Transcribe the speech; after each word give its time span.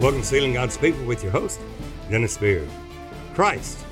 Welcome 0.00 0.20
to 0.20 0.26
Sealing 0.28 0.52
God's 0.52 0.78
People 0.78 1.04
with 1.06 1.24
your 1.24 1.32
host, 1.32 1.58
Dennis 2.08 2.38
Beard. 2.38 2.68
Christ. 3.34 3.84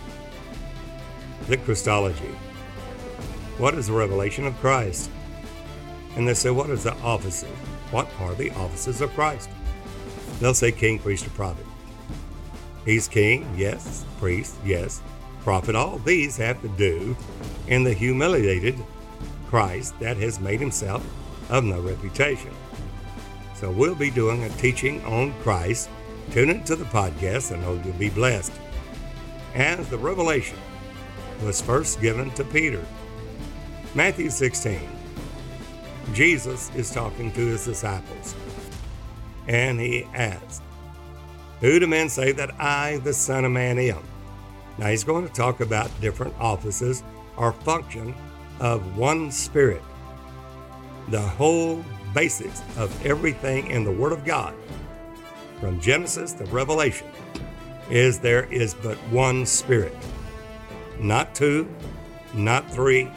The 1.48 1.56
Christology. 1.56 2.30
What 3.58 3.74
is 3.74 3.88
the 3.88 3.92
revelation 3.92 4.46
of 4.46 4.56
Christ? 4.58 5.10
And 6.14 6.28
they 6.28 6.34
say, 6.34 6.50
what 6.50 6.70
is 6.70 6.84
the 6.84 6.94
offices? 6.98 7.50
What 7.90 8.08
are 8.20 8.36
the 8.36 8.52
offices 8.52 9.00
of 9.00 9.12
Christ? 9.14 9.50
They'll 10.38 10.54
say 10.54 10.70
king, 10.70 11.00
priest, 11.00 11.26
or 11.26 11.30
prophet. 11.30 11.66
He's 12.84 13.08
king, 13.08 13.52
yes. 13.56 14.04
Priest, 14.20 14.54
yes. 14.64 15.02
Prophet. 15.40 15.74
All 15.74 15.98
these 15.98 16.36
have 16.36 16.62
to 16.62 16.68
do 16.68 17.16
in 17.66 17.82
the 17.82 17.92
humiliated 17.92 18.78
Christ 19.48 19.98
that 19.98 20.18
has 20.18 20.38
made 20.38 20.60
himself 20.60 21.04
of 21.50 21.64
no 21.64 21.80
reputation. 21.80 22.54
So 23.54 23.72
we'll 23.72 23.96
be 23.96 24.10
doing 24.10 24.44
a 24.44 24.50
teaching 24.50 25.04
on 25.04 25.32
Christ. 25.42 25.88
Tune 26.30 26.50
into 26.50 26.76
the 26.76 26.84
podcast 26.84 27.52
and 27.52 27.62
hope 27.62 27.84
you'll 27.84 27.94
be 27.94 28.10
blessed. 28.10 28.52
As 29.54 29.88
the 29.88 29.98
revelation 29.98 30.58
was 31.42 31.60
first 31.60 32.00
given 32.00 32.30
to 32.32 32.44
Peter. 32.44 32.84
Matthew 33.94 34.30
16. 34.30 34.80
Jesus 36.12 36.70
is 36.74 36.90
talking 36.90 37.32
to 37.32 37.46
his 37.46 37.64
disciples. 37.64 38.34
And 39.48 39.80
he 39.80 40.04
asks, 40.14 40.60
Who 41.60 41.78
do 41.78 41.86
men 41.86 42.08
say 42.08 42.32
that 42.32 42.60
I, 42.60 42.98
the 42.98 43.12
Son 43.12 43.44
of 43.44 43.52
Man, 43.52 43.78
am? 43.78 44.02
Now 44.78 44.88
he's 44.88 45.04
going 45.04 45.26
to 45.26 45.32
talk 45.32 45.60
about 45.60 45.90
different 46.00 46.34
offices 46.38 47.02
or 47.36 47.52
function 47.52 48.14
of 48.60 48.96
one 48.96 49.30
Spirit. 49.30 49.82
The 51.08 51.20
whole 51.20 51.84
basics 52.14 52.62
of 52.76 53.06
everything 53.06 53.68
in 53.68 53.84
the 53.84 53.92
Word 53.92 54.12
of 54.12 54.24
God, 54.24 54.54
from 55.60 55.80
Genesis 55.80 56.32
to 56.34 56.44
Revelation, 56.46 57.08
is 57.90 58.18
there 58.18 58.44
is 58.52 58.74
but 58.74 58.96
one 59.10 59.46
Spirit. 59.46 59.94
Not 60.98 61.34
two, 61.34 61.68
not 62.34 62.70
three, 62.70 63.10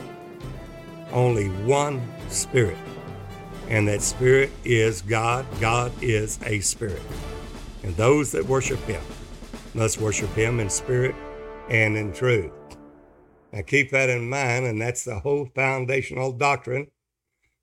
only 1.11 1.49
one 1.65 2.01
Spirit. 2.29 2.77
And 3.67 3.87
that 3.87 4.01
Spirit 4.01 4.51
is 4.63 5.01
God. 5.01 5.45
God 5.59 5.91
is 6.01 6.39
a 6.45 6.59
Spirit. 6.59 7.01
And 7.83 7.95
those 7.95 8.31
that 8.31 8.45
worship 8.45 8.79
Him 8.81 9.01
must 9.73 9.99
worship 9.99 10.29
Him 10.31 10.59
in 10.59 10.69
spirit 10.69 11.15
and 11.69 11.95
in 11.95 12.11
truth. 12.13 12.51
Now 13.51 13.61
keep 13.61 13.91
that 13.91 14.09
in 14.09 14.29
mind, 14.29 14.65
and 14.65 14.81
that's 14.81 15.03
the 15.03 15.19
whole 15.19 15.49
foundational 15.55 16.31
doctrine 16.31 16.87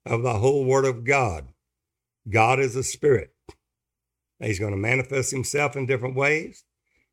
of 0.05 0.23
the 0.23 0.35
whole 0.35 0.65
Word 0.65 0.85
of 0.85 1.05
God. 1.05 1.49
God 2.29 2.59
is 2.59 2.75
a 2.75 2.83
spirit. 2.83 3.36
He's 4.41 4.59
going 4.59 4.73
to 4.73 4.79
manifest 4.79 5.31
himself 5.31 5.77
in 5.77 5.87
different 5.87 6.15
ways. 6.15 6.65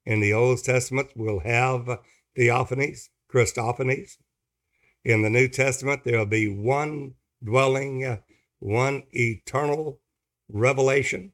In 0.06 0.20
the 0.20 0.34
Old 0.34 0.64
Testament, 0.64 1.10
we'll 1.16 1.40
have 1.40 2.00
theophanies, 2.38 3.10
Christophanies. 3.32 4.18
In 5.06 5.22
the 5.22 5.30
New 5.30 5.48
Testament, 5.48 6.04
there'll 6.04 6.26
be 6.26 6.48
one 6.48 7.16
dwelling, 7.44 8.04
uh, 8.04 8.18
one 8.60 9.04
eternal 9.12 10.00
revelation, 10.50 11.34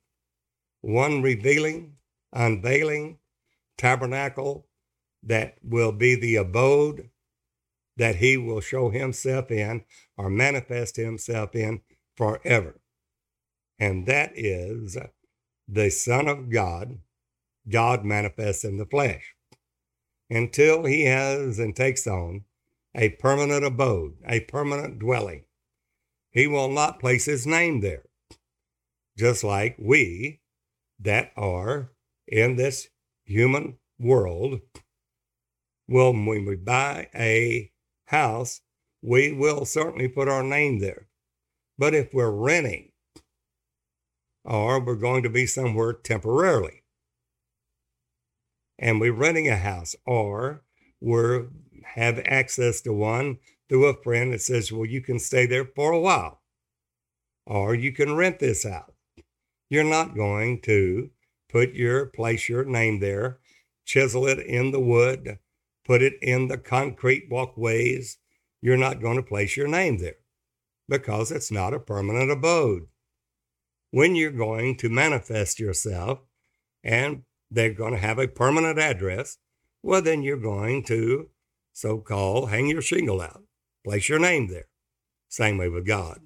one 0.81 1.21
revealing, 1.21 1.93
unveiling 2.31 3.17
tabernacle 3.77 4.67
that 5.23 5.57
will 5.63 5.91
be 5.91 6.15
the 6.15 6.35
abode 6.35 7.09
that 7.97 8.15
he 8.15 8.37
will 8.37 8.61
show 8.61 8.89
himself 8.89 9.51
in 9.51 9.83
or 10.17 10.29
manifest 10.29 10.95
himself 10.95 11.55
in 11.55 11.81
forever. 12.15 12.79
And 13.77 14.05
that 14.05 14.31
is 14.35 14.97
the 15.71 15.89
Son 15.91 16.27
of 16.27 16.49
God, 16.49 16.99
God 17.69 18.03
manifests 18.03 18.63
in 18.63 18.77
the 18.77 18.85
flesh, 18.85 19.35
until 20.29 20.85
he 20.85 21.05
has 21.05 21.59
and 21.59 21.75
takes 21.75 22.07
on 22.07 22.45
a 22.95 23.09
permanent 23.09 23.63
abode, 23.63 24.15
a 24.25 24.39
permanent 24.41 24.99
dwelling. 24.99 25.43
He 26.31 26.47
will 26.47 26.69
not 26.69 26.99
place 26.99 27.25
his 27.25 27.45
name 27.45 27.81
there, 27.81 28.05
just 29.17 29.43
like 29.43 29.75
we 29.79 30.41
that 30.99 31.31
are 31.37 31.91
in 32.27 32.55
this 32.55 32.87
human 33.23 33.77
world 33.99 34.61
will, 35.87 36.13
when 36.13 36.45
we 36.45 36.55
buy 36.55 37.09
a 37.13 37.71
house, 38.05 38.61
we 39.01 39.31
will 39.31 39.65
certainly 39.65 40.07
put 40.07 40.27
our 40.27 40.43
name 40.43 40.79
there. 40.79 41.07
But 41.77 41.93
if 41.93 42.13
we're 42.13 42.31
renting, 42.31 42.88
or 44.49 44.79
we're 44.79 44.95
going 44.95 45.21
to 45.21 45.29
be 45.29 45.45
somewhere 45.45 45.93
temporarily, 45.93 46.81
and 48.79 48.99
we're 48.99 49.13
renting 49.13 49.47
a 49.47 49.55
house, 49.55 49.95
or 50.05 50.63
we 50.99 51.41
have 51.83 52.19
access 52.25 52.81
to 52.81 52.91
one 52.91 53.37
through 53.69 53.85
a 53.85 54.01
friend 54.01 54.33
that 54.33 54.41
says, 54.41 54.71
well, 54.71 54.85
you 54.85 55.01
can 55.01 55.19
stay 55.19 55.45
there 55.45 55.65
for 55.65 55.91
a 55.91 55.99
while, 55.99 56.41
or 57.45 57.75
you 57.75 57.91
can 57.91 58.15
rent 58.15 58.39
this 58.39 58.65
out. 58.65 58.93
You're 59.69 59.83
not 59.83 60.15
going 60.15 60.61
to 60.61 61.11
put 61.47 61.73
your 61.73 62.07
place 62.07 62.49
your 62.49 62.65
name 62.65 62.99
there, 62.99 63.37
chisel 63.85 64.27
it 64.27 64.39
in 64.39 64.71
the 64.71 64.79
wood, 64.79 65.37
put 65.85 66.01
it 66.01 66.13
in 66.23 66.47
the 66.47 66.57
concrete 66.57 67.27
walkways. 67.29 68.17
You're 68.61 68.77
not 68.77 68.99
going 68.99 69.17
to 69.17 69.23
place 69.23 69.55
your 69.55 69.67
name 69.67 69.99
there 69.99 70.17
because 70.87 71.31
it's 71.31 71.51
not 71.51 71.73
a 71.73 71.79
permanent 71.79 72.31
abode. 72.31 72.87
When 73.91 74.15
you're 74.15 74.31
going 74.31 74.77
to 74.77 74.89
manifest 74.89 75.59
yourself 75.59 76.19
and 76.83 77.23
they're 77.49 77.73
going 77.73 77.93
to 77.93 77.99
have 77.99 78.19
a 78.19 78.27
permanent 78.27 78.77
address, 78.77 79.37
well, 79.81 80.01
then 80.01 80.21
you're 80.21 80.37
going 80.37 80.83
to 80.85 81.29
so 81.73 81.99
called 81.99 82.49
hang 82.49 82.67
your 82.67 82.81
shingle 82.81 83.21
out, 83.21 83.43
place 83.83 84.09
your 84.09 84.19
name 84.19 84.47
there. 84.47 84.67
Same 85.29 85.57
way 85.57 85.69
with 85.69 85.87
God. 85.87 86.19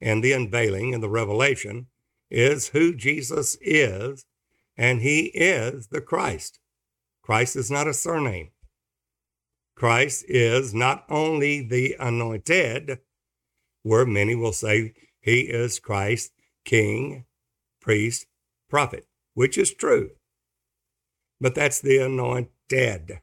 And 0.00 0.22
the 0.22 0.32
unveiling 0.32 0.94
and 0.94 1.02
the 1.02 1.08
revelation 1.08 1.88
is 2.30 2.68
who 2.68 2.94
Jesus 2.94 3.56
is, 3.60 4.24
and 4.76 5.02
he 5.02 5.26
is 5.34 5.88
the 5.88 6.00
Christ. 6.00 6.58
Christ 7.22 7.56
is 7.56 7.70
not 7.70 7.86
a 7.86 7.94
surname. 7.94 8.50
Christ 9.76 10.24
is 10.28 10.74
not 10.74 11.04
only 11.08 11.60
the 11.60 11.96
anointed, 11.98 12.98
where 13.82 14.06
many 14.06 14.34
will 14.34 14.52
say 14.52 14.94
he 15.20 15.40
is 15.40 15.78
Christ, 15.78 16.32
king, 16.64 17.24
priest, 17.80 18.26
prophet, 18.68 19.06
which 19.34 19.58
is 19.58 19.72
true. 19.72 20.10
But 21.40 21.54
that's 21.54 21.80
the 21.80 21.98
anointed. 21.98 23.20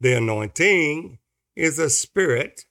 The 0.00 0.16
anointing 0.16 1.18
is 1.56 1.78
a 1.78 1.88
spirit 1.88 2.66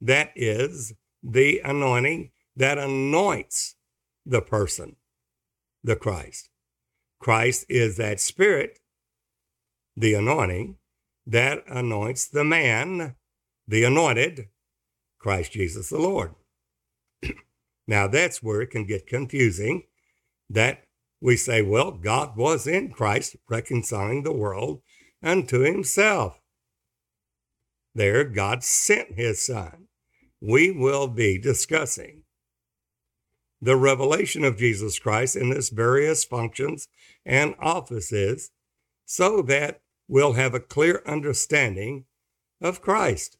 that 0.00 0.32
is 0.34 0.94
the 1.22 1.60
anointing 1.64 2.30
that 2.56 2.78
anoints 2.78 3.76
the 4.26 4.42
person, 4.42 4.96
the 5.82 5.96
Christ. 5.96 6.50
Christ 7.20 7.66
is 7.68 7.96
that 7.96 8.20
spirit, 8.20 8.80
the 9.96 10.14
anointing, 10.14 10.76
that 11.26 11.62
anoints 11.68 12.28
the 12.28 12.44
man, 12.44 13.14
the 13.68 13.84
anointed, 13.84 14.48
Christ 15.18 15.52
Jesus 15.52 15.90
the 15.90 15.98
Lord. 15.98 16.34
Now 17.86 18.06
that's 18.06 18.42
where 18.42 18.60
it 18.60 18.70
can 18.70 18.86
get 18.86 19.06
confusing 19.06 19.84
that 20.48 20.84
we 21.20 21.36
say, 21.36 21.62
well, 21.62 21.90
God 21.92 22.36
was 22.36 22.66
in 22.66 22.90
Christ 22.90 23.36
reconciling 23.48 24.22
the 24.22 24.32
world 24.32 24.82
unto 25.22 25.60
himself. 25.60 26.40
There, 27.94 28.24
God 28.24 28.62
sent 28.64 29.14
his 29.14 29.44
son. 29.44 29.88
We 30.40 30.70
will 30.70 31.08
be 31.08 31.38
discussing 31.38 32.22
the 33.60 33.76
revelation 33.76 34.44
of 34.44 34.56
Jesus 34.56 34.98
Christ 34.98 35.36
in 35.36 35.52
its 35.52 35.68
various 35.68 36.24
functions 36.24 36.88
and 37.26 37.54
offices 37.60 38.50
so 39.04 39.42
that 39.42 39.82
we'll 40.08 40.32
have 40.32 40.54
a 40.54 40.60
clear 40.60 41.02
understanding 41.06 42.06
of 42.60 42.80
Christ. 42.80 43.36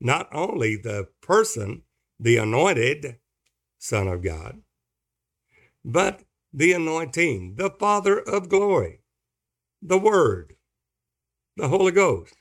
Not 0.00 0.28
only 0.32 0.76
the 0.76 1.08
person, 1.20 1.82
the 2.20 2.36
anointed 2.36 3.16
Son 3.84 4.08
of 4.08 4.22
God, 4.22 4.62
but 5.84 6.22
the 6.54 6.72
anointing, 6.72 7.56
the 7.56 7.68
Father 7.68 8.18
of 8.18 8.48
glory, 8.48 9.00
the 9.82 9.98
Word, 9.98 10.56
the 11.58 11.68
Holy 11.68 11.92
Ghost, 11.92 12.34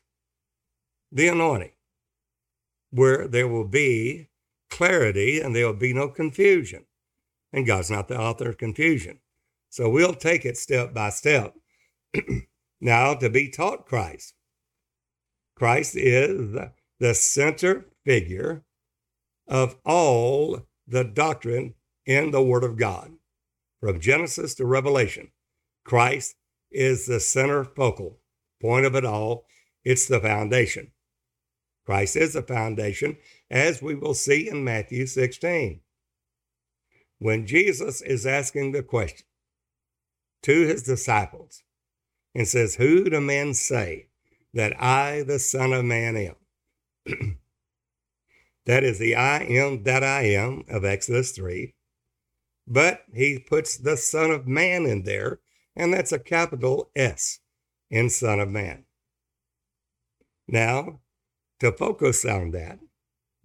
the 1.11 1.27
anointing, 1.27 1.73
where 2.91 3.27
there 3.27 3.49
will 3.49 3.67
be 3.67 4.29
clarity 4.69 5.41
and 5.41 5.53
there 5.53 5.65
will 5.65 5.73
be 5.73 5.93
no 5.93 6.07
confusion. 6.07 6.85
And 7.51 7.67
God's 7.67 7.91
not 7.91 8.07
the 8.07 8.17
author 8.17 8.49
of 8.49 8.57
confusion. 8.57 9.19
So 9.69 9.89
we'll 9.89 10.13
take 10.13 10.45
it 10.45 10.55
step 10.55 10.93
by 10.93 11.09
step. 11.09 11.55
now 12.79 13.15
to 13.15 13.29
be 13.29 13.49
taught 13.49 13.85
Christ. 13.85 14.33
Christ 15.57 15.97
is 15.97 16.55
the 17.01 17.13
center 17.13 17.87
figure 18.05 18.63
of 19.45 19.75
all 19.83 20.61
the 20.87 21.03
doctrine 21.03 21.75
in 22.05 22.31
the 22.31 22.43
Word 22.43 22.63
of 22.63 22.77
God, 22.77 23.13
from 23.79 23.99
Genesis 23.99 24.55
to 24.55 24.65
Revelation, 24.65 25.31
Christ 25.83 26.35
is 26.71 27.05
the 27.05 27.19
center 27.19 27.63
focal 27.63 28.19
point 28.61 28.85
of 28.85 28.95
it 28.95 29.05
all. 29.05 29.45
It's 29.83 30.07
the 30.07 30.19
foundation. 30.19 30.91
Christ 31.85 32.15
is 32.15 32.33
the 32.33 32.41
foundation, 32.41 33.17
as 33.51 33.81
we 33.81 33.93
will 33.93 34.13
see 34.13 34.49
in 34.49 34.63
Matthew 34.63 35.05
16. 35.05 35.81
When 37.19 37.45
Jesus 37.45 38.01
is 38.01 38.25
asking 38.25 38.71
the 38.71 38.83
question 38.83 39.27
to 40.43 40.67
his 40.67 40.83
disciples 40.83 41.63
and 42.33 42.47
says, 42.47 42.75
Who 42.75 43.09
do 43.09 43.19
men 43.19 43.53
say 43.53 44.07
that 44.53 44.81
I, 44.81 45.23
the 45.23 45.39
Son 45.39 45.73
of 45.73 45.83
Man, 45.85 46.15
am? 46.15 47.37
that 48.65 48.83
is 48.83 48.99
the 48.99 49.15
I 49.15 49.39
am 49.39 49.83
that 49.83 50.03
I 50.03 50.23
am 50.23 50.63
of 50.69 50.85
Exodus 50.85 51.31
3. 51.31 51.73
But 52.65 53.01
he 53.13 53.39
puts 53.39 53.77
the 53.77 53.97
Son 53.97 54.31
of 54.31 54.47
Man 54.47 54.85
in 54.85 55.03
there, 55.03 55.39
and 55.75 55.93
that's 55.93 56.11
a 56.11 56.19
capital 56.19 56.89
S 56.95 57.39
in 57.89 58.09
Son 58.09 58.39
of 58.39 58.49
Man. 58.49 58.85
Now, 60.47 61.01
to 61.59 61.71
focus 61.71 62.25
on 62.25 62.51
that, 62.51 62.79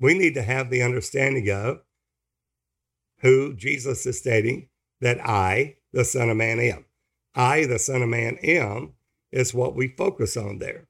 we 0.01 0.17
need 0.17 0.35
to 0.35 0.43
have 0.43 0.71
the 0.71 0.83
understanding 0.83 1.51
of 1.51 1.81
who 3.21 3.55
Jesus 3.55 4.07
is 4.07 4.19
stating 4.19 4.69
that 5.01 5.21
I, 5.21 5.77
the 5.93 6.05
Son 6.05 6.31
of 6.31 6.37
Man, 6.37 6.61
am. 6.61 6.85
I, 7.35 7.67
the 7.67 7.79
Son 7.79 8.03
of 8.03 8.09
Man, 8.09 8.37
am 8.43 8.95
is 9.33 9.55
what 9.55 9.75
we 9.75 9.89
focus 9.89 10.37
on 10.37 10.59
there. 10.59 10.89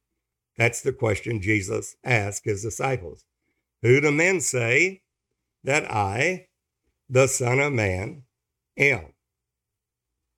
That's 0.57 0.83
the 0.83 0.93
question 0.93 1.41
Jesus 1.41 1.97
asked 2.05 2.45
his 2.45 2.63
disciples. 2.63 3.25
Who 3.83 4.01
do 4.01 4.11
men 4.11 4.41
say 4.41 5.03
that 5.65 5.91
I, 5.91 6.49
the 7.09 7.27
Son 7.27 7.61
of 7.61 7.73
Man, 7.73 8.25
am? 8.77 9.13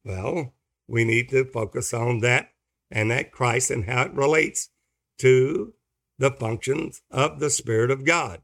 Well, 0.05 0.55
we 0.87 1.05
need 1.05 1.29
to 1.31 1.45
focus 1.45 1.95
on 1.95 2.21
that 2.21 2.51
and 2.91 3.11
that 3.11 3.33
Christ 3.33 3.71
and 3.71 3.85
how 3.85 4.03
it 4.03 4.15
relates 4.15 4.71
to 5.19 5.75
the 6.19 6.31
functions 6.31 7.03
of 7.11 7.41
the 7.41 7.51
Spirit 7.51 7.91
of 7.91 8.05
God. 8.05 8.43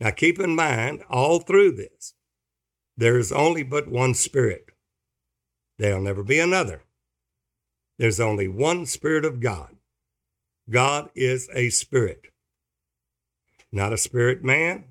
Now, 0.00 0.10
keep 0.10 0.38
in 0.38 0.54
mind, 0.54 1.02
all 1.10 1.40
through 1.40 1.72
this, 1.72 2.14
there 2.96 3.18
is 3.18 3.32
only 3.32 3.62
but 3.62 3.88
one 3.88 4.14
Spirit. 4.14 4.66
There'll 5.78 6.02
never 6.02 6.22
be 6.22 6.38
another. 6.38 6.84
There's 7.98 8.20
only 8.20 8.48
one 8.48 8.86
Spirit 8.86 9.24
of 9.24 9.40
God. 9.40 9.76
God 10.68 11.10
is 11.14 11.48
a 11.54 11.70
Spirit, 11.70 12.26
not 13.72 13.92
a 13.92 13.98
spirit 13.98 14.44
man. 14.44 14.84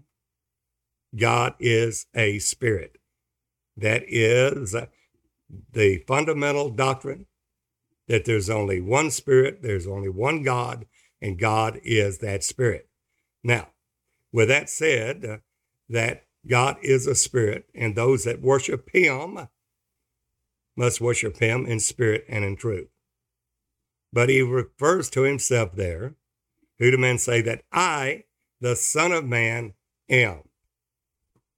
God 1.15 1.55
is 1.59 2.07
a 2.15 2.39
Spirit. 2.39 2.97
That 3.77 4.03
is 4.07 4.75
the 5.71 6.03
fundamental 6.07 6.69
doctrine 6.69 7.27
that 8.07 8.25
there's 8.25 8.49
only 8.49 8.81
one 8.81 9.11
Spirit, 9.11 9.61
there's 9.61 9.87
only 9.87 10.09
one 10.09 10.43
God, 10.43 10.85
and 11.21 11.39
God 11.39 11.79
is 11.83 12.19
that 12.19 12.43
Spirit. 12.43 12.87
Now, 13.43 13.69
with 14.31 14.47
that 14.49 14.69
said, 14.69 15.25
uh, 15.25 15.37
that 15.89 16.23
God 16.47 16.77
is 16.81 17.07
a 17.07 17.15
Spirit, 17.15 17.65
and 17.73 17.95
those 17.95 18.23
that 18.23 18.41
worship 18.41 18.89
Him 18.93 19.47
must 20.75 21.01
worship 21.01 21.37
Him 21.37 21.65
in 21.65 21.79
spirit 21.79 22.25
and 22.27 22.43
in 22.43 22.55
truth. 22.55 22.89
But 24.11 24.29
He 24.29 24.41
refers 24.41 25.09
to 25.11 25.23
Himself 25.23 25.75
there. 25.75 26.15
Who 26.79 26.91
do 26.91 26.97
men 26.97 27.17
say 27.17 27.41
that 27.41 27.63
I, 27.71 28.25
the 28.61 28.75
Son 28.75 29.11
of 29.11 29.25
Man, 29.25 29.73
am? 30.09 30.43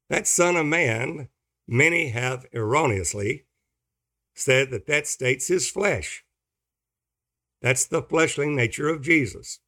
That 0.09 0.27
Son 0.27 0.55
of 0.55 0.65
Man, 0.65 1.29
many 1.67 2.09
have 2.09 2.45
erroneously 2.53 3.45
said 4.35 4.71
that 4.71 4.88
that 4.88 5.07
states 5.07 5.47
his 5.47 5.69
flesh. 5.69 6.23
That's 7.61 7.85
the 7.85 8.03
fleshly 8.03 8.47
nature 8.49 8.89
of 8.89 9.01
Jesus. 9.01 9.59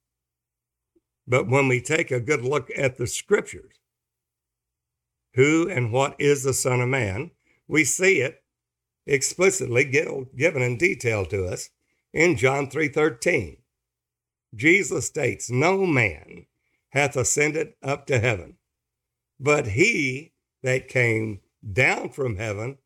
But 1.28 1.48
when 1.48 1.68
we 1.68 1.82
take 1.82 2.12
a 2.12 2.20
good 2.20 2.44
look 2.44 2.70
at 2.76 2.98
the 2.98 3.08
scriptures, 3.08 3.74
who 5.36 5.70
and 5.70 5.92
what 5.92 6.16
is 6.20 6.44
the 6.44 6.54
Son 6.54 6.82
of 6.82 6.90
Man, 6.90 7.32
we 7.68 7.84
see 7.84 8.22
it 8.22 8.44
explicitly 9.06 9.86
given 9.86 10.62
in 10.62 10.78
detail 10.78 11.26
to 11.26 11.46
us 11.46 11.70
in 12.14 12.36
John 12.36 12.70
3:13. 12.70 13.58
Jesus 14.56 15.06
states, 15.06 15.50
"No 15.50 15.86
man 15.86 16.48
hath 16.90 17.16
ascended 17.16 17.74
up 17.82 18.06
to 18.08 18.20
heaven, 18.20 18.58
but 19.40 19.68
he 19.68 20.34
that 20.64 20.88
came 20.88 21.42
down 21.72 22.10
from 22.10 22.36
heaven, 22.36 22.78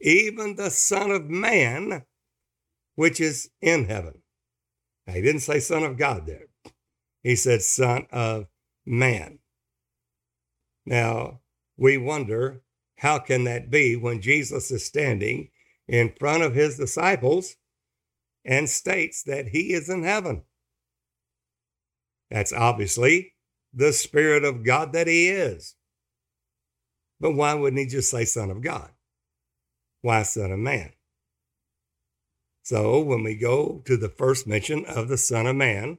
even 0.00 0.56
the 0.56 0.70
Son 0.70 1.10
of 1.10 1.28
Man, 1.28 2.04
which 2.94 3.20
is 3.20 3.50
in 3.60 3.84
heaven." 3.84 4.22
Now, 5.06 5.14
he 5.14 5.22
didn't 5.22 5.42
say 5.42 5.60
Son 5.60 5.82
of 5.82 5.96
God 5.96 6.26
there. 6.26 6.48
He 7.22 7.36
said 7.36 7.62
Son 7.62 8.06
of 8.10 8.48
Man. 8.86 9.40
Now, 10.86 11.42
we 11.76 11.96
wonder 11.98 12.62
how 12.96 13.18
can 13.18 13.44
that 13.44 13.70
be 13.70 13.96
when 13.96 14.20
Jesus 14.22 14.70
is 14.70 14.84
standing 14.84 15.50
in 15.86 16.14
front 16.18 16.42
of 16.42 16.54
his 16.54 16.76
disciples 16.76 17.56
and 18.44 18.68
states 18.68 19.22
that 19.24 19.48
he 19.48 19.72
is 19.72 19.88
in 19.88 20.02
heaven? 20.02 20.44
That's 22.30 22.52
obviously 22.52 23.34
the 23.72 23.92
Spirit 23.92 24.44
of 24.44 24.64
God 24.64 24.92
that 24.92 25.06
he 25.06 25.28
is. 25.28 25.76
But 27.20 27.32
why 27.32 27.54
wouldn't 27.54 27.80
he 27.80 27.86
just 27.86 28.10
say 28.10 28.24
Son 28.24 28.50
of 28.50 28.62
God? 28.62 28.90
Why 30.02 30.22
Son 30.22 30.50
of 30.50 30.58
Man? 30.58 30.92
So 32.62 33.00
when 33.00 33.22
we 33.22 33.34
go 33.34 33.82
to 33.84 33.96
the 33.96 34.08
first 34.08 34.46
mention 34.46 34.84
of 34.84 35.08
the 35.08 35.18
Son 35.18 35.46
of 35.46 35.56
Man 35.56 35.98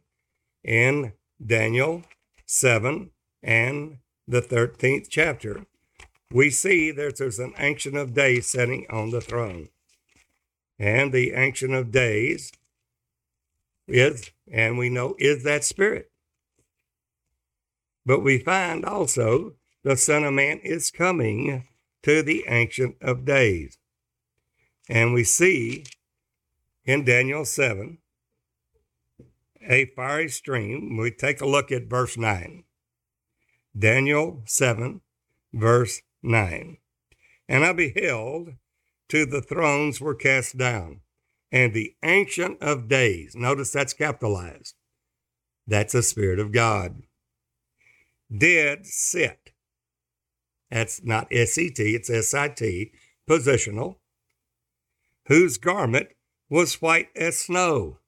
in 0.63 1.13
Daniel 1.45 2.03
7 2.45 3.12
and 3.44 3.97
the 4.27 4.41
13th 4.41 5.07
chapter, 5.09 5.65
we 6.31 6.50
see 6.50 6.91
that 6.91 7.18
there's 7.18 7.39
an 7.39 7.53
Ancient 7.57 7.97
of 7.97 8.13
Days 8.13 8.47
sitting 8.47 8.85
on 8.89 9.09
the 9.09 9.21
throne. 9.21 9.69
And 10.79 11.12
the 11.12 11.33
Ancient 11.33 11.73
of 11.73 11.91
Days 11.91 12.51
is, 13.88 14.31
and 14.51 14.77
we 14.77 14.89
know, 14.89 15.15
is 15.19 15.44
that 15.44 15.63
Spirit. 15.63 16.11
But 18.06 18.21
we 18.21 18.39
find 18.39 18.86
also 18.86 19.53
the 19.83 19.95
Son 19.95 20.24
of 20.24 20.33
Man 20.33 20.59
is 20.59 20.92
coming 20.92 21.68
to 22.04 22.21
the 22.21 22.45
Ancient 22.47 22.95
of 23.02 23.26
Days. 23.26 23.78
And 24.90 25.14
we 25.14 25.23
see 25.23 25.85
in 26.85 27.06
Daniel 27.06 27.45
7 27.45 27.99
a 29.68 29.85
fiery 29.95 30.30
stream. 30.30 30.97
We 30.97 31.11
take 31.11 31.42
a 31.42 31.47
look 31.47 31.71
at 31.71 31.90
verse 31.90 32.18
9. 32.18 32.64
Daniel 33.78 34.42
7, 34.45 35.02
verse 35.54 36.02
9. 36.23 36.78
And 37.47 37.66
I 37.66 37.73
beheld 37.73 38.54
to 39.09 39.26
the 39.26 39.42
thrones 39.42 39.99
were 40.02 40.16
cast 40.16 40.57
down, 40.57 41.02
and 41.52 41.73
the 41.73 41.95
Ancient 42.04 42.61
of 42.61 42.87
Days, 42.87 43.35
notice 43.35 43.71
that's 43.71 43.94
capitalized, 43.94 44.76
that's 45.68 45.94
the 45.94 46.02
Spirit 46.02 46.40
of 46.40 46.52
God, 46.52 47.04
did 48.35 48.85
sit. 48.85 49.52
That's 50.69 51.04
not 51.04 51.28
S 51.31 51.57
E 51.57 51.69
T, 51.69 51.95
it's 51.95 52.09
S 52.09 52.33
I 52.33 52.47
T, 52.50 52.92
positional, 53.30 53.97
whose 55.28 55.57
garment 55.57 56.09
was 56.50 56.81
white 56.81 57.09
as 57.16 57.38
snow, 57.38 58.00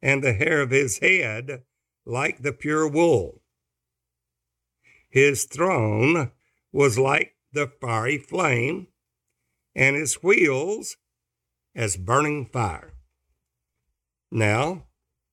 and 0.00 0.22
the 0.22 0.32
hair 0.32 0.60
of 0.60 0.70
his 0.70 0.98
head 0.98 1.62
like 2.06 2.42
the 2.42 2.52
pure 2.52 2.88
wool. 2.88 3.42
His 5.10 5.44
throne 5.44 6.30
was 6.72 6.98
like 6.98 7.34
the 7.52 7.70
fiery 7.80 8.18
flame, 8.18 8.88
and 9.74 9.96
his 9.96 10.22
wheels 10.22 10.96
as 11.74 11.96
burning 11.96 12.46
fire. 12.46 12.94
Now, 14.30 14.84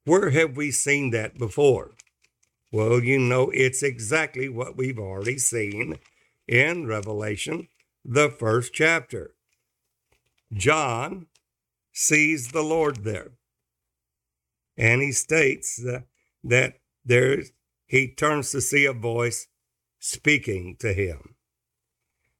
where 0.05 0.29
have 0.29 0.55
we 0.55 0.71
seen 0.71 1.09
that 1.11 1.37
before? 1.37 1.94
Well, 2.75 3.01
you 3.01 3.19
know, 3.19 3.51
it's 3.53 3.81
exactly 3.81 4.49
what 4.49 4.75
we've 4.75 4.99
already 4.99 5.37
seen 5.37 5.97
in 6.45 6.85
Revelation, 6.85 7.69
the 8.03 8.29
first 8.29 8.73
chapter. 8.73 9.33
John 10.51 11.27
sees 11.93 12.49
the 12.49 12.63
Lord 12.63 13.05
there. 13.05 13.31
And 14.75 15.01
he 15.01 15.13
states 15.13 15.77
that, 15.85 16.03
that 16.43 16.81
there 17.05 17.43
he 17.85 18.09
turns 18.09 18.51
to 18.51 18.59
see 18.59 18.85
a 18.85 18.91
voice 18.91 19.47
speaking 19.99 20.75
to 20.81 20.91
him. 20.91 21.35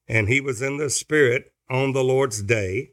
And 0.05 0.27
he 0.27 0.41
was 0.41 0.61
in 0.61 0.75
the 0.75 0.89
Spirit 0.89 1.53
on 1.69 1.93
the 1.93 2.03
Lord's 2.03 2.43
day. 2.43 2.91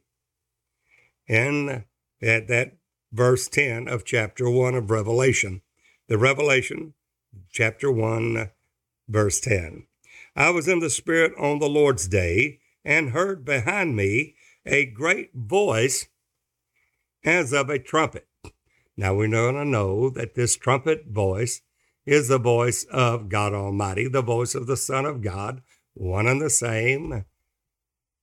And 1.28 1.86
at 2.22 2.46
that 2.46 2.76
verse 3.10 3.48
10 3.48 3.88
of 3.88 4.04
chapter 4.04 4.48
1 4.48 4.76
of 4.76 4.92
Revelation, 4.92 5.62
the 6.06 6.18
Revelation, 6.18 6.94
chapter 7.52 7.92
1, 7.92 8.50
verse 9.08 9.40
10. 9.40 9.86
I 10.34 10.50
was 10.50 10.66
in 10.66 10.80
the 10.80 10.90
Spirit 10.90 11.32
on 11.38 11.58
the 11.58 11.68
Lord's 11.68 12.08
day, 12.08 12.58
and 12.84 13.10
heard 13.10 13.44
behind 13.44 13.94
me 13.94 14.34
a 14.66 14.86
great 14.86 15.30
voice 15.34 16.08
as 17.24 17.52
of 17.52 17.68
a 17.68 17.78
trumpet. 17.78 18.26
Now 18.96 19.14
we're 19.14 19.28
going 19.28 19.54
to 19.54 19.64
know 19.64 20.10
that 20.10 20.34
this 20.34 20.56
trumpet 20.56 21.06
voice 21.08 21.60
is 22.04 22.28
the 22.28 22.38
voice 22.38 22.84
of 22.90 23.28
God 23.28 23.54
Almighty, 23.54 24.08
the 24.08 24.22
voice 24.22 24.54
of 24.54 24.66
the 24.66 24.76
Son 24.76 25.04
of 25.04 25.22
God, 25.22 25.62
one 25.94 26.26
and 26.26 26.40
the 26.40 26.50
same, 26.50 27.24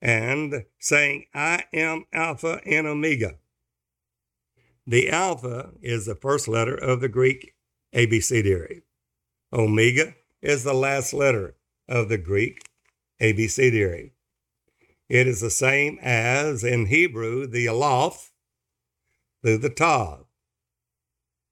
and 0.01 0.65
saying, 0.79 1.25
I 1.33 1.63
am 1.71 2.05
Alpha 2.11 2.59
and 2.65 2.87
Omega. 2.87 3.35
The 4.85 5.09
Alpha 5.09 5.71
is 5.81 6.05
the 6.05 6.15
first 6.15 6.47
letter 6.47 6.75
of 6.75 6.99
the 6.99 7.09
Greek 7.09 7.53
abecedary. 7.93 8.81
Omega 9.51 10.15
is 10.41 10.63
the 10.63 10.73
last 10.73 11.13
letter 11.13 11.55
of 11.87 12.09
the 12.09 12.17
Greek 12.17 12.61
abecedary. 13.19 14.13
It 15.09 15.27
is 15.27 15.41
the 15.41 15.49
same 15.49 15.97
as 16.01 16.63
in 16.63 16.85
Hebrew, 16.85 17.47
the 17.47 17.67
Aleph 17.67 18.31
through 19.41 19.57
the 19.57 19.69
Tav, 19.69 20.25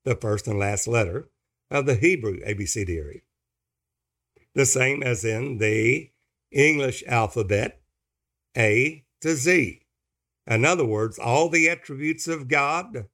the 0.04 0.16
first 0.16 0.48
and 0.48 0.60
last 0.60 0.88
letter 0.88 1.30
of 1.72 1.86
the 1.86 1.96
Hebrew 1.96 2.40
abecedary. 2.46 3.24
The 4.54 4.66
same 4.66 5.02
as 5.02 5.26
in 5.26 5.58
the 5.58 6.12
English 6.52 7.04
alphabet, 7.08 7.82
A 8.56 9.04
to 9.22 9.36
Z. 9.36 9.82
In 10.46 10.66
other 10.66 10.86
words, 10.86 11.20
all 11.20 11.50
the 11.50 11.68
attributes 11.68 12.28
of 12.28 12.48
God 12.48 13.08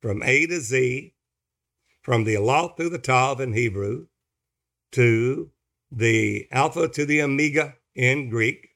from 0.00 0.22
A 0.22 0.46
to 0.46 0.60
Z, 0.60 1.14
from 2.02 2.24
the 2.24 2.36
Aleph 2.36 2.76
through 2.76 2.90
the 2.90 2.98
Tav 2.98 3.40
in 3.40 3.52
Hebrew, 3.52 4.06
to 4.92 5.50
the 5.90 6.48
Alpha 6.50 6.88
to 6.88 7.06
the 7.06 7.22
Omega 7.22 7.76
in 7.94 8.28
Greek. 8.28 8.70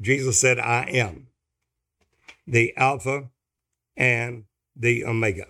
Jesus 0.00 0.38
said, 0.38 0.58
I 0.58 0.84
am 0.84 1.28
the 2.46 2.76
Alpha 2.76 3.30
and 3.96 4.44
the 4.74 5.04
Omega. 5.04 5.46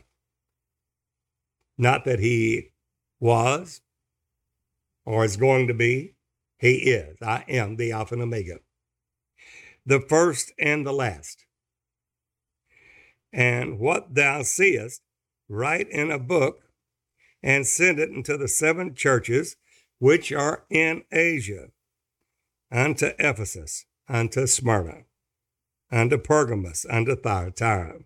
Not 1.79 2.05
that 2.05 2.19
he 2.19 2.71
was 3.19 3.81
or 5.05 5.25
is 5.25 5.37
going 5.37 5.69
to 5.69 5.75
be, 5.75 6.15
he 6.59 6.75
is. 6.75 7.17
I 7.23 7.45
am 7.49 7.77
the 7.77 7.93
Alpha 7.93 8.15
and 8.15 8.23
Omega, 8.23 8.59
the 9.87 10.01
first 10.01 10.53
and 10.59 10.87
the 10.87 10.93
last. 10.93 11.45
And 13.33 13.79
what 13.79 14.15
thou 14.15 14.43
seest, 14.43 15.03
write 15.53 15.89
in 15.91 16.11
a 16.11 16.19
book 16.19 16.63
and 17.43 17.67
send 17.67 17.99
it 17.99 18.11
into 18.11 18.37
the 18.37 18.49
seven 18.49 18.95
churches 18.95 19.57
which 19.99 20.33
are 20.33 20.65
in 20.71 21.05
Asia, 21.13 21.69
unto 22.71 23.11
Ephesus, 23.19 23.85
unto 24.09 24.47
Smyrna, 24.47 25.03
unto 25.91 26.19
Pergamos, 26.19 26.87
unto 26.89 27.15
Thyatira, 27.15 28.01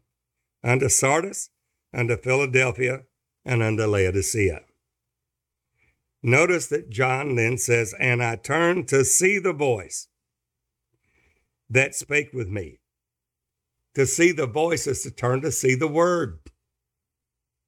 unto 0.62 0.88
Sardis, 0.88 1.50
unto 1.94 2.16
Philadelphia, 2.16 3.04
and 3.44 3.62
unto 3.62 3.86
Laodicea. 3.86 4.62
Notice 6.22 6.66
that 6.66 6.90
John 6.90 7.36
then 7.36 7.56
says, 7.56 7.94
And 8.00 8.22
I 8.22 8.36
turned 8.36 8.88
to 8.88 9.04
see 9.04 9.38
the 9.38 9.52
voice 9.52 10.08
that 11.70 11.94
spake 11.94 12.32
with 12.32 12.48
me. 12.48 12.80
To 13.94 14.06
see 14.06 14.32
the 14.32 14.46
voice 14.46 14.86
is 14.86 15.02
to 15.02 15.10
turn 15.10 15.40
to 15.42 15.52
see 15.52 15.74
the 15.74 15.88
word. 15.88 16.40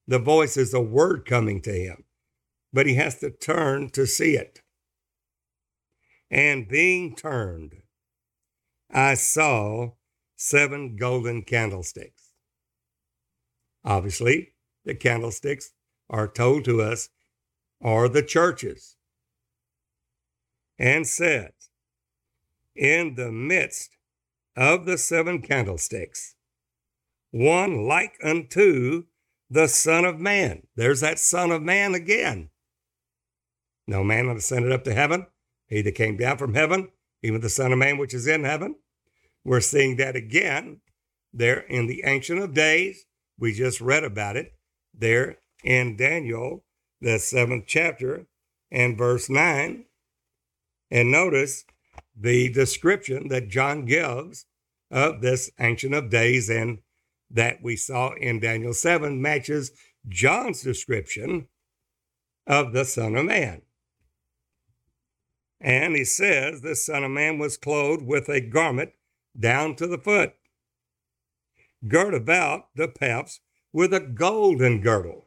The 0.08 0.18
voice 0.18 0.56
is 0.56 0.72
a 0.72 0.80
word 0.80 1.26
coming 1.26 1.60
to 1.60 1.70
him, 1.72 2.04
but 2.72 2.86
he 2.86 2.94
has 2.94 3.18
to 3.18 3.30
turn 3.30 3.90
to 3.90 4.06
see 4.06 4.36
it. 4.36 4.62
And 6.30 6.66
being 6.66 7.14
turned, 7.14 7.74
I 8.90 9.14
saw 9.14 9.90
seven 10.34 10.96
golden 10.96 11.42
candlesticks. 11.42 12.30
Obviously, 13.84 14.54
the 14.86 14.94
candlesticks 14.94 15.72
are 16.08 16.26
told 16.26 16.64
to 16.64 16.80
us 16.80 17.10
are 17.82 18.08
the 18.08 18.22
churches. 18.22 18.96
And 20.78 21.06
said, 21.06 21.52
In 22.74 23.14
the 23.16 23.30
midst 23.30 23.90
of 24.56 24.86
the 24.86 24.96
seven 24.96 25.42
candlesticks, 25.42 26.34
one 27.30 27.86
like 27.86 28.16
unto 28.22 29.04
the 29.50 29.69
Son 29.69 30.05
of 30.05 30.19
Man. 30.19 30.67
There's 30.76 31.00
that 31.00 31.19
Son 31.19 31.50
of 31.50 31.62
Man 31.62 31.95
again. 31.95 32.50
No 33.87 34.05
man 34.05 34.28
ascended 34.28 34.73
up 34.73 34.85
to 34.85 34.95
heaven. 34.95 35.26
He 35.67 35.83
that 35.83 35.93
came 35.93 36.17
down 36.17 36.38
from 36.38 36.55
heaven, 36.55 36.88
even 37.23 37.40
the 37.40 37.49
Son 37.49 37.73
of 37.73 37.78
Man 37.78 37.99
which 37.99 38.14
is 38.14 38.26
in 38.26 38.45
heaven. 38.45 38.76
We're 39.45 39.61
seeing 39.61 39.97
that 39.97 40.17
again 40.17 40.81
there 41.33 41.61
in 41.61 41.87
the 41.87 42.02
Ancient 42.05 42.40
of 42.40 42.55
Days. 42.55 43.07
We 43.38 43.52
just 43.52 43.81
read 43.81 44.05
about 44.05 44.37
it 44.37 44.52
there 44.93 45.38
in 45.64 45.97
Daniel, 45.97 46.64
the 47.00 47.19
seventh 47.19 47.64
chapter, 47.67 48.26
and 48.71 48.99
verse 48.99 49.31
9. 49.31 49.85
And 50.90 51.11
notice 51.11 51.64
the 52.17 52.50
description 52.50 53.28
that 53.28 53.49
John 53.49 53.85
gives 53.85 54.47
of 54.90 55.21
this 55.21 55.50
Ancient 55.59 55.95
of 55.95 56.11
Days 56.11 56.49
and 56.49 56.78
that 57.30 57.62
we 57.62 57.76
saw 57.76 58.12
in 58.14 58.40
Daniel 58.40 58.73
7 58.73 59.20
matches 59.20 59.73
John's 60.08 60.62
description 60.62 61.49
of 62.47 62.73
the 62.73 62.85
Son 62.85 63.14
of 63.16 63.26
Man. 63.26 63.62
And 65.61 65.97
he 65.97 66.04
says 66.04 66.61
the 66.61 66.76
Son 66.76 67.04
of 67.04 67.11
Man 67.11 67.38
was 67.38 67.56
clothed 67.56 68.06
with 68.06 68.28
a 68.28 68.40
garment 68.40 68.92
down 69.38 69.75
to 69.76 69.87
the 69.87 69.99
foot, 69.99 70.35
girt 71.87 72.14
about 72.14 72.68
the 72.75 72.88
paps 72.88 73.40
with 73.73 73.92
a 73.92 74.00
golden 74.00 74.80
girdle. 74.80 75.26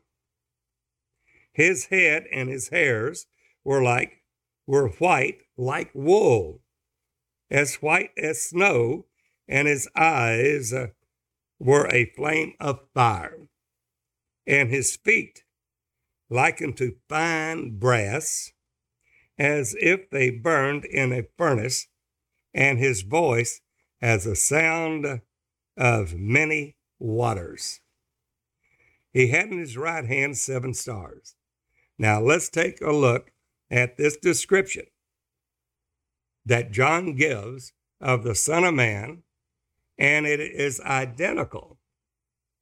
His 1.54 1.86
head 1.88 2.26
and 2.32 2.50
his 2.50 2.70
hairs 2.70 3.28
were 3.64 3.84
like 3.84 4.24
were 4.66 4.90
white 4.90 5.42
like 5.58 5.92
wool, 5.94 6.62
as 7.50 7.76
white 7.76 8.12
as 8.18 8.44
snow, 8.44 9.06
and 9.48 9.68
his 9.68 9.88
eyes 9.96 10.72
uh, 10.72 10.88
were 11.62 11.88
a 11.92 12.12
flame 12.16 12.54
of 12.60 12.80
fire, 12.94 13.48
and 14.48 14.70
his 14.70 14.96
feet 14.96 15.44
like 16.30 16.62
unto 16.62 16.96
fine 17.08 17.78
brass, 17.78 18.52
as 19.38 19.76
if 19.80 20.10
they 20.10 20.30
burned 20.30 20.86
in 20.86 21.12
a 21.12 21.28
furnace, 21.38 21.88
and 22.54 22.80
his 22.80 23.02
voice 23.02 23.62
as 24.02 24.26
a 24.26 24.36
sound 24.36 25.22
of 25.78 26.16
many 26.16 26.76
waters. 27.00 27.80
He 29.14 29.28
had 29.28 29.50
in 29.50 29.60
his 29.60 29.78
right 29.78 30.06
hand 30.06 30.38
seven 30.38 30.74
stars. 30.74 31.36
Now 31.98 32.22
let's 32.22 32.50
take 32.50 32.82
a 32.82 32.92
look 32.92 33.32
at 33.70 33.98
this 33.98 34.18
description 34.18 34.86
that 36.46 36.72
John 36.72 37.16
gives 37.16 37.74
of 38.00 38.24
the 38.24 38.36
Son 38.36 38.64
of 38.64 38.74
Man 38.74 39.24
and 40.02 40.26
it 40.26 40.40
is 40.40 40.82
identical 40.82 41.78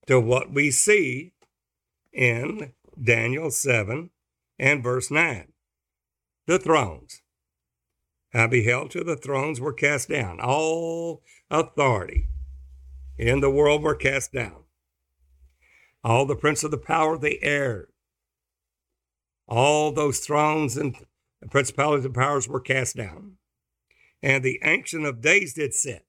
to 0.05 0.19
what 0.19 0.51
we 0.51 0.69
see 0.69 1.31
in 2.11 2.73
Daniel 3.01 3.49
7 3.49 4.09
and 4.59 4.83
verse 4.83 5.09
9. 5.09 5.53
The 6.47 6.59
thrones. 6.59 7.21
I 8.33 8.45
beheld 8.47 8.91
till 8.91 9.05
the 9.05 9.15
thrones 9.15 9.61
were 9.61 9.71
cast 9.71 10.09
down. 10.09 10.41
All 10.41 11.23
authority 11.49 12.27
in 13.17 13.39
the 13.39 13.49
world 13.49 13.83
were 13.83 13.95
cast 13.95 14.33
down. 14.33 14.65
All 16.03 16.25
the 16.25 16.35
prince 16.35 16.65
of 16.65 16.71
the 16.71 16.77
power 16.77 17.13
of 17.13 17.21
the 17.21 17.41
air, 17.41 17.87
all 19.47 19.93
those 19.93 20.19
thrones 20.19 20.75
and 20.75 20.93
principalities 21.49 22.03
and 22.03 22.13
powers 22.13 22.49
were 22.49 22.59
cast 22.59 22.97
down. 22.97 23.37
And 24.21 24.43
the 24.43 24.59
Ancient 24.61 25.05
of 25.05 25.21
Days 25.21 25.53
did 25.53 25.73
sit 25.73 26.05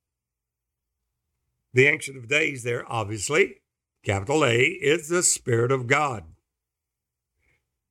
the 1.72 1.86
Ancient 1.86 2.16
of 2.16 2.28
Days, 2.28 2.62
there, 2.62 2.90
obviously, 2.90 3.56
capital 4.04 4.44
A, 4.44 4.60
is 4.60 5.08
the 5.08 5.22
Spirit 5.22 5.70
of 5.70 5.86
God. 5.86 6.24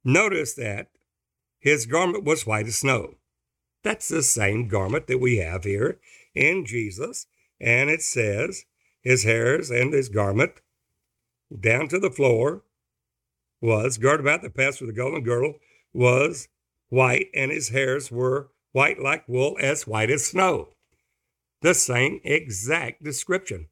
Notice 0.04 0.54
that 0.56 0.90
his 1.60 1.86
garment 1.86 2.24
was 2.24 2.46
white 2.46 2.68
as 2.68 2.78
snow. 2.78 3.16
That's 3.84 4.08
the 4.08 4.24
same 4.24 4.68
garment 4.68 5.08
that 5.08 5.20
we 5.20 5.38
have 5.38 5.64
here 5.64 6.00
in 6.36 6.66
Jesus. 6.66 7.28
And 7.60 7.90
it 7.90 8.02
says 8.02 8.66
his 9.02 9.24
hairs 9.24 9.70
and 9.70 9.94
his 9.94 10.10
garment 10.10 10.62
down 11.58 11.88
to 11.90 12.00
the 12.00 12.12
floor 12.12 12.64
was 13.62 13.98
girded 13.98 14.22
about 14.22 14.42
the 14.42 14.50
paps 14.50 14.80
with 14.80 14.90
a 14.90 14.94
golden 14.94 15.24
girdle, 15.24 15.56
was 15.94 16.48
white, 16.90 17.28
and 17.34 17.52
his 17.52 17.70
hairs 17.70 18.10
were 18.10 18.50
white 18.72 19.02
like 19.02 19.28
wool, 19.28 19.58
as 19.60 19.86
white 19.88 20.10
as 20.10 20.26
snow 20.26 20.70
the 21.62 21.74
same 21.74 22.22
exact 22.24 23.04
description. 23.04 23.68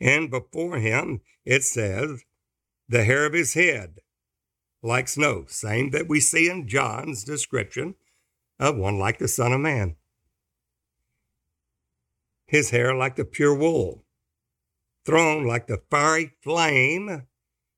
And 0.00 0.30
before 0.30 0.78
him, 0.78 1.20
it 1.44 1.64
says, 1.64 2.24
the 2.88 3.04
hair 3.04 3.26
of 3.26 3.32
his 3.32 3.54
head, 3.54 3.98
like 4.82 5.08
snow, 5.08 5.44
same 5.48 5.90
that 5.90 6.08
we 6.08 6.20
see 6.20 6.48
in 6.48 6.68
John's 6.68 7.24
description 7.24 7.96
of 8.58 8.76
one 8.76 8.98
like 8.98 9.18
the 9.18 9.28
Son 9.28 9.52
of 9.52 9.60
Man. 9.60 9.96
his 12.48 12.70
hair 12.70 12.94
like 12.94 13.14
the 13.16 13.24
pure 13.26 13.54
wool, 13.54 14.04
throne 15.04 15.46
like 15.46 15.66
the 15.66 15.82
fiery 15.90 16.32
flame, 16.42 17.26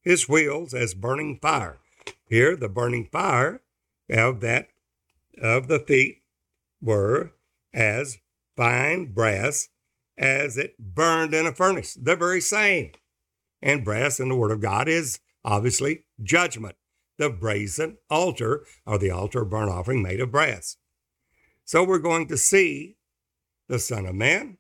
his 0.01 0.29
wheels 0.29 0.73
as 0.73 0.95
burning 0.95 1.39
fire. 1.43 1.81
Here, 2.25 2.57
the 2.57 2.69
burning 2.69 3.09
fire 3.11 3.61
of 4.09 4.41
that 4.41 4.69
of 5.43 5.67
the 5.67 5.81
feet 5.81 6.23
were 6.81 7.33
as 7.75 8.19
fine 8.57 9.13
brass 9.13 9.69
as 10.19 10.57
it 10.57 10.79
burned 10.79 11.35
in 11.35 11.47
a 11.47 11.55
furnace, 11.55 11.95
the 11.95 12.17
very 12.17 12.41
same. 12.41 12.93
And 13.63 13.85
brass 13.85 14.21
in 14.21 14.29
the 14.29 14.37
Word 14.37 14.53
of 14.53 14.61
God 14.61 14.89
is 14.89 15.21
obviously 15.45 16.05
judgment, 16.23 16.77
the 17.19 17.31
brazen 17.31 17.99
altar 18.09 18.67
or 18.87 18.99
the 18.99 19.11
altar 19.11 19.43
of 19.43 19.51
burnt 19.51 19.71
offering 19.71 20.03
made 20.03 20.21
of 20.21 20.31
brass. 20.31 20.77
So 21.65 21.85
we're 21.85 21.99
going 21.99 22.29
to 22.29 22.37
see 22.37 22.97
the 23.69 23.79
Son 23.79 24.07
of 24.07 24.15
Man 24.15 24.59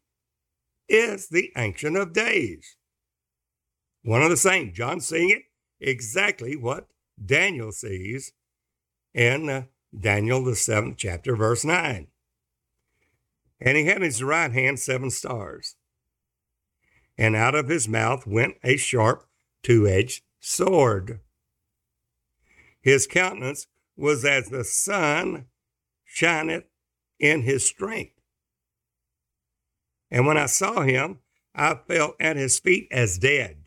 is 0.88 1.28
the 1.28 1.50
Ancient 1.56 1.97
of 1.97 2.12
Days. 2.12 2.76
One 4.02 4.23
of 4.23 4.30
the 4.30 4.37
same. 4.37 4.73
John 4.73 5.00
seeing 5.00 5.30
it 5.30 5.42
exactly 5.80 6.56
what 6.56 6.88
Daniel 7.25 7.73
sees 7.73 8.32
in 9.14 9.49
uh, 9.49 9.62
Daniel, 9.99 10.42
the 10.42 10.56
seventh 10.56 10.97
chapter, 10.97 11.37
verse 11.37 11.64
9. 11.64 12.06
And 13.60 13.76
he 13.76 13.84
had 13.84 13.98
in 13.98 14.02
his 14.02 14.22
right 14.22 14.52
hand 14.52 14.78
seven 14.78 15.10
stars. 15.10 15.76
And 17.18 17.36
out 17.36 17.54
of 17.54 17.68
his 17.68 17.88
mouth 17.88 18.26
went 18.26 18.54
a 18.64 18.76
sharp, 18.76 19.26
two 19.62 19.86
edged 19.86 20.22
sword. 20.40 21.20
His 22.80 23.06
countenance 23.06 23.66
was 23.96 24.24
as 24.24 24.48
the 24.48 24.64
sun 24.64 25.46
shineth 26.04 26.64
in 27.18 27.42
his 27.42 27.66
strength. 27.66 28.14
And 30.10 30.26
when 30.26 30.38
I 30.38 30.46
saw 30.46 30.80
him, 30.80 31.18
I 31.54 31.74
fell 31.86 32.14
at 32.18 32.36
his 32.36 32.58
feet 32.58 32.88
as 32.90 33.18
dead. 33.18 33.64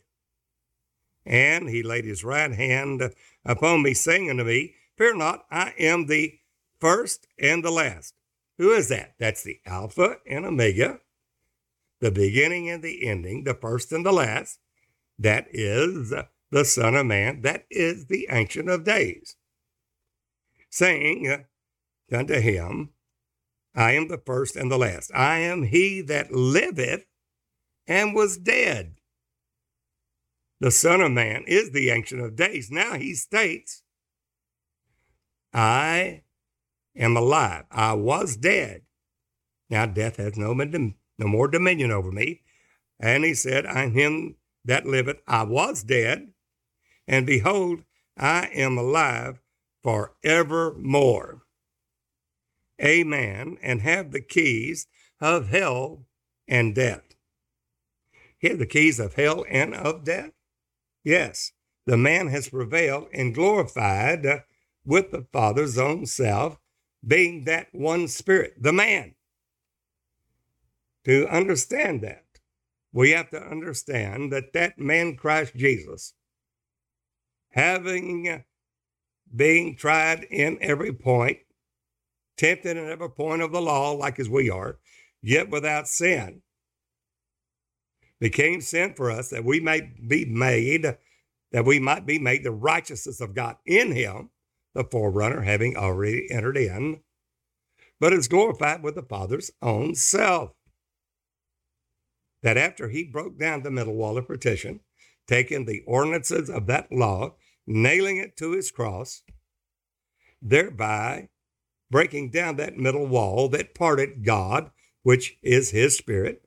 And 1.26 1.70
he 1.70 1.84
laid 1.84 2.06
his 2.06 2.24
right 2.24 2.52
hand 2.52 3.14
upon 3.46 3.84
me, 3.84 3.94
saying 3.94 4.30
unto 4.30 4.44
me, 4.44 4.74
Fear 4.98 5.16
not, 5.16 5.46
I 5.50 5.74
am 5.78 6.08
the 6.08 6.40
first 6.80 7.28
and 7.40 7.64
the 7.64 7.72
last. 7.72 8.14
Who 8.64 8.72
is 8.72 8.88
that? 8.88 9.16
That's 9.20 9.44
the 9.44 9.60
Alpha 9.66 10.20
and 10.26 10.46
Omega, 10.46 11.02
the 12.00 12.12
beginning 12.12 12.70
and 12.70 12.82
the 12.82 13.06
ending, 13.06 13.44
the 13.44 13.56
first 13.56 13.92
and 13.92 14.06
the 14.06 14.14
last. 14.14 14.58
That 15.20 15.48
is 15.52 16.14
the 16.50 16.64
Son 16.64 16.96
of 16.96 17.06
Man. 17.06 17.42
That 17.42 17.66
is 17.70 18.06
the 18.06 18.26
Ancient 18.32 18.70
of 18.70 18.86
Days. 18.86 19.36
Saying 20.70 21.44
unto 22.10 22.40
him, 22.40 22.92
I 23.76 23.92
am 23.96 24.08
the 24.08 24.22
first 24.26 24.56
and 24.56 24.72
the 24.72 24.80
last. 24.80 25.12
I 25.14 25.40
am 25.40 25.64
he 25.64 26.00
that 26.00 26.32
liveth 26.32 27.04
and 27.86 28.16
was 28.16 28.38
dead. 28.38 28.96
The 30.62 30.72
Son 30.72 31.02
of 31.02 31.12
Man 31.12 31.44
is 31.48 31.72
the 31.72 31.90
Ancient 31.90 32.22
of 32.22 32.38
Days. 32.38 32.72
Now 32.72 32.94
he 32.94 33.14
states, 33.14 33.84
I 35.54 36.22
am 36.96 37.18
alive. 37.18 37.66
I 37.72 37.94
was 37.94 38.36
dead. 38.36 38.84
Now 39.70 39.86
death 39.86 40.18
has 40.18 40.38
no, 40.38 40.54
no 40.54 40.94
more 41.28 41.48
dominion 41.48 41.92
over 41.92 42.12
me. 42.12 42.42
And 43.00 43.24
he 43.24 43.34
said, 43.34 43.66
I 43.66 43.84
am 43.84 43.94
him 43.94 44.36
that 44.66 44.86
liveth. 44.86 45.18
I 45.28 45.44
was 45.44 45.84
dead, 45.84 46.32
and 47.08 47.26
behold, 47.26 47.84
I 48.18 48.50
am 48.54 48.78
alive 48.78 49.42
for 49.82 50.14
evermore. 50.24 51.42
Amen. 52.82 53.58
And 53.62 53.82
have 53.82 54.12
the 54.12 54.22
keys 54.22 54.88
of 55.20 55.50
hell 55.50 56.06
and 56.48 56.76
death. 56.76 57.16
He 58.38 58.50
had 58.50 58.60
the 58.60 58.66
keys 58.66 59.00
of 59.00 59.16
hell 59.16 59.46
and 59.50 59.74
of 59.74 60.04
death? 60.04 60.32
Yes, 61.04 61.52
the 61.86 61.98
man 61.98 62.28
has 62.28 62.50
prevailed 62.50 63.08
and 63.14 63.34
glorified 63.34 64.26
with 64.86 65.12
the 65.12 65.26
Father's 65.32 65.78
own 65.78 66.06
self, 66.06 66.60
being 67.06 67.46
that 67.46 67.68
one 67.72 68.08
spirit, 68.08 68.54
the 68.60 68.74
man. 68.74 69.16
To 71.06 71.28
understand 71.28 72.02
that, 72.02 72.24
we 72.94 73.12
have 73.12 73.30
to 73.32 73.42
understand 73.42 74.32
that 74.32 74.54
that 74.54 74.80
man, 74.80 75.18
Christ 75.18 75.54
Jesus, 75.56 76.14
having 77.50 78.30
uh, 78.30 78.40
being 79.36 79.76
tried 79.76 80.24
in 80.26 80.58
every 80.62 80.94
point, 80.94 81.40
tempted 82.38 82.78
in 82.78 82.90
every 82.90 83.10
point 83.10 83.42
of 83.42 83.52
the 83.52 83.62
law, 83.62 83.92
like 83.92 84.20
as 84.20 84.30
we 84.30 84.50
are, 84.50 84.78
yet 85.22 85.50
without 85.50 85.88
sin, 85.88 86.42
became 88.20 88.62
sin 88.62 88.94
for 88.94 89.12
us 89.12 89.30
that 89.30 89.44
we 89.44 89.60
may 89.60 89.82
be 90.08 90.24
made, 90.24 90.98
that 91.52 91.66
we 91.66 91.80
might 91.80 92.06
be 92.06 92.20
made 92.20 92.44
the 92.44 92.52
righteousness 92.52 93.20
of 93.20 93.36
God 93.36 93.58
in 93.66 93.92
him, 93.92 94.30
the 94.74 94.84
forerunner 94.84 95.42
having 95.42 95.78
already 95.78 96.30
entered 96.32 96.58
in, 96.58 97.02
but 98.00 98.14
is 98.14 98.28
glorified 98.28 98.84
with 98.84 98.96
the 98.96 99.04
Father's 99.04 99.52
own 99.62 99.96
self. 99.96 100.52
That 102.42 102.58
after 102.58 102.90
he 102.90 103.04
broke 103.04 103.40
down 103.40 103.64
the 103.64 103.72
middle 103.72 103.96
wall 103.96 104.18
of 104.18 104.28
partition, 104.28 104.82
taking 105.28 105.66
the 105.66 105.84
ordinances 105.88 106.50
of 106.50 106.68
that 106.68 106.92
law, 106.92 107.36
nailing 107.66 108.18
it 108.18 108.36
to 108.38 108.52
his 108.52 108.72
cross, 108.72 109.24
thereby 110.42 111.30
breaking 111.90 112.32
down 112.32 112.58
that 112.58 112.78
middle 112.78 113.08
wall 113.08 113.48
that 113.50 113.76
parted 113.76 114.26
God, 114.26 114.72
which 115.04 115.38
is 115.42 115.70
his 115.70 115.96
spirit, 115.98 116.44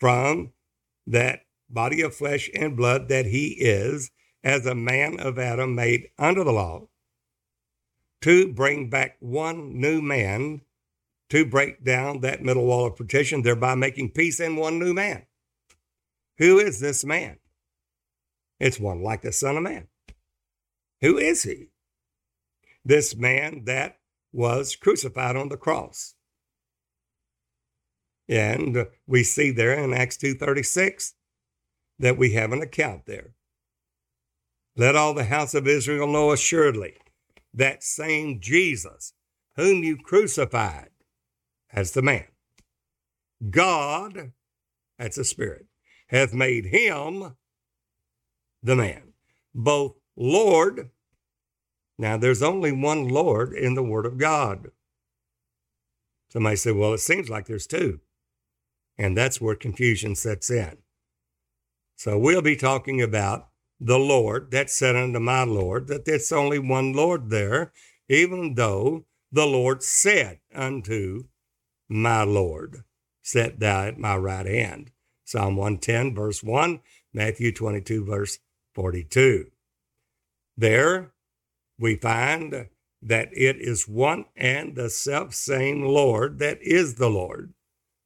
from 0.00 0.52
that 1.06 1.42
body 1.68 2.00
of 2.00 2.14
flesh 2.14 2.50
and 2.54 2.76
blood 2.76 3.08
that 3.08 3.26
he 3.26 3.48
is 3.60 4.10
as 4.42 4.66
a 4.66 4.74
man 4.74 5.20
of 5.20 5.38
Adam 5.38 5.74
made 5.74 6.08
under 6.18 6.42
the 6.42 6.52
law, 6.52 6.88
to 8.22 8.52
bring 8.52 8.90
back 8.90 9.16
one 9.20 9.80
new 9.80 10.02
man 10.02 10.62
to 11.30 11.46
break 11.46 11.84
down 11.84 12.20
that 12.20 12.42
middle 12.42 12.66
wall 12.66 12.86
of 12.86 12.96
partition, 12.96 13.42
thereby 13.42 13.74
making 13.74 14.10
peace 14.10 14.40
in 14.40 14.56
one 14.56 14.78
new 14.78 14.92
man. 14.92 15.26
Who 16.38 16.58
is 16.58 16.80
this 16.80 17.04
man? 17.04 17.38
It's 18.58 18.80
one 18.80 19.02
like 19.02 19.22
the 19.22 19.32
Son 19.32 19.56
of 19.56 19.62
Man. 19.62 19.88
Who 21.00 21.16
is 21.16 21.44
he? 21.44 21.68
This 22.84 23.16
man 23.16 23.64
that 23.64 23.98
was 24.32 24.76
crucified 24.76 25.36
on 25.36 25.48
the 25.48 25.56
cross. 25.56 26.14
And 28.28 28.86
we 29.06 29.24
see 29.24 29.50
there 29.50 29.72
in 29.72 29.94
Acts 29.94 30.16
2:36 30.16 31.14
that 31.98 32.16
we 32.16 32.32
have 32.32 32.52
an 32.52 32.62
account 32.62 33.06
there. 33.06 33.34
Let 34.76 34.96
all 34.96 35.14
the 35.14 35.24
house 35.24 35.54
of 35.54 35.66
Israel 35.66 36.06
know 36.06 36.32
assuredly 36.32 36.96
that 37.54 37.82
same 37.82 38.40
Jesus 38.40 39.14
whom 39.56 39.82
you 39.82 39.96
crucified 39.96 40.90
as 41.72 41.92
the 41.92 42.02
man. 42.02 42.26
God, 43.50 44.32
that's 44.98 45.18
a 45.18 45.24
spirit, 45.24 45.66
hath 46.08 46.32
made 46.32 46.66
him 46.66 47.36
the 48.62 48.76
man, 48.76 49.14
both 49.54 49.96
Lord. 50.16 50.90
Now, 51.98 52.16
there's 52.16 52.42
only 52.42 52.72
one 52.72 53.08
Lord 53.08 53.52
in 53.52 53.74
the 53.74 53.82
Word 53.82 54.06
of 54.06 54.18
God. 54.18 54.70
Somebody 56.30 56.56
said, 56.56 56.76
well, 56.76 56.94
it 56.94 56.98
seems 56.98 57.28
like 57.28 57.46
there's 57.46 57.66
two. 57.66 58.00
And 58.96 59.16
that's 59.16 59.40
where 59.40 59.54
confusion 59.54 60.14
sets 60.14 60.50
in. 60.50 60.78
So 61.96 62.18
we'll 62.18 62.42
be 62.42 62.56
talking 62.56 63.02
about 63.02 63.49
the 63.80 63.98
Lord 63.98 64.50
that 64.50 64.68
said 64.70 64.94
unto 64.94 65.18
my 65.18 65.42
Lord, 65.42 65.88
that 65.88 66.04
there's 66.04 66.30
only 66.30 66.58
one 66.58 66.92
Lord 66.92 67.30
there, 67.30 67.72
even 68.08 68.54
though 68.54 69.06
the 69.32 69.46
Lord 69.46 69.82
said 69.82 70.40
unto 70.54 71.24
my 71.88 72.22
Lord, 72.22 72.84
Set 73.22 73.60
thou 73.60 73.86
at 73.86 73.98
my 73.98 74.16
right 74.16 74.46
hand. 74.46 74.90
Psalm 75.24 75.56
110, 75.56 76.14
verse 76.14 76.42
1, 76.42 76.80
Matthew 77.12 77.52
22, 77.52 78.04
verse 78.04 78.38
42. 78.74 79.46
There 80.56 81.12
we 81.78 81.96
find 81.96 82.68
that 83.02 83.28
it 83.32 83.56
is 83.56 83.88
one 83.88 84.26
and 84.36 84.74
the 84.74 84.90
self 84.90 85.34
same 85.34 85.82
Lord 85.82 86.38
that 86.40 86.58
is 86.60 86.96
the 86.96 87.08
Lord 87.08 87.54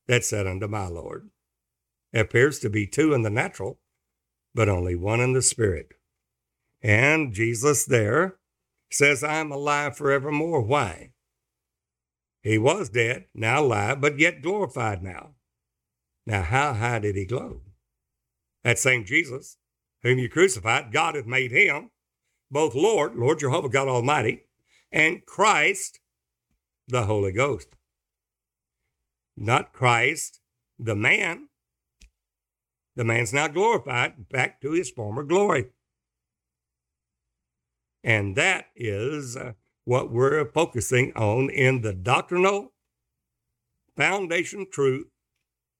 that 0.06 0.24
said 0.24 0.46
unto 0.46 0.68
my 0.68 0.86
Lord. 0.86 1.30
It 2.12 2.20
appears 2.20 2.58
to 2.60 2.70
be 2.70 2.86
two 2.86 3.12
in 3.12 3.22
the 3.22 3.30
natural, 3.30 3.80
but 4.54 4.68
only 4.68 4.94
one 4.94 5.20
in 5.20 5.32
the 5.32 5.42
spirit. 5.42 5.92
And 6.82 7.32
Jesus 7.32 7.84
there 7.84 8.36
says, 8.90 9.24
I 9.24 9.36
am 9.36 9.50
alive 9.50 9.96
forevermore. 9.96 10.60
Why? 10.60 11.10
He 12.42 12.58
was 12.58 12.90
dead, 12.90 13.24
now 13.34 13.62
alive, 13.62 14.00
but 14.00 14.18
yet 14.18 14.42
glorified 14.42 15.02
now. 15.02 15.30
Now, 16.26 16.42
how 16.42 16.74
high 16.74 16.98
did 16.98 17.16
he 17.16 17.24
glow? 17.24 17.62
That 18.62 18.78
same 18.78 19.04
Jesus, 19.04 19.56
whom 20.02 20.18
you 20.18 20.28
crucified, 20.28 20.92
God 20.92 21.14
hath 21.14 21.26
made 21.26 21.52
him 21.52 21.90
both 22.50 22.74
Lord, 22.74 23.16
Lord 23.16 23.40
Jehovah 23.40 23.68
God 23.68 23.88
Almighty, 23.88 24.42
and 24.92 25.26
Christ, 25.26 26.00
the 26.86 27.04
Holy 27.04 27.32
Ghost. 27.32 27.68
Not 29.36 29.72
Christ 29.72 30.40
the 30.78 30.94
man, 30.94 31.48
the 32.96 33.04
man's 33.04 33.32
now 33.32 33.48
glorified 33.48 34.28
back 34.28 34.60
to 34.60 34.72
his 34.72 34.90
former 34.90 35.22
glory. 35.22 35.66
And 38.02 38.36
that 38.36 38.66
is 38.76 39.36
uh, 39.36 39.52
what 39.84 40.12
we're 40.12 40.44
focusing 40.52 41.12
on 41.14 41.50
in 41.50 41.80
the 41.80 41.94
doctrinal 41.94 42.72
foundation 43.96 44.66
truth 44.70 45.06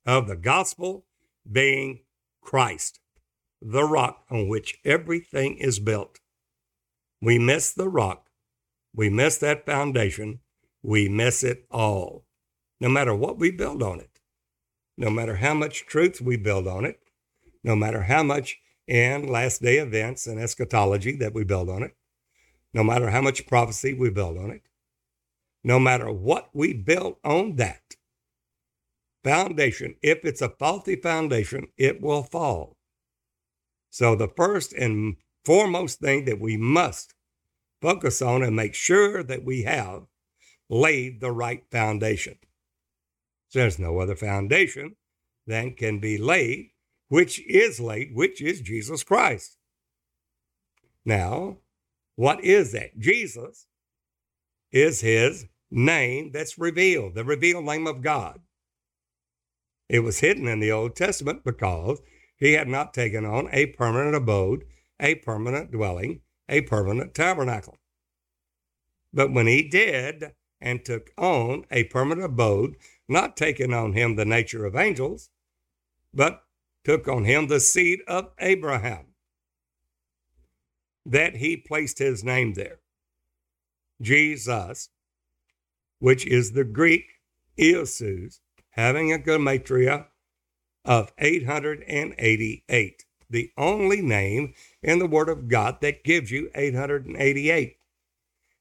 of 0.07 0.27
the 0.27 0.37
gospel 0.37 1.05
being 1.50 2.00
Christ, 2.40 3.00
the 3.61 3.85
rock 3.85 4.24
on 4.31 4.48
which 4.48 4.79
everything 4.85 5.57
is 5.59 5.79
built. 5.79 6.20
We 7.20 7.38
miss 7.38 7.72
the 7.72 7.88
rock, 7.88 8.29
we 8.94 9.09
miss 9.09 9.38
that 9.38 9.66
foundation, 9.66 10.40
we 10.83 11.09
miss 11.09 11.42
it 11.42 11.66
all, 11.70 12.24
no 12.81 12.88
matter 12.88 13.14
what 13.14 13.38
we 13.38 13.50
build 13.50 13.83
on 13.83 14.00
it, 14.00 14.20
no 14.96 15.11
matter 15.11 15.37
how 15.37 15.55
much 15.55 15.87
truth 15.87 16.20
we 16.20 16.37
build 16.37 16.66
on 16.66 16.85
it, 16.85 17.00
no 17.64 17.74
matter 17.74 18.03
how 18.03 18.22
much 18.22 18.59
in 18.87 19.27
last 19.27 19.62
day 19.62 19.79
events 19.79 20.27
and 20.27 20.38
eschatology 20.38 21.16
that 21.16 21.35
we 21.35 21.42
build 21.42 21.68
on 21.68 21.83
it, 21.83 21.96
no 22.72 22.85
matter 22.85 23.11
how 23.11 23.22
much 23.22 23.46
prophecy 23.46 23.94
we 23.94 24.11
build 24.11 24.37
on 24.37 24.50
it, 24.50 24.62
no 25.64 25.81
matter 25.81 26.12
what 26.12 26.50
we 26.53 26.74
build 26.74 27.16
on 27.24 27.57
that 27.57 27.96
foundation, 29.24 29.96
if 30.03 30.24
it's 30.24 30.42
a 30.42 30.50
faulty 30.50 30.94
foundation, 30.94 31.66
it 31.79 32.03
will 32.03 32.22
fall. 32.22 32.77
So, 33.88 34.14
the 34.14 34.29
first 34.29 34.72
and 34.74 35.16
foremost 35.44 36.00
thing 36.00 36.27
that 36.27 36.40
we 36.40 36.57
must 36.57 37.14
focus 37.81 38.20
on 38.20 38.42
and 38.42 38.57
make 38.57 38.74
sure 38.74 39.22
that 39.22 39.44
we 39.44 39.62
have 39.62 40.03
laid 40.68 41.20
the 41.20 41.31
right 41.31 41.64
foundation. 41.70 42.37
There's 43.53 43.79
no 43.79 44.00
other 44.00 44.16
foundation 44.16 44.96
than 45.46 45.74
can 45.74 46.00
be 46.00 46.18
laid, 46.18 46.70
which 47.14 47.40
is 47.46 47.79
late, 47.79 48.12
which 48.12 48.42
is 48.42 48.61
Jesus 48.61 49.05
Christ. 49.05 49.57
Now, 51.05 51.59
what 52.16 52.42
is 52.42 52.72
that? 52.72 52.98
Jesus 52.98 53.68
is 54.72 55.00
his 55.00 55.46
name 55.70 56.33
that's 56.33 56.59
revealed, 56.59 57.14
the 57.14 57.22
revealed 57.22 57.66
name 57.66 57.87
of 57.87 58.03
God. 58.03 58.40
It 59.88 60.00
was 60.00 60.18
hidden 60.18 60.48
in 60.48 60.59
the 60.59 60.72
Old 60.72 60.96
Testament 60.96 61.44
because 61.44 62.03
he 62.37 62.55
had 62.55 62.66
not 62.66 62.92
taken 62.92 63.24
on 63.24 63.48
a 63.53 63.66
permanent 63.66 64.16
abode, 64.16 64.64
a 64.98 65.14
permanent 65.14 65.70
dwelling, 65.70 66.22
a 66.48 66.62
permanent 66.62 67.14
tabernacle. 67.14 67.79
But 69.12 69.33
when 69.33 69.46
he 69.46 69.62
did 69.62 70.33
and 70.61 70.85
took 70.85 71.12
on 71.16 71.64
a 71.70 71.85
permanent 71.85 72.24
abode, 72.24 72.74
not 73.09 73.37
taking 73.37 73.72
on 73.72 73.92
him 73.92 74.16
the 74.16 74.24
nature 74.24 74.66
of 74.66 74.74
angels, 74.74 75.31
but 76.12 76.43
took 76.85 77.09
on 77.09 77.25
him 77.25 77.47
the 77.47 77.61
seed 77.61 78.01
of 78.07 78.31
Abraham, 78.38 79.07
that 81.07 81.37
he 81.37 81.57
placed 81.57 81.99
his 81.99 82.23
name 82.23 82.55
there. 82.55 82.81
Jesus, 84.01 84.90
which 85.99 86.27
is 86.27 86.53
the 86.53 86.64
Greek 86.64 87.20
Iosus, 87.59 88.40
having 88.70 89.12
a 89.12 89.18
gematria 89.18 90.07
of 90.85 91.12
888, 91.18 93.05
the 93.31 93.51
only 93.57 94.03
name 94.03 94.53
in 94.83 94.99
the 94.99 95.07
Word 95.07 95.29
of 95.29 95.49
God 95.49 95.81
that 95.81 96.05
gives 96.05 96.31
you 96.31 96.51
888. 96.55 97.77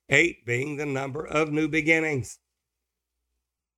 Eight 0.09 0.45
being 0.45 0.77
the 0.77 0.85
number 0.85 1.25
of 1.25 1.51
new 1.51 1.67
beginnings, 1.67 2.39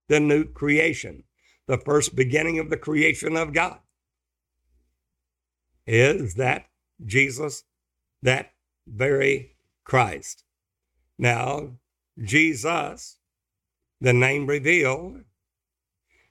the 0.10 0.20
new 0.20 0.44
creation, 0.44 1.24
the 1.68 1.78
first 1.78 2.16
beginning 2.16 2.60
of 2.60 2.70
the 2.70 2.78
creation 2.78 3.38
of 3.38 3.54
God. 3.54 3.80
Is 5.86 6.36
that 6.36 6.66
Jesus, 7.06 7.64
that 8.22 8.52
very 8.88 9.56
Christ? 9.84 10.44
Now, 11.18 11.78
Jesus, 12.22 13.18
the 14.02 14.14
name 14.14 14.48
revealed, 14.48 15.24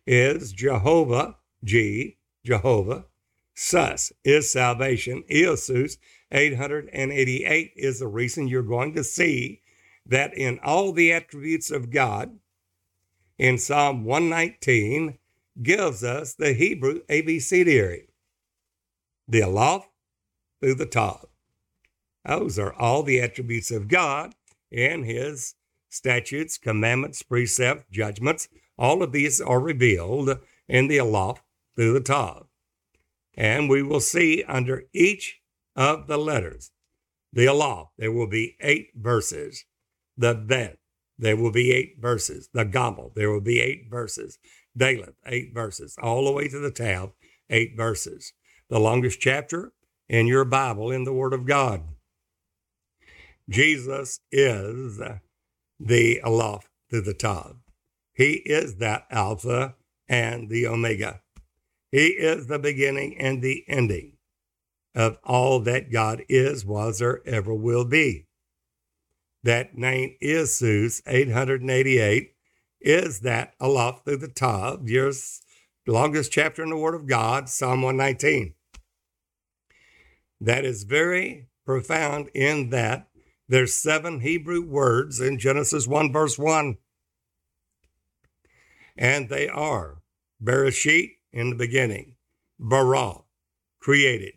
is 0.07 0.53
Jehovah, 0.53 1.37
G, 1.63 2.19
Jehovah. 2.45 3.07
Sus 3.55 4.13
is 4.25 4.51
salvation. 4.51 5.23
Iosus 5.31 5.99
888 6.33 7.73
is 7.77 8.01
the 8.01 8.09
reason 8.09 8.49
you're 8.49 8.63
going 8.63 8.95
to 8.95 9.05
see 9.05 9.63
that 10.07 10.37
in 10.37 10.59
all 10.63 10.93
the 10.93 11.13
attributes 11.13 11.71
of 11.71 11.91
God, 11.91 12.39
in 13.39 13.59
Psalm 13.59 14.05
119, 14.05 15.19
gives 15.63 16.03
us 16.05 16.35
the 16.35 16.53
Hebrew 16.53 17.01
abecedary, 17.09 18.09
the 19.29 19.43
Aleph 19.43 19.89
through 20.61 20.75
the 20.75 20.87
Tav. 20.87 21.27
Those 22.27 22.59
are 22.59 22.73
all 22.75 23.03
the 23.03 23.21
attributes 23.21 23.71
of 23.71 23.89
God 23.89 24.35
in 24.71 25.05
His 25.05 25.55
statutes, 25.89 26.59
commandments, 26.59 27.23
precepts, 27.23 27.85
judgments, 27.91 28.49
all 28.77 29.03
of 29.03 29.13
these 29.13 29.41
are 29.41 29.61
revealed 29.61 30.39
in 30.69 30.89
the 30.89 30.99
Aleph 30.99 31.43
through 31.77 31.93
the 31.93 32.01
Tav. 32.01 32.47
And 33.37 33.69
we 33.69 33.83
will 33.83 34.01
see 34.01 34.45
under 34.45 34.85
each 34.93 35.41
of 35.77 36.07
the 36.07 36.19
letters, 36.19 36.71
the 37.33 37.49
Aleph, 37.49 37.89
there 37.99 38.13
will 38.13 38.29
be 38.29 38.57
eight 38.61 38.91
verses. 38.95 39.65
The 40.17 40.35
Bet, 40.35 40.79
there 41.19 41.37
will 41.37 41.51
be 41.51 41.73
eight 41.73 41.97
verses. 42.01 42.49
The 42.53 42.65
Gimel, 42.65 43.13
there 43.15 43.31
will 43.31 43.41
be 43.41 43.61
eight 43.61 43.87
verses. 43.91 44.39
Dalet, 44.79 45.15
eight 45.27 45.53
verses. 45.53 45.97
All 46.01 46.25
the 46.25 46.33
way 46.33 46.49
to 46.49 46.59
the 46.59 46.71
Tav, 46.71 47.13
eight 47.51 47.77
verses. 47.77 48.33
The 48.71 48.81
longest 48.81 49.21
chapter 49.21 49.73
in 50.09 50.27
your 50.27 50.45
Bible 50.45 50.91
in 50.91 51.05
the 51.05 51.13
Word 51.13 51.35
of 51.35 51.47
God. 51.47 51.83
Jesus 53.49 54.21
is 54.33 55.01
the 55.79 56.21
Aleph 56.23 56.69
through 56.89 57.03
the 57.03 57.15
Tav. 57.15 57.57
He 58.15 58.43
is 58.47 58.77
that 58.77 59.07
Alpha 59.11 59.75
and 60.09 60.49
the 60.49 60.67
Omega. 60.67 61.21
He 61.93 62.07
is 62.09 62.47
the 62.47 62.59
beginning 62.59 63.19
and 63.19 63.43
the 63.43 63.65
ending 63.69 64.17
of 64.95 65.19
all 65.25 65.61
that 65.61 65.93
God 65.93 66.25
is, 66.29 66.65
was, 66.65 67.03
or 67.03 67.23
ever 67.27 67.53
will 67.53 67.85
be. 67.85 68.27
That 69.43 69.77
name 69.77 70.17
is 70.21 70.59
Zeus 70.59 71.03
888, 71.07 72.33
is 72.81 73.21
that 73.21 73.55
Aleph 73.61 74.05
through 74.05 74.19
the 74.19 74.29
Tav, 74.29 74.89
your 74.89 75.13
longest 75.93 76.33
chapter 76.33 76.63
in 76.63 76.71
the 76.71 76.77
Word 76.77 76.95
of 76.95 77.07
God, 77.07 77.49
Psalm 77.49 77.83
119. 77.83 78.55
That 80.41 80.65
is 80.65 80.85
very 80.85 81.49
profound 81.65 82.31
in 82.35 82.71
that 82.71 83.09
there's 83.49 83.75
seven 83.75 84.21
Hebrew 84.21 84.63
words 84.63 85.21
in 85.21 85.39
Genesis 85.39 85.87
1, 85.87 86.13
verse 86.13 86.39
1 86.39 86.79
and 88.97 89.29
they 89.29 89.49
are 89.49 90.03
Bereshit 90.43 91.17
in 91.33 91.51
the 91.51 91.57
beginning, 91.57 92.17
Bara, 92.59 93.23
created, 93.81 94.35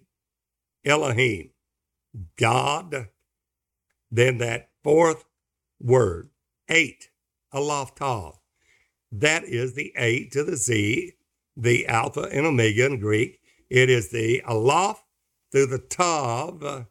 Elohim, 0.86 1.52
God. 2.38 3.10
Then 4.10 4.38
that 4.38 4.70
fourth 4.84 5.26
word, 5.80 6.30
eight, 6.70 7.10
Aleph 7.52 7.94
That 9.12 9.44
is 9.44 9.74
the 9.74 9.94
eight 9.98 10.32
to 10.32 10.44
the 10.44 10.56
Z, 10.56 11.14
the 11.58 11.88
Alpha 11.88 12.30
and 12.32 12.46
Omega 12.46 12.86
in 12.86 13.00
Greek. 13.00 13.40
It 13.70 13.90
is 13.90 14.10
the 14.10 14.42
Aleph 14.44 15.04
through 15.52 15.68
the 15.68 15.80
Tav, 15.80 16.64
uh, 16.64 16.84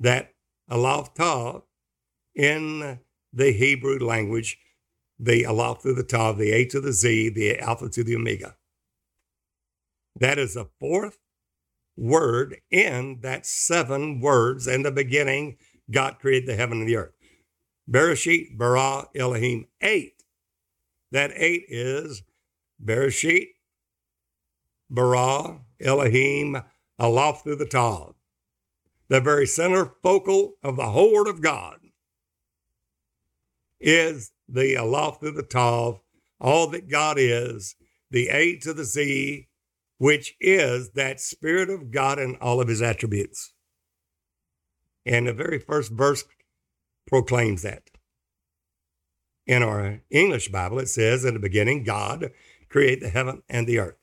that 0.00 0.34
Aleph 0.70 1.14
Tav 1.14 1.62
in 2.34 3.00
the 3.32 3.52
Hebrew 3.52 3.98
language 3.98 4.58
the 5.18 5.44
Aleph 5.44 5.82
through 5.82 5.94
the 5.94 6.04
Tav, 6.04 6.38
the 6.38 6.52
A 6.52 6.64
to 6.66 6.80
the 6.80 6.92
Z, 6.92 7.30
the 7.30 7.58
Alpha 7.58 7.88
to 7.88 8.04
the 8.04 8.16
Omega. 8.16 8.56
That 10.16 10.38
is 10.38 10.54
the 10.54 10.68
fourth 10.80 11.18
word 11.96 12.60
in 12.70 13.20
that 13.22 13.44
seven 13.44 14.20
words 14.20 14.66
in 14.66 14.82
the 14.82 14.92
beginning. 14.92 15.56
God 15.90 16.18
created 16.20 16.48
the 16.48 16.56
heaven 16.56 16.80
and 16.80 16.88
the 16.88 16.96
earth. 16.96 17.14
Bereshit, 17.90 18.56
Bara, 18.56 19.08
Elohim, 19.16 19.66
eight. 19.80 20.22
That 21.10 21.32
eight 21.34 21.64
is 21.68 22.22
Bereshit, 22.84 23.48
Bara, 24.90 25.60
Elohim, 25.80 26.62
Aleph 26.98 27.42
through 27.42 27.56
the 27.56 27.66
Tav. 27.66 28.14
The 29.08 29.20
very 29.20 29.46
center 29.46 29.94
focal 30.02 30.54
of 30.62 30.76
the 30.76 30.90
whole 30.90 31.12
Word 31.12 31.28
of 31.28 31.40
God 31.40 31.78
is 33.80 34.32
the 34.48 34.76
Aleph 34.76 35.20
to 35.20 35.30
the 35.30 35.42
Tav, 35.42 36.00
all 36.40 36.66
that 36.68 36.88
God 36.88 37.16
is, 37.18 37.76
the 38.10 38.28
A 38.28 38.56
to 38.58 38.72
the 38.72 38.84
Z, 38.84 39.48
which 39.98 40.34
is 40.40 40.90
that 40.92 41.20
Spirit 41.20 41.70
of 41.70 41.90
God 41.90 42.18
and 42.18 42.36
all 42.40 42.60
of 42.60 42.68
his 42.68 42.82
attributes. 42.82 43.52
And 45.04 45.26
the 45.26 45.32
very 45.32 45.58
first 45.58 45.92
verse 45.92 46.24
proclaims 47.06 47.62
that. 47.62 47.84
In 49.46 49.62
our 49.62 50.02
English 50.10 50.50
Bible, 50.50 50.78
it 50.78 50.88
says, 50.88 51.24
In 51.24 51.34
the 51.34 51.40
beginning, 51.40 51.82
God 51.82 52.30
created 52.68 53.02
the 53.02 53.08
heaven 53.08 53.42
and 53.48 53.66
the 53.66 53.78
earth. 53.78 53.97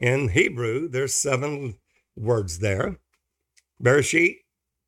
In 0.00 0.30
Hebrew, 0.30 0.88
there's 0.88 1.14
seven 1.14 1.76
words 2.16 2.60
there. 2.60 2.96
Bereshit, 3.82 4.38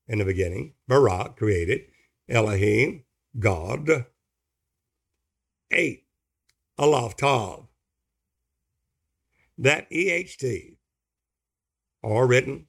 in 0.08 0.18
the 0.18 0.24
beginning. 0.24 0.72
Bara, 0.88 1.34
created. 1.36 1.82
Elohim, 2.30 3.04
God. 3.38 4.06
Eight, 5.70 6.04
Aleph 6.78 7.16
Tav. 7.16 7.68
That 9.58 9.90
EHT, 9.90 10.76
or 12.02 12.26
written 12.26 12.68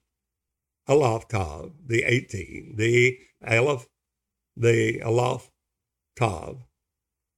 Aleph 0.87 1.29
Tav, 1.29 1.71
the 1.85 2.03
18, 2.03 2.75
the 2.75 3.19
Aleph, 3.41 3.87
the 4.57 5.01
Aleph 5.01 5.49
Tav, 6.17 6.65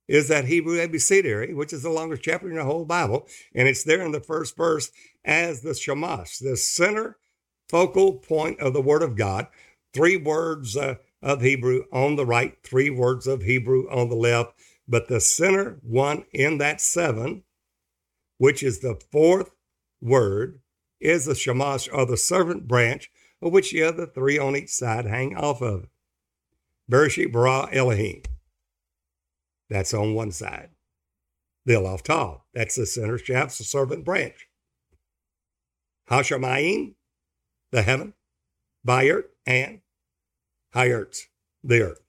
is 0.08 0.28
that 0.28 0.46
Hebrew 0.46 0.80
abecedary, 0.80 1.54
which 1.54 1.74
is 1.74 1.84
the 1.84 1.90
longest 1.90 2.24
chapter 2.24 2.50
in 2.50 2.56
the 2.56 2.64
whole 2.64 2.86
Bible. 2.86 3.28
And 3.54 3.68
it's 3.68 3.84
there 3.84 4.02
in 4.02 4.12
the 4.12 4.20
first 4.20 4.56
verse 4.56 4.92
as 5.24 5.62
the 5.62 5.74
Shamash, 5.74 6.38
the 6.38 6.58
center 6.58 7.18
focal 7.70 8.14
point 8.14 8.60
of 8.60 8.74
the 8.74 8.82
Word 8.82 9.02
of 9.02 9.16
God. 9.16 9.48
Three 9.94 10.18
words 10.18 10.78
uh, 10.78 10.96
of 11.22 11.42
Hebrew 11.42 11.84
on 11.92 12.16
the 12.16 12.26
right, 12.26 12.58
three 12.64 12.90
words 12.90 13.28
of 13.28 13.44
Hebrew 13.44 13.90
on 13.90 14.10
the 14.10 14.16
left. 14.16 14.54
But 14.88 15.08
the 15.08 15.20
center 15.20 15.80
one 15.82 16.26
in 16.32 16.60
that 16.60 16.80
seven, 16.80 17.44
which 18.38 18.62
is 18.62 18.80
the 18.80 19.00
fourth 19.12 19.52
word, 20.02 20.60
is 21.00 21.26
the 21.26 21.36
Shamash 21.36 21.90
or 21.92 22.06
the 22.06 22.18
servant 22.18 22.68
branch, 22.68 23.10
of 23.42 23.52
which 23.52 23.72
the 23.72 23.84
other 23.84 24.06
three 24.06 24.38
on 24.38 24.56
each 24.56 24.70
side 24.70 25.06
hang 25.06 25.36
off 25.36 25.62
of. 25.62 25.88
Bereshit 26.90 27.32
bara 27.32 27.68
Elohim. 27.72 28.22
That's 29.70 29.94
on 29.94 30.14
one 30.14 30.32
side. 30.32 30.70
The 31.66 31.76
Aleph 31.76 32.04
Tav. 32.04 32.42
That's 32.54 32.76
the 32.76 32.86
center 32.86 33.18
shaft, 33.18 33.58
the 33.58 33.64
servant 33.64 34.06
branch. 34.06 34.48
Hashemayim, 36.10 36.96
the 37.72 37.82
heaven. 37.82 38.14
Bayert 38.86 39.26
and 39.48 39.82
Hayert, 40.76 41.18
the 41.64 41.82
earth. 41.82 42.02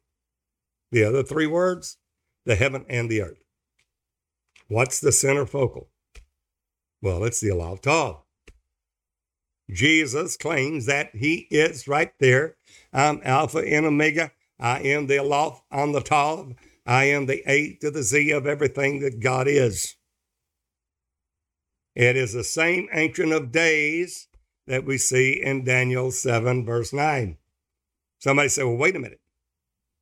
The 0.93 1.05
other 1.05 1.23
three 1.23 1.47
words, 1.47 1.97
the 2.45 2.55
heaven 2.55 2.85
and 2.89 3.11
the 3.11 3.23
earth. 3.23 3.43
What's 4.69 5.01
the 5.01 5.13
center 5.13 5.47
focal? 5.47 5.89
Well, 7.01 7.25
it's 7.25 7.41
the 7.41 7.51
Aleph 7.51 7.81
Tav. 7.81 8.19
Jesus 9.71 10.37
claims 10.37 10.87
that 10.87 11.15
he 11.15 11.47
is 11.51 11.89
right 11.89 12.13
there. 12.21 12.57
I'm 12.93 13.21
Alpha 13.25 13.59
and 13.59 13.87
Omega. 13.87 14.33
I 14.61 14.81
am 14.81 15.07
the 15.07 15.19
Aleph 15.19 15.63
on 15.71 15.93
the 15.93 16.01
Tav. 16.01 16.55
I 16.87 17.05
am 17.05 17.27
the 17.27 17.43
A 17.51 17.75
to 17.81 17.91
the 17.91 18.03
Z 18.03 18.31
of 18.31 18.47
everything 18.47 19.01
that 19.01 19.21
God 19.21 19.49
is. 19.49 19.97
It 21.95 22.17
is 22.17 22.33
the 22.33 22.45
same 22.45 22.89
Ancient 22.93 23.33
of 23.33 23.51
Days 23.51 24.29
that 24.67 24.85
we 24.85 24.99
see 24.99 25.41
in 25.43 25.65
Daniel 25.65 26.11
7, 26.11 26.65
verse 26.65 26.93
9. 26.93 27.39
Somebody 28.19 28.49
said, 28.49 28.65
Well, 28.65 28.77
wait 28.77 28.97
a 28.97 29.01
minute. 29.01 29.21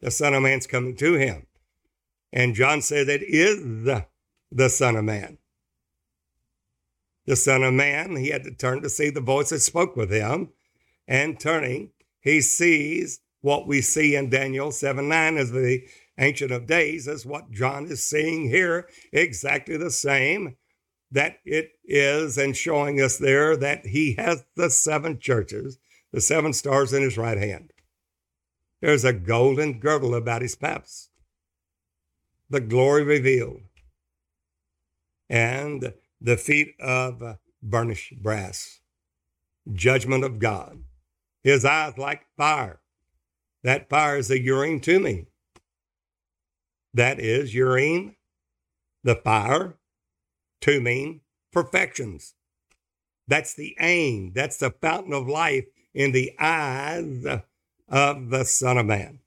The 0.00 0.10
Son 0.10 0.34
of 0.34 0.42
Man's 0.42 0.66
coming 0.66 0.96
to 0.96 1.14
him. 1.14 1.46
And 2.32 2.54
John 2.54 2.82
said, 2.82 3.08
It 3.08 3.22
is 3.22 3.84
the, 3.84 4.06
the 4.50 4.68
Son 4.68 4.96
of 4.96 5.04
Man. 5.04 5.38
The 7.26 7.36
Son 7.36 7.62
of 7.62 7.72
Man, 7.72 8.16
he 8.16 8.28
had 8.28 8.44
to 8.44 8.50
turn 8.50 8.82
to 8.82 8.90
see 8.90 9.08
the 9.08 9.20
voice 9.20 9.50
that 9.50 9.60
spoke 9.60 9.96
with 9.96 10.10
him. 10.10 10.50
And 11.06 11.38
turning, 11.38 11.90
he 12.20 12.40
sees 12.40 13.20
what 13.40 13.66
we 13.66 13.80
see 13.82 14.16
in 14.16 14.30
Daniel 14.30 14.72
7 14.72 15.08
9 15.08 15.36
as 15.36 15.52
the 15.52 15.82
Ancient 16.18 16.52
of 16.52 16.66
Days, 16.66 17.08
as 17.08 17.26
what 17.26 17.50
John 17.50 17.86
is 17.86 18.04
seeing 18.04 18.48
here, 18.48 18.88
exactly 19.12 19.76
the 19.76 19.90
same 19.90 20.56
that 21.10 21.38
it 21.44 21.72
is, 21.84 22.38
and 22.38 22.56
showing 22.56 23.00
us 23.00 23.18
there 23.18 23.56
that 23.56 23.86
he 23.86 24.14
has 24.14 24.44
the 24.56 24.70
seven 24.70 25.18
churches, 25.18 25.78
the 26.12 26.20
seven 26.20 26.52
stars 26.52 26.92
in 26.92 27.02
his 27.02 27.16
right 27.16 27.38
hand. 27.38 27.72
There's 28.80 29.04
a 29.04 29.12
golden 29.12 29.78
girdle 29.78 30.14
about 30.14 30.42
his 30.42 30.56
paps, 30.56 31.10
the 32.50 32.60
glory 32.60 33.02
revealed, 33.02 33.62
and 35.28 35.94
the 36.20 36.36
feet 36.36 36.74
of 36.80 37.38
burnished 37.62 38.22
brass, 38.22 38.80
judgment 39.72 40.24
of 40.24 40.38
God, 40.38 40.84
his 41.42 41.64
eyes 41.64 41.96
like 41.96 42.26
fire. 42.36 42.80
That 43.62 43.88
fire 43.88 44.18
is 44.18 44.28
the 44.28 44.38
to 44.38 44.80
Thummim. 44.80 45.26
That 46.94 47.18
is 47.18 47.54
Urim, 47.54 48.14
the 49.02 49.16
fire, 49.16 49.74
Thummim, 50.60 51.22
perfections. 51.52 52.34
That's 53.26 53.54
the 53.54 53.76
aim. 53.80 54.32
That's 54.34 54.58
the 54.58 54.70
fountain 54.70 55.12
of 55.12 55.28
life 55.28 55.66
in 55.92 56.12
the 56.12 56.32
eyes 56.38 57.26
of 57.88 58.30
the 58.30 58.44
Son 58.44 58.78
of 58.78 58.86
Man. 58.86 59.18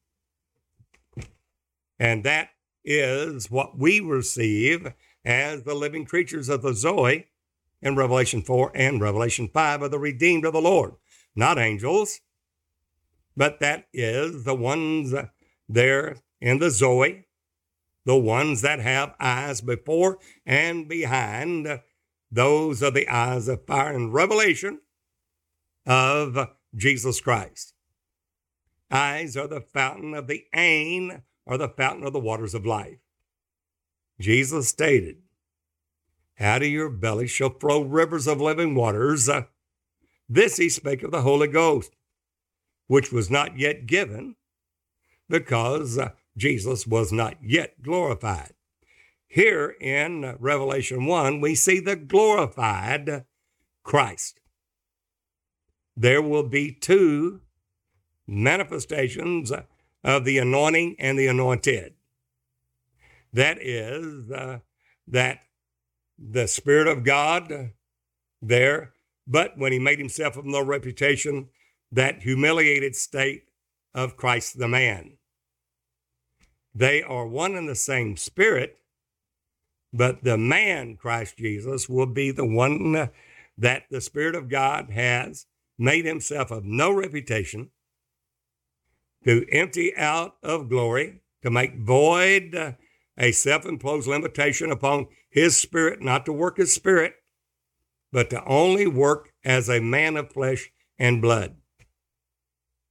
And 2.00 2.24
that 2.24 2.52
is 2.86 3.52
what 3.52 3.78
we 3.78 4.00
receive 4.00 4.94
as 5.26 5.64
the 5.64 5.76
living 5.76 6.06
creatures 6.06 6.48
of 6.48 6.62
the 6.62 6.74
Zoe 6.74 7.28
in 7.82 7.96
Revelation 7.96 8.42
4 8.42 8.72
and 8.76 9.02
Revelation 9.02 9.50
5 9.54 9.82
of 9.82 9.92
the 9.92 10.00
redeemed 10.00 10.46
of 10.46 10.54
the 10.54 10.62
Lord. 10.62 10.94
Not 11.36 11.60
angels, 11.60 12.22
but 13.36 13.60
that 13.60 13.88
is 13.94 14.46
the 14.46 14.56
ones 14.56 15.14
there 15.68 16.18
in 16.40 16.60
the 16.60 16.72
Zoe 16.72 17.27
the 18.08 18.18
ones 18.18 18.62
that 18.62 18.80
have 18.80 19.14
eyes 19.20 19.60
before 19.60 20.18
and 20.46 20.88
behind, 20.88 21.82
those 22.32 22.82
are 22.82 22.90
the 22.90 23.10
eyes 23.10 23.50
of 23.50 23.66
fire 23.68 23.94
and 23.94 24.14
revelation 24.14 24.80
of 25.86 26.52
Jesus 26.74 27.20
Christ. 27.20 27.74
Eyes 28.90 29.36
are 29.36 29.50
the 29.50 29.60
fountain 29.60 30.14
of 30.14 30.28
the 30.28 30.46
ain, 30.56 31.22
or 31.46 31.58
the 31.58 31.68
fountain 31.68 32.08
of 32.08 32.14
the 32.14 32.20
waters 32.20 32.54
of 32.54 32.66
life. 32.66 33.00
Jesus 34.22 34.70
stated, 34.70 35.18
Out 36.40 36.62
of 36.62 36.70
your 36.70 36.90
belly 36.90 37.28
shall 37.28 37.60
flow 37.60 37.82
rivers 37.82 38.26
of 38.26 38.40
living 38.40 38.74
waters. 38.74 39.30
This 40.30 40.56
he 40.56 40.70
spake 40.70 41.04
of 41.04 41.12
the 41.12 41.24
Holy 41.24 41.50
Ghost, 41.50 41.94
which 42.88 43.12
was 43.12 43.30
not 43.30 43.60
yet 43.60 43.86
given, 43.86 44.38
because 45.28 46.00
Jesus 46.38 46.86
was 46.86 47.12
not 47.12 47.38
yet 47.42 47.82
glorified. 47.82 48.54
Here 49.28 49.76
in 49.82 50.38
Revelation 50.40 51.06
1, 51.06 51.42
we 51.42 51.56
see 51.56 51.80
the 51.80 51.96
glorified 51.96 53.26
Christ. 53.84 54.40
There 55.96 56.22
will 56.22 56.48
be 56.48 56.72
two 56.72 57.42
manifestations 58.28 59.52
of 60.04 60.26
the 60.26 60.38
anointing 60.38 60.96
and 61.00 61.18
the 61.18 61.28
anointed. 61.28 61.96
That 63.34 63.62
is, 63.62 64.32
uh, 64.32 64.60
that 65.08 65.40
the 66.18 66.48
Spirit 66.48 66.88
of 66.88 67.04
God 67.04 67.72
there, 68.42 68.94
but 69.26 69.58
when 69.58 69.72
he 69.72 69.80
made 69.80 70.00
himself 70.00 70.38
of 70.38 70.46
no 70.46 70.64
reputation, 70.64 71.50
that 71.92 72.22
humiliated 72.22 72.96
state 72.96 73.44
of 73.94 74.18
Christ 74.18 74.60
the 74.60 74.68
man. 74.68 75.17
They 76.78 77.02
are 77.02 77.26
one 77.26 77.56
and 77.56 77.68
the 77.68 77.74
same 77.74 78.18
spirit, 78.18 78.78
but 79.92 80.24
the 80.24 80.38
man, 80.38 80.96
Christ 80.96 81.38
Jesus, 81.38 81.90
will 81.90 82.06
be 82.06 82.30
the 82.30 82.46
one 82.46 83.10
that 83.58 83.86
the 83.90 84.00
Spirit 84.00 84.36
of 84.36 84.48
God 84.48 84.92
has 84.92 85.48
made 85.80 86.06
himself 86.06 86.52
of 86.52 86.66
no 86.66 86.92
reputation 86.92 87.72
to 89.26 89.48
empty 89.52 89.96
out 89.98 90.36
of 90.44 90.70
glory, 90.70 91.22
to 91.42 91.50
make 91.50 91.80
void 91.80 92.76
a 93.18 93.32
self 93.32 93.66
imposed 93.66 94.08
limitation 94.08 94.70
upon 94.70 95.08
his 95.32 95.58
spirit, 95.58 96.00
not 96.00 96.28
to 96.28 96.34
work 96.34 96.58
his 96.58 96.76
spirit, 96.76 97.16
but 98.12 98.30
to 98.30 98.46
only 98.46 98.86
work 98.86 99.34
as 99.44 99.68
a 99.68 99.82
man 99.82 100.16
of 100.16 100.32
flesh 100.32 100.70
and 101.00 101.24
blood. 101.24 101.56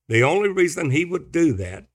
The 0.08 0.24
only 0.24 0.48
reason 0.48 0.90
he 0.90 1.04
would 1.04 1.30
do 1.30 1.52
that 1.52 1.86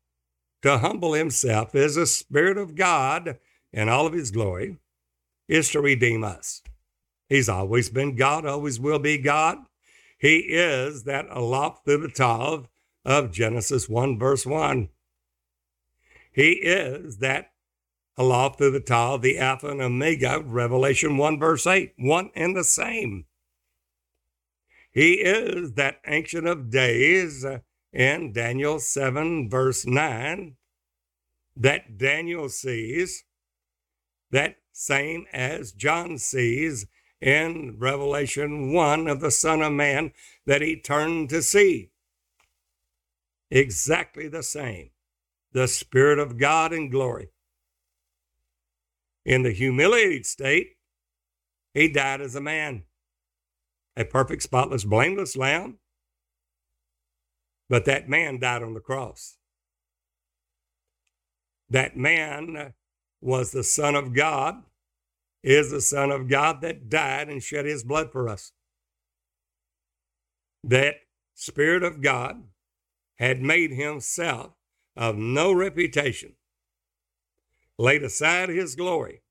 to 0.61 0.77
humble 0.79 1.13
himself 1.13 1.75
as 1.75 1.95
the 1.95 2.05
Spirit 2.05 2.57
of 2.57 2.75
God 2.75 3.39
in 3.73 3.89
all 3.89 4.05
of 4.05 4.13
his 4.13 4.31
glory 4.31 4.77
is 5.47 5.69
to 5.71 5.81
redeem 5.81 6.23
us. 6.23 6.61
He's 7.27 7.49
always 7.49 7.89
been 7.89 8.15
God, 8.15 8.45
always 8.45 8.79
will 8.79 8.99
be 8.99 9.17
God. 9.17 9.57
He 10.17 10.37
is 10.39 11.03
that 11.03 11.29
Aleph 11.29 11.79
through 11.85 12.01
the 12.01 12.09
Tav 12.09 12.67
of 13.03 13.31
Genesis 13.31 13.89
1, 13.89 14.19
verse 14.19 14.45
1. 14.45 14.89
He 16.31 16.51
is 16.51 17.17
that 17.17 17.51
Aleph 18.17 18.57
through 18.57 18.71
the 18.71 18.79
Tav, 18.79 19.21
the 19.21 19.39
Alpha 19.39 19.69
and 19.69 19.81
Omega, 19.81 20.41
Revelation 20.45 21.17
1, 21.17 21.39
verse 21.39 21.65
8, 21.65 21.93
one 21.97 22.29
and 22.35 22.55
the 22.55 22.63
same. 22.63 23.25
He 24.91 25.13
is 25.13 25.73
that 25.73 26.01
Ancient 26.05 26.47
of 26.47 26.69
Days, 26.69 27.45
in 27.93 28.31
Daniel 28.33 28.79
7, 28.79 29.49
verse 29.49 29.85
9, 29.85 30.55
that 31.55 31.97
Daniel 31.97 32.49
sees 32.49 33.23
that 34.31 34.57
same 34.71 35.25
as 35.33 35.73
John 35.73 36.17
sees 36.17 36.87
in 37.19 37.75
Revelation 37.77 38.71
1 38.73 39.07
of 39.07 39.19
the 39.19 39.31
Son 39.31 39.61
of 39.61 39.73
Man 39.73 40.11
that 40.45 40.61
he 40.61 40.79
turned 40.79 41.29
to 41.29 41.41
see. 41.41 41.91
Exactly 43.51 44.27
the 44.27 44.43
same. 44.43 44.91
The 45.51 45.67
Spirit 45.67 46.17
of 46.17 46.37
God 46.37 46.71
in 46.71 46.89
glory. 46.89 47.29
In 49.25 49.43
the 49.43 49.51
humiliated 49.51 50.25
state, 50.25 50.77
he 51.73 51.89
died 51.89 52.21
as 52.21 52.35
a 52.35 52.41
man, 52.41 52.83
a 53.95 54.05
perfect, 54.05 54.41
spotless, 54.43 54.83
blameless 54.85 55.35
lamb. 55.35 55.77
But 57.71 57.85
that 57.85 58.09
man 58.09 58.37
died 58.37 58.63
on 58.63 58.73
the 58.73 58.81
cross. 58.81 59.37
That 61.69 61.95
man 61.95 62.73
was 63.21 63.51
the 63.51 63.63
Son 63.63 63.95
of 63.95 64.13
God, 64.13 64.63
is 65.41 65.71
the 65.71 65.79
Son 65.79 66.11
of 66.11 66.27
God 66.27 66.59
that 66.63 66.89
died 66.89 67.29
and 67.29 67.41
shed 67.41 67.63
his 67.63 67.85
blood 67.85 68.11
for 68.11 68.27
us. 68.27 68.51
That 70.65 70.95
Spirit 71.33 71.81
of 71.81 72.01
God 72.01 72.43
had 73.15 73.41
made 73.41 73.71
himself 73.71 74.51
of 74.97 75.15
no 75.15 75.53
reputation, 75.53 76.33
laid 77.77 78.03
aside 78.03 78.49
his 78.49 78.75
glory, 78.75 79.21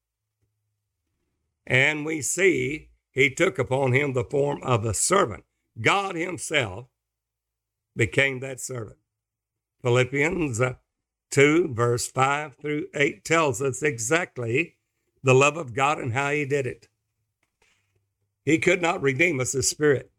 and 1.67 2.07
we 2.07 2.23
see 2.23 2.89
he 3.11 3.29
took 3.29 3.59
upon 3.59 3.93
him 3.93 4.15
the 4.15 4.25
form 4.25 4.63
of 4.63 4.87
a 4.87 4.95
servant. 4.95 5.45
God 5.79 6.15
himself 6.15 6.87
became 7.97 8.41
that 8.41 8.61
servant. 8.61 8.99
Philippians 9.83 10.61
uh, 10.61 10.75
2, 11.31 11.73
verse 11.73 12.11
5 12.11 12.57
through 12.57 12.87
8 12.95 13.25
tells 13.25 13.63
us 13.63 13.83
exactly 13.83 14.77
the 15.23 15.35
love 15.35 15.57
of 15.57 15.75
God 15.75 15.99
and 15.99 16.13
how 16.13 16.31
he 16.31 16.45
did 16.45 16.67
it. 16.67 16.89
He 18.45 18.59
could 18.59 18.83
not 18.83 19.03
redeem 19.03 19.41
us 19.41 19.55
as 19.55 19.69
spirit. 19.69 20.11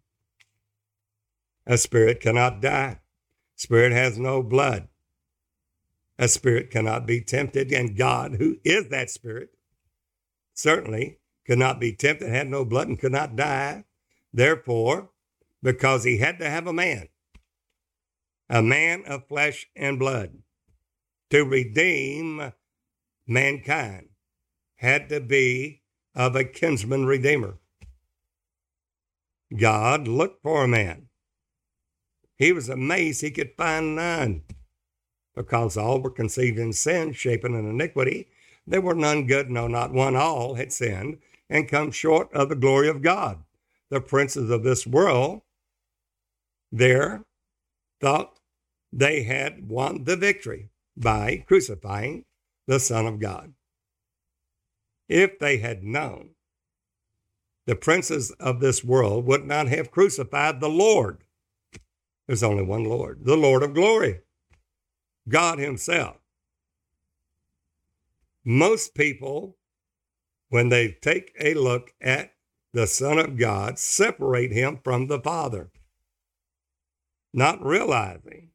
A 1.65 1.77
spirit 1.77 2.19
cannot 2.19 2.61
die. 2.61 2.99
Spirit 3.55 3.91
has 3.91 4.17
no 4.17 4.41
blood. 4.41 4.87
A 6.17 6.27
spirit 6.27 6.69
cannot 6.69 7.07
be 7.07 7.21
tempted, 7.21 7.71
and 7.71 7.97
God, 7.97 8.35
who 8.35 8.57
is 8.63 8.89
that 8.89 9.09
spirit, 9.09 9.49
certainly 10.53 11.19
could 11.45 11.57
not 11.57 11.79
be 11.79 11.93
tempted, 11.93 12.29
had 12.29 12.47
no 12.47 12.63
blood, 12.63 12.87
and 12.87 12.99
could 12.99 13.11
not 13.11 13.35
die. 13.35 13.85
Therefore, 14.33 15.09
because 15.63 16.03
he 16.03 16.17
had 16.17 16.39
to 16.39 16.49
have 16.49 16.67
a 16.67 16.73
man, 16.73 17.07
a 18.51 18.61
man 18.61 19.01
of 19.07 19.25
flesh 19.29 19.65
and 19.77 19.97
blood, 19.97 20.37
to 21.29 21.45
redeem 21.45 22.51
mankind, 23.25 24.09
had 24.75 25.07
to 25.07 25.21
be 25.21 25.81
of 26.13 26.35
a 26.35 26.43
kinsman 26.43 27.05
redeemer. 27.05 27.57
God 29.57 30.05
looked 30.05 30.43
for 30.43 30.65
a 30.65 30.67
man. 30.67 31.07
He 32.37 32.51
was 32.51 32.67
amazed 32.67 33.21
he 33.21 33.31
could 33.31 33.53
find 33.55 33.95
none, 33.95 34.43
because 35.33 35.77
all 35.77 36.01
were 36.01 36.11
conceived 36.11 36.59
in 36.59 36.73
sin, 36.73 37.13
shapen 37.13 37.55
in 37.55 37.65
iniquity. 37.65 38.27
There 38.67 38.81
were 38.81 38.95
none 38.95 39.27
good, 39.27 39.49
no, 39.49 39.67
not 39.67 39.93
one. 39.93 40.17
All 40.17 40.55
had 40.55 40.73
sinned 40.73 41.19
and 41.49 41.69
come 41.69 41.91
short 41.91 42.33
of 42.33 42.49
the 42.49 42.55
glory 42.55 42.89
of 42.89 43.01
God. 43.01 43.45
The 43.89 44.01
princes 44.01 44.49
of 44.49 44.63
this 44.63 44.85
world 44.85 45.41
there 46.69 47.23
thought 48.01 48.39
they 48.91 49.23
had 49.23 49.69
won 49.69 50.03
the 50.03 50.15
victory 50.15 50.69
by 50.97 51.43
crucifying 51.47 52.25
the 52.67 52.79
Son 52.79 53.05
of 53.05 53.19
God. 53.19 53.53
If 55.07 55.39
they 55.39 55.57
had 55.57 55.83
known, 55.83 56.31
the 57.65 57.75
princes 57.75 58.31
of 58.31 58.59
this 58.59 58.83
world 58.83 59.25
would 59.25 59.45
not 59.45 59.67
have 59.67 59.91
crucified 59.91 60.59
the 60.59 60.69
Lord. 60.69 61.23
There's 62.27 62.43
only 62.43 62.63
one 62.63 62.83
Lord, 62.83 63.25
the 63.25 63.37
Lord 63.37 63.63
of 63.63 63.73
glory, 63.73 64.21
God 65.27 65.59
Himself. 65.59 66.17
Most 68.43 68.95
people 68.95 69.57
when 70.51 70.67
they 70.67 70.91
take 70.91 71.33
a 71.39 71.53
look 71.53 71.93
at 72.01 72.33
the 72.73 72.85
Son 72.85 73.17
of 73.17 73.37
God, 73.37 73.79
separate 73.79 74.51
him 74.51 74.79
from 74.83 75.07
the 75.07 75.19
Father, 75.19 75.71
not 77.33 77.65
realizing 77.65 78.49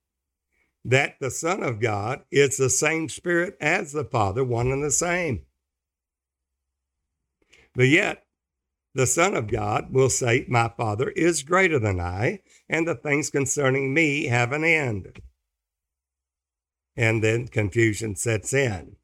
that 0.87 1.17
the 1.19 1.33
Son 1.33 1.65
of 1.65 1.81
God 1.81 2.23
is 2.31 2.57
the 2.57 2.71
same 2.71 3.09
Spirit 3.09 3.57
as 3.61 3.93
the 3.93 4.05
Father, 4.05 4.45
one 4.45 4.71
and 4.71 4.85
the 4.85 4.93
same. 4.93 5.43
But 7.75 7.89
yet, 7.89 8.25
the 8.95 9.07
Son 9.07 9.35
of 9.35 9.49
God 9.49 9.93
will 9.93 10.09
say, 10.09 10.47
My 10.49 10.69
Father 10.69 11.11
is 11.11 11.43
greater 11.43 11.81
than 11.81 11.99
I, 11.99 12.39
and 12.69 12.87
the 12.87 12.95
things 12.95 13.31
concerning 13.31 13.93
me 13.93 14.27
have 14.27 14.53
an 14.53 14.63
end. 14.63 15.21
And 16.97 17.23
then 17.23 17.49
confusion 17.49 18.15
sets 18.15 18.53
in. 18.55 18.95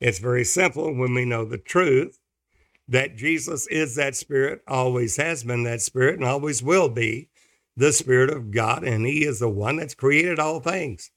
It's 0.00 0.18
very 0.18 0.44
simple 0.44 0.92
when 0.92 1.14
we 1.14 1.24
know 1.24 1.44
the 1.44 1.56
truth 1.56 2.18
that 2.88 3.16
Jesus 3.16 3.68
is 3.68 3.94
that 3.94 4.16
Spirit, 4.16 4.60
always 4.66 5.16
has 5.18 5.44
been 5.44 5.62
that 5.62 5.82
Spirit, 5.82 6.16
and 6.16 6.24
always 6.24 6.64
will 6.64 6.88
be 6.88 7.28
the 7.76 7.92
Spirit 7.92 8.30
of 8.30 8.50
God, 8.50 8.84
and 8.84 9.06
He 9.06 9.24
is 9.24 9.40
the 9.40 9.48
one 9.48 9.76
that's 9.76 9.94
created 9.94 10.38
all 10.38 10.60
things. 10.60 11.10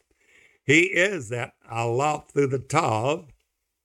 He 0.66 0.82
is 0.82 1.30
that 1.30 1.54
Aleph 1.70 2.30
through 2.34 2.48
the 2.48 2.60
Tav 2.60 3.28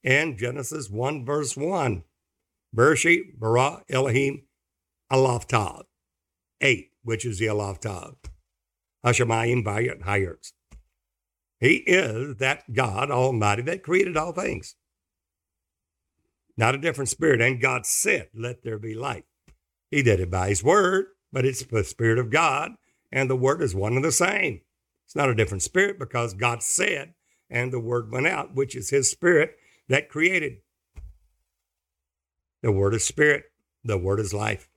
in 0.03 0.37
Genesis 0.37 0.91
1, 0.91 1.25
verse 1.25 1.57
1. 1.57 2.05
Bereshit 2.75 3.39
bara 3.39 3.83
Elohim 3.89 4.43
Aleph 5.11 5.47
Tav. 5.47 5.85
8, 6.61 6.91
which 7.03 7.25
is 7.25 7.39
the 7.39 7.49
Aleph 7.49 7.81
Tav. 7.81 8.17
Hashemayim 9.05 9.65
Bayat 9.65 10.05
Hayers. 10.05 10.53
He 11.61 11.77
is 11.87 12.37
that 12.37 12.73
God 12.73 13.11
Almighty 13.11 13.63
that 13.63 13.83
created 13.83 14.17
all 14.17 14.33
things 14.33 14.75
not 16.57 16.75
a 16.75 16.79
different 16.79 17.09
spirit. 17.09 17.41
And 17.41 17.61
God 17.61 17.87
said, 17.87 18.29
Let 18.35 18.63
there 18.63 18.79
be 18.79 18.95
light. 18.95 19.25
He 19.91 20.03
did 20.03 20.21
it 20.21 20.31
by 20.31 20.49
his 20.49 20.65
word, 20.65 21.07
but 21.33 21.45
it's 21.45 21.65
the 21.65 21.85
spirit 21.85 22.19
of 22.19 22.31
God, 22.31 22.73
and 23.11 23.29
the 23.29 23.37
word 23.37 23.63
is 23.63 23.75
one 23.75 23.95
and 23.95 24.05
the 24.05 24.13
same. 24.13 24.61
It's 25.07 25.17
not 25.17 25.29
a 25.29 25.35
different 25.35 25.63
spirit 25.63 25.99
because 25.99 26.35
God 26.35 26.63
said, 26.63 27.15
and 27.51 27.73
the 27.73 27.81
word 27.81 28.11
went 28.11 28.27
out, 28.27 28.55
which 28.55 28.75
is 28.75 28.91
his 28.91 29.11
spirit 29.11 29.57
that 29.89 30.09
created. 30.09 30.59
The 32.63 32.73
word 32.73 32.95
is 32.95 33.05
spirit, 33.05 33.45
the 33.85 33.99
word 33.99 34.21
is 34.21 34.33
life. 34.33 34.69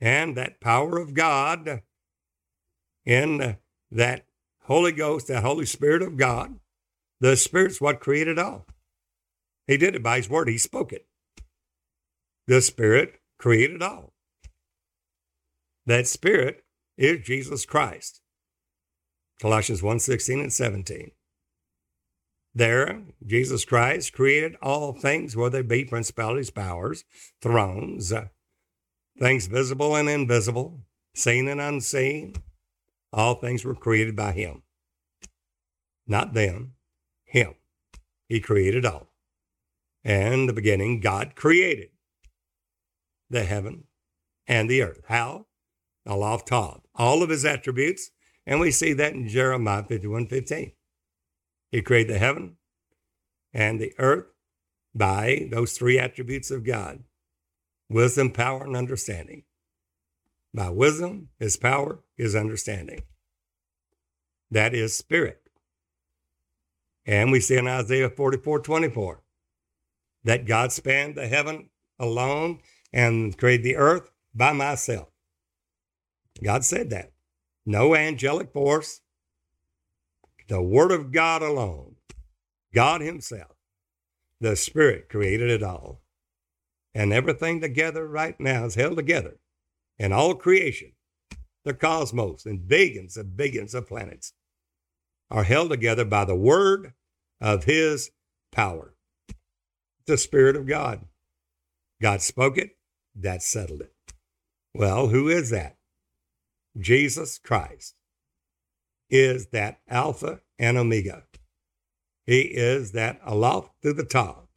And 0.00 0.36
that 0.36 0.60
power 0.60 0.98
of 0.98 1.14
God 1.14 1.82
in 3.04 3.56
that 3.90 4.26
Holy 4.64 4.92
Ghost, 4.92 5.28
that 5.28 5.42
Holy 5.42 5.64
Spirit 5.64 6.02
of 6.02 6.16
God, 6.16 6.60
the 7.20 7.36
Spirit's 7.36 7.80
what 7.80 8.00
created 8.00 8.38
all. 8.38 8.66
He 9.66 9.76
did 9.76 9.94
it 9.94 10.02
by 10.02 10.18
his 10.18 10.28
word. 10.28 10.48
He 10.48 10.58
spoke 10.58 10.92
it. 10.92 11.06
The 12.46 12.60
Spirit 12.60 13.20
created 13.38 13.82
all. 13.82 14.12
That 15.88 16.06
Spirit 16.06 16.66
is 16.98 17.24
Jesus 17.24 17.64
Christ. 17.64 18.20
Colossians 19.40 19.82
1 19.82 20.00
16 20.00 20.38
and 20.38 20.52
17. 20.52 21.12
There, 22.54 23.04
Jesus 23.26 23.64
Christ 23.64 24.12
created 24.12 24.56
all 24.60 24.92
things, 24.92 25.34
whether 25.34 25.62
they 25.62 25.66
be 25.66 25.86
principalities, 25.86 26.50
powers, 26.50 27.06
thrones, 27.40 28.12
things 29.18 29.46
visible 29.46 29.96
and 29.96 30.10
invisible, 30.10 30.82
seen 31.14 31.48
and 31.48 31.58
unseen. 31.58 32.34
All 33.10 33.36
things 33.36 33.64
were 33.64 33.74
created 33.74 34.14
by 34.14 34.32
Him. 34.32 34.64
Not 36.06 36.34
them, 36.34 36.74
Him. 37.24 37.54
He 38.28 38.40
created 38.40 38.84
all. 38.84 39.08
And 40.04 40.50
the 40.50 40.52
beginning, 40.52 41.00
God 41.00 41.34
created 41.34 41.88
the 43.30 43.44
heaven 43.44 43.84
and 44.46 44.68
the 44.68 44.82
earth. 44.82 45.00
How? 45.08 45.46
Tav. 46.08 46.80
All 46.94 47.22
of 47.22 47.30
his 47.30 47.44
attributes. 47.44 48.10
And 48.46 48.60
we 48.60 48.70
see 48.70 48.92
that 48.94 49.12
in 49.12 49.28
Jeremiah 49.28 49.84
51 49.84 50.26
15. 50.26 50.72
He 51.70 51.82
created 51.82 52.14
the 52.14 52.18
heaven 52.18 52.56
and 53.52 53.78
the 53.78 53.92
earth 53.98 54.26
by 54.94 55.48
those 55.50 55.72
three 55.72 55.98
attributes 55.98 56.50
of 56.50 56.64
God 56.64 57.04
wisdom, 57.90 58.30
power, 58.30 58.64
and 58.64 58.76
understanding. 58.76 59.44
By 60.52 60.70
wisdom, 60.70 61.28
his 61.38 61.56
power, 61.56 62.00
his 62.16 62.34
understanding. 62.34 63.02
That 64.50 64.74
is 64.74 64.96
spirit. 64.96 65.42
And 67.06 67.30
we 67.32 67.40
see 67.40 67.56
in 67.56 67.68
Isaiah 67.68 68.10
44 68.10 68.60
24 68.60 69.22
that 70.24 70.46
God 70.46 70.72
spanned 70.72 71.14
the 71.14 71.28
heaven 71.28 71.70
alone 71.98 72.60
and 72.92 73.36
created 73.36 73.64
the 73.64 73.76
earth 73.76 74.10
by 74.34 74.52
myself. 74.52 75.08
God 76.42 76.64
said 76.64 76.90
that. 76.90 77.12
No 77.66 77.94
angelic 77.94 78.52
force, 78.52 79.02
the 80.48 80.62
Word 80.62 80.90
of 80.90 81.12
God 81.12 81.42
alone, 81.42 81.96
God 82.74 83.00
Himself. 83.00 83.56
The 84.40 84.56
Spirit 84.56 85.08
created 85.08 85.50
it 85.50 85.62
all. 85.62 86.00
And 86.94 87.12
everything 87.12 87.60
together 87.60 88.06
right 88.08 88.38
now 88.40 88.64
is 88.64 88.74
held 88.74 88.96
together. 88.96 89.38
And 89.98 90.14
all 90.14 90.34
creation, 90.34 90.92
the 91.64 91.74
cosmos 91.74 92.46
and 92.46 92.66
billions 92.66 93.16
and 93.16 93.36
billions 93.36 93.74
of 93.74 93.88
planets 93.88 94.32
are 95.30 95.44
held 95.44 95.70
together 95.70 96.04
by 96.04 96.24
the 96.24 96.34
word 96.34 96.94
of 97.40 97.64
his 97.64 98.10
power. 98.52 98.94
The 100.06 100.16
Spirit 100.16 100.56
of 100.56 100.66
God. 100.66 101.04
God 102.00 102.22
spoke 102.22 102.56
it, 102.56 102.78
that 103.14 103.42
settled 103.42 103.82
it. 103.82 103.92
Well, 104.74 105.08
who 105.08 105.28
is 105.28 105.50
that? 105.50 105.77
Jesus 106.78 107.38
Christ 107.38 107.94
is 109.10 109.48
that 109.48 109.80
Alpha 109.88 110.40
and 110.58 110.76
Omega. 110.76 111.24
He 112.26 112.40
is 112.42 112.92
that 112.92 113.20
Aleph 113.24 113.70
to 113.82 113.92
the 113.92 114.04
Tav. 114.04 114.48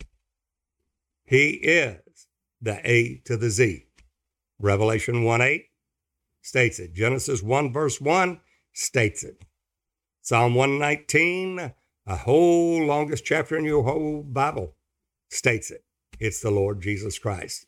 He 1.26 1.52
is 1.52 2.28
the 2.62 2.82
A 2.84 3.22
to 3.26 3.38
the 3.38 3.50
Z. 3.50 3.86
Revelation 4.60 5.24
1 5.24 5.42
8 5.42 5.66
states 6.42 6.80
it. 6.80 6.94
Genesis 6.94 7.42
1 7.42 7.72
verse 7.72 8.02
1 8.02 8.40
states 8.74 9.24
it. 9.24 9.46
Psalm 10.22 10.54
119, 10.54 11.74
a 12.06 12.16
whole 12.16 12.86
longest 12.86 13.26
chapter 13.26 13.58
in 13.58 13.66
your 13.66 13.84
whole 13.84 14.22
Bible, 14.22 14.76
states 15.30 15.72
it. 15.72 15.84
It's 16.20 16.42
the 16.42 16.52
Lord 16.52 16.82
Jesus 16.82 17.18
Christ. 17.18 17.66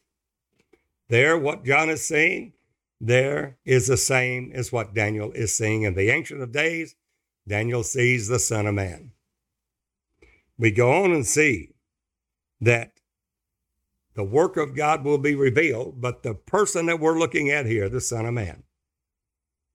There, 1.10 1.38
what 1.38 1.66
John 1.66 1.90
is 1.90 2.06
saying, 2.06 2.54
there 3.02 3.58
is 3.66 3.88
the 3.88 3.98
same 3.98 4.52
as 4.54 4.72
what 4.72 4.94
Daniel 4.94 5.32
is 5.32 5.56
seeing 5.56 5.84
in 5.84 5.96
the 5.96 6.10
Ancient 6.10 6.42
of 6.42 6.52
Days. 6.52 6.96
Daniel 7.48 7.84
sees 7.84 8.28
the 8.28 8.40
Son 8.40 8.66
of 8.68 8.76
Man 8.76 9.12
we 10.58 10.72
go 10.72 11.04
on 11.04 11.12
and 11.12 11.26
see 11.26 11.76
that 12.62 13.00
the 14.16 14.24
work 14.24 14.58
of 14.58 14.76
God 14.76 15.04
will 15.04 15.18
be 15.18 15.36
revealed, 15.36 16.00
but 16.00 16.24
the 16.24 16.36
person 16.36 16.86
that 16.86 17.00
we're 17.00 17.18
looking 17.18 17.50
at 17.50 17.66
here, 17.66 17.90
the 17.90 18.02
Son 18.02 18.26
of 18.26 18.34
Man, 18.34 18.64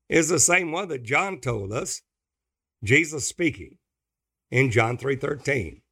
is 0.08 0.28
the 0.28 0.38
same 0.38 0.72
one 0.72 0.88
that 0.88 1.02
John 1.02 1.40
told 1.40 1.72
us, 1.72 2.02
Jesus 2.82 3.26
speaking 3.26 3.78
in 4.50 4.70
John 4.70 4.96
3:13. 4.96 5.82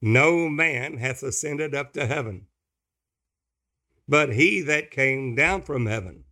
No 0.00 0.48
man 0.48 0.96
hath 0.96 1.22
ascended 1.22 1.74
up 1.74 1.92
to 1.92 2.06
heaven, 2.06 2.48
but 4.08 4.34
he 4.34 4.60
that 4.62 4.90
came 4.90 5.36
down 5.36 5.62
from 5.62 5.86
heaven. 5.86 6.24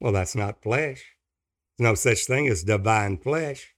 Well, 0.00 0.12
that's 0.12 0.34
not 0.34 0.62
flesh. 0.62 1.04
There's 1.76 1.90
no 1.90 1.94
such 1.94 2.26
thing 2.26 2.48
as 2.48 2.64
divine 2.64 3.18
flesh. 3.18 3.74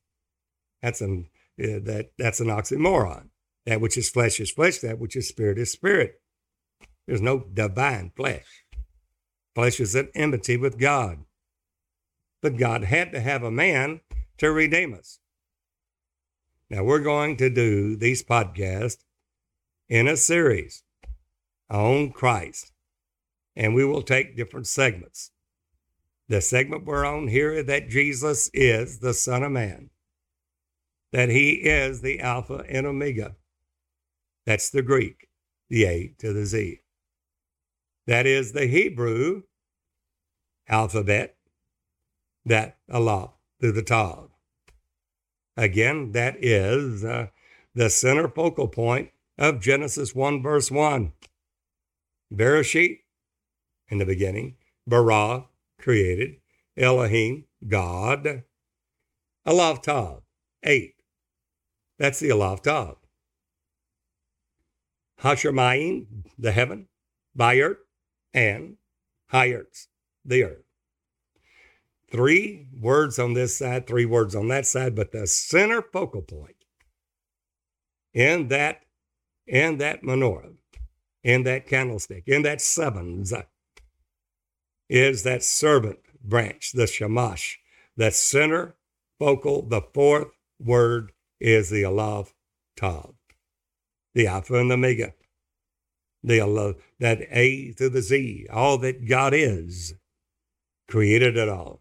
That's 0.80 1.00
an 1.00 1.28
uh, 1.62 1.78
that 1.84 2.12
that's 2.16 2.40
an 2.40 2.48
oxymoron. 2.48 3.28
That 3.66 3.80
which 3.80 3.96
is 3.96 4.10
flesh 4.10 4.40
is 4.40 4.50
flesh, 4.50 4.78
that 4.78 4.98
which 4.98 5.16
is 5.16 5.28
spirit 5.28 5.58
is 5.58 5.70
spirit. 5.70 6.20
There's 7.06 7.20
no 7.20 7.40
divine 7.52 8.12
flesh. 8.16 8.64
Flesh 9.54 9.80
is 9.80 9.94
at 9.94 10.08
enmity 10.14 10.56
with 10.56 10.78
God. 10.78 11.24
But 12.40 12.56
God 12.56 12.84
had 12.84 13.12
to 13.12 13.20
have 13.20 13.42
a 13.42 13.50
man 13.50 14.00
to 14.38 14.50
redeem 14.50 14.94
us. 14.94 15.20
Now, 16.70 16.84
we're 16.84 17.00
going 17.00 17.36
to 17.36 17.50
do 17.50 17.96
these 17.96 18.22
podcasts 18.22 19.04
in 19.88 20.08
a 20.08 20.16
series 20.16 20.84
on 21.68 22.12
Christ, 22.12 22.72
and 23.54 23.74
we 23.74 23.84
will 23.84 24.02
take 24.02 24.36
different 24.36 24.66
segments. 24.66 25.31
The 26.32 26.40
segment 26.40 26.86
we're 26.86 27.04
on 27.04 27.28
here 27.28 27.62
that 27.62 27.90
Jesus 27.90 28.48
is 28.54 29.00
the 29.00 29.12
Son 29.12 29.42
of 29.42 29.52
Man 29.52 29.90
that 31.12 31.28
he 31.28 31.50
is 31.56 32.00
the 32.00 32.20
Alpha 32.20 32.64
and 32.70 32.86
Omega. 32.86 33.36
That's 34.46 34.70
the 34.70 34.80
Greek, 34.80 35.28
the 35.68 35.84
A 35.84 36.14
to 36.20 36.32
the 36.32 36.46
Z. 36.46 36.80
That 38.06 38.24
is 38.24 38.52
the 38.52 38.64
Hebrew 38.64 39.42
alphabet, 40.70 41.36
that 42.46 42.78
Aleph 42.90 43.32
to 43.60 43.70
the 43.70 43.82
Tav. 43.82 44.30
Again, 45.54 46.12
that 46.12 46.42
is 46.42 47.04
uh, 47.04 47.26
the 47.74 47.90
center 47.90 48.26
focal 48.26 48.68
point 48.68 49.10
of 49.36 49.60
Genesis 49.60 50.14
1, 50.14 50.42
verse 50.42 50.70
1. 50.70 51.12
Bereshit, 52.32 53.00
in 53.88 53.98
the 53.98 54.06
beginning, 54.06 54.56
bara, 54.86 55.48
created, 55.82 56.36
Elohim, 56.76 57.44
God, 57.66 58.44
Aleph 59.44 59.82
Tav, 59.82 60.22
eight. 60.62 60.94
That's 61.98 62.20
the 62.20 62.32
Aleph 62.32 62.62
Tav. 62.62 62.96
Hashemayim, 65.20 66.24
the 66.38 66.52
heaven, 66.52 66.88
Bayert, 67.36 67.76
and 68.32 68.76
Hayerts, 69.32 69.86
the 70.24 70.44
earth. 70.44 70.64
Three 72.10 72.66
words 72.78 73.18
on 73.18 73.34
this 73.34 73.56
side, 73.56 73.86
three 73.86 74.04
words 74.04 74.34
on 74.34 74.48
that 74.48 74.66
side, 74.66 74.94
but 74.94 75.12
the 75.12 75.26
center 75.26 75.80
focal 75.80 76.22
point 76.22 76.56
in 78.12 78.48
that, 78.48 78.82
in 79.46 79.78
that 79.78 80.02
menorah, 80.02 80.54
in 81.24 81.44
that 81.44 81.66
candlestick, 81.66 82.24
in 82.26 82.42
that 82.42 82.60
sevens, 82.60 83.32
is 84.92 85.22
that 85.22 85.42
servant 85.42 85.98
branch, 86.22 86.72
the 86.72 86.86
shamash, 86.86 87.58
that 87.96 88.12
center 88.12 88.76
focal, 89.18 89.62
the 89.62 89.80
fourth 89.94 90.28
word 90.60 91.12
is 91.40 91.70
the 91.70 91.82
Aleph 91.82 92.34
Tav, 92.76 93.14
the 94.14 94.26
Alpha 94.26 94.54
and 94.54 94.70
the 94.70 94.74
Omega, 94.74 95.14
the 96.22 96.40
Allah, 96.40 96.74
that 97.00 97.22
A 97.30 97.72
to 97.78 97.88
the 97.88 98.02
Z, 98.02 98.46
all 98.52 98.76
that 98.78 99.08
God 99.08 99.32
is, 99.32 99.94
created 100.88 101.38
it 101.38 101.48
all. 101.48 101.80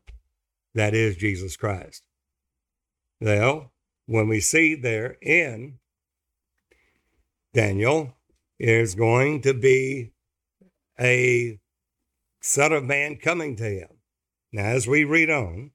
That 0.74 0.94
is 0.94 1.18
Jesus 1.18 1.58
Christ. 1.58 2.04
Well, 3.20 3.74
when 4.06 4.30
we 4.30 4.40
see 4.40 4.74
there 4.74 5.18
in 5.22 5.80
Daniel, 7.54 8.16
is 8.58 8.96
going 8.96 9.42
to 9.42 9.54
be 9.56 10.12
a 11.00 11.60
Son 12.42 12.74
of 12.74 12.84
Man 12.84 13.18
coming 13.18 13.56
to 13.56 13.70
him. 13.70 13.88
Now, 14.52 14.66
as 14.66 14.88
we 14.88 15.04
read 15.04 15.30
on, 15.30 15.72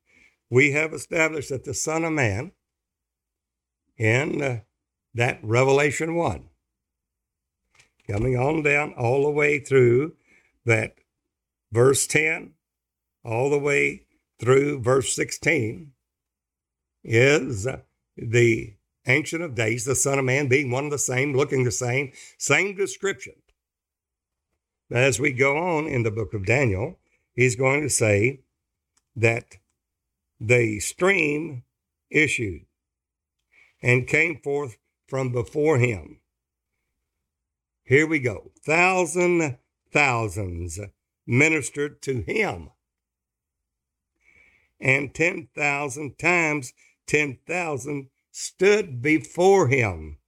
we 0.50 0.72
have 0.72 0.92
established 0.92 1.48
that 1.48 1.64
the 1.64 1.74
Son 1.74 2.04
of 2.04 2.12
Man 2.12 2.52
in 3.96 4.42
uh, 4.42 4.60
that 5.14 5.38
Revelation 5.42 6.14
1. 6.14 6.48
Coming 8.08 8.36
on 8.36 8.62
down 8.62 8.92
all 8.94 9.24
the 9.24 9.30
way 9.30 9.58
through 9.58 10.12
that 10.64 10.96
verse 11.72 12.06
10, 12.06 12.52
all 13.24 13.50
the 13.50 13.58
way 13.58 14.02
through 14.38 14.80
verse 14.80 15.14
16, 15.14 15.92
is 17.02 17.66
uh, 17.66 17.80
the 18.16 18.74
Ancient 19.08 19.42
of 19.42 19.54
Days, 19.54 19.84
the 19.84 19.94
Son 19.94 20.18
of 20.18 20.24
Man, 20.24 20.48
being 20.48 20.70
one 20.70 20.84
of 20.84 20.90
the 20.90 20.98
same, 20.98 21.32
looking 21.34 21.64
the 21.64 21.70
same, 21.70 22.12
same 22.38 22.76
description. 22.76 23.34
As 24.90 25.18
we 25.18 25.32
go 25.32 25.56
on 25.56 25.86
in 25.86 26.04
the 26.04 26.10
book 26.10 26.32
of 26.32 26.46
Daniel, 26.46 26.98
he's 27.34 27.56
going 27.56 27.82
to 27.82 27.90
say 27.90 28.40
that 29.16 29.56
the 30.40 30.78
stream 30.80 31.64
issued 32.10 32.66
and 33.82 34.06
came 34.06 34.40
forth 34.40 34.76
from 35.08 35.32
before 35.32 35.78
him. 35.78 36.20
Here 37.82 38.06
we 38.06 38.18
go. 38.18 38.52
Thousand 38.64 39.58
thousands 39.92 40.78
ministered 41.26 42.02
to 42.02 42.22
him. 42.22 42.70
And 44.80 45.14
10,000 45.14 46.18
times 46.18 46.72
10,000 47.06 48.08
stood 48.30 49.00
before 49.00 49.68
him. 49.68 50.18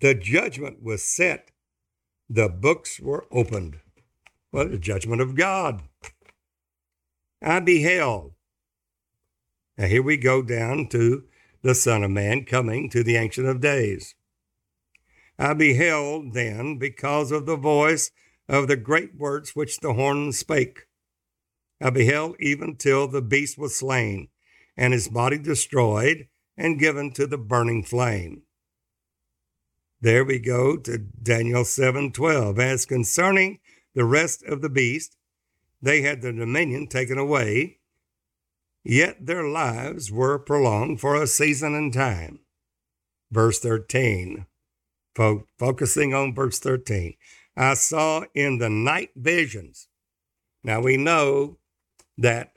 The 0.00 0.14
judgment 0.14 0.82
was 0.82 1.04
set. 1.04 1.50
The 2.28 2.48
books 2.48 2.98
were 2.98 3.26
opened. 3.30 3.80
Well, 4.50 4.68
the 4.68 4.78
judgment 4.78 5.20
of 5.20 5.36
God. 5.36 5.82
I 7.42 7.60
beheld. 7.60 8.32
Now, 9.78 9.86
here 9.86 10.02
we 10.02 10.16
go 10.16 10.42
down 10.42 10.88
to 10.88 11.24
the 11.62 11.74
Son 11.74 12.02
of 12.02 12.10
Man, 12.10 12.44
coming 12.44 12.90
to 12.90 13.02
the 13.02 13.16
Ancient 13.16 13.46
of 13.46 13.60
Days. 13.60 14.14
I 15.38 15.52
beheld 15.52 16.32
then, 16.32 16.78
because 16.78 17.30
of 17.30 17.46
the 17.46 17.56
voice 17.56 18.10
of 18.48 18.68
the 18.68 18.76
great 18.76 19.14
words 19.16 19.54
which 19.54 19.78
the 19.80 19.92
horn 19.92 20.32
spake. 20.32 20.86
I 21.80 21.90
beheld 21.90 22.36
even 22.40 22.76
till 22.76 23.06
the 23.06 23.22
beast 23.22 23.58
was 23.58 23.76
slain, 23.76 24.28
and 24.76 24.92
his 24.92 25.08
body 25.08 25.38
destroyed, 25.38 26.28
and 26.56 26.78
given 26.78 27.12
to 27.12 27.26
the 27.26 27.38
burning 27.38 27.82
flame. 27.82 28.45
There 30.00 30.24
we 30.24 30.38
go 30.38 30.76
to 30.76 30.98
Daniel 30.98 31.64
7:12. 31.64 32.58
As 32.58 32.84
concerning 32.84 33.60
the 33.94 34.04
rest 34.04 34.42
of 34.42 34.60
the 34.60 34.68
beast, 34.68 35.16
they 35.80 36.02
had 36.02 36.20
their 36.20 36.32
dominion 36.32 36.86
taken 36.86 37.16
away, 37.16 37.78
yet 38.84 39.24
their 39.24 39.44
lives 39.44 40.12
were 40.12 40.38
prolonged 40.38 41.00
for 41.00 41.14
a 41.14 41.26
season 41.26 41.74
and 41.74 41.92
time. 41.92 42.40
Verse 43.30 43.58
13 43.58 44.46
Fo- 45.14 45.46
focusing 45.58 46.12
on 46.12 46.34
verse 46.34 46.58
13. 46.58 47.14
I 47.56 47.72
saw 47.72 48.24
in 48.34 48.58
the 48.58 48.68
night 48.68 49.12
visions. 49.16 49.88
Now 50.62 50.82
we 50.82 50.98
know 50.98 51.56
that 52.18 52.52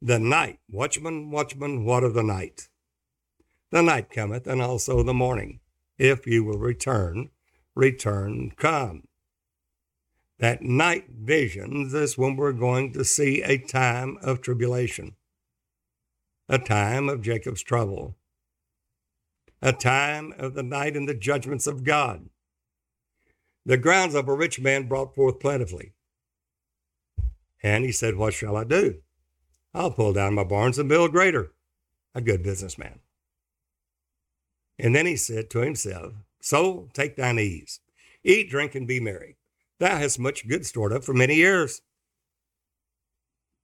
the 0.00 0.18
night, 0.18 0.60
watchman, 0.70 1.30
watchman, 1.30 1.84
what 1.84 2.04
of 2.04 2.14
the 2.14 2.22
night? 2.22 2.68
The 3.70 3.82
night 3.82 4.10
cometh, 4.10 4.46
and 4.46 4.62
also 4.62 5.02
the 5.02 5.12
morning. 5.12 5.60
If 5.98 6.26
you 6.26 6.44
will 6.44 6.58
return, 6.58 7.30
return 7.74 8.52
come. 8.56 9.04
That 10.38 10.62
night 10.62 11.06
visions 11.10 11.94
is 11.94 12.18
when 12.18 12.36
we're 12.36 12.52
going 12.52 12.92
to 12.94 13.04
see 13.04 13.42
a 13.42 13.58
time 13.58 14.18
of 14.22 14.40
tribulation, 14.40 15.14
a 16.48 16.58
time 16.58 17.08
of 17.08 17.22
Jacob's 17.22 17.62
trouble, 17.62 18.16
a 19.62 19.72
time 19.72 20.34
of 20.38 20.54
the 20.54 20.62
night 20.62 20.96
and 20.96 21.08
the 21.08 21.14
judgments 21.14 21.66
of 21.66 21.84
God. 21.84 22.28
The 23.64 23.78
grounds 23.78 24.14
of 24.14 24.28
a 24.28 24.34
rich 24.34 24.60
man 24.60 24.88
brought 24.88 25.14
forth 25.14 25.40
plentifully. 25.40 25.92
And 27.62 27.84
he 27.84 27.92
said, 27.92 28.16
What 28.16 28.34
shall 28.34 28.56
I 28.56 28.64
do? 28.64 28.96
I'll 29.72 29.90
pull 29.90 30.12
down 30.12 30.34
my 30.34 30.44
barns 30.44 30.78
and 30.78 30.88
build 30.88 31.12
greater. 31.12 31.52
A 32.14 32.20
good 32.20 32.42
businessman. 32.42 33.00
And 34.78 34.94
then 34.94 35.06
he 35.06 35.16
said 35.16 35.50
to 35.50 35.60
himself, 35.60 36.14
Soul, 36.40 36.90
take 36.92 37.16
thine 37.16 37.38
ease. 37.38 37.80
Eat, 38.22 38.50
drink, 38.50 38.74
and 38.74 38.86
be 38.86 39.00
merry. 39.00 39.36
Thou 39.78 39.96
hast 39.96 40.18
much 40.18 40.48
good 40.48 40.66
stored 40.66 40.92
up 40.92 41.04
for 41.04 41.14
many 41.14 41.36
years. 41.36 41.80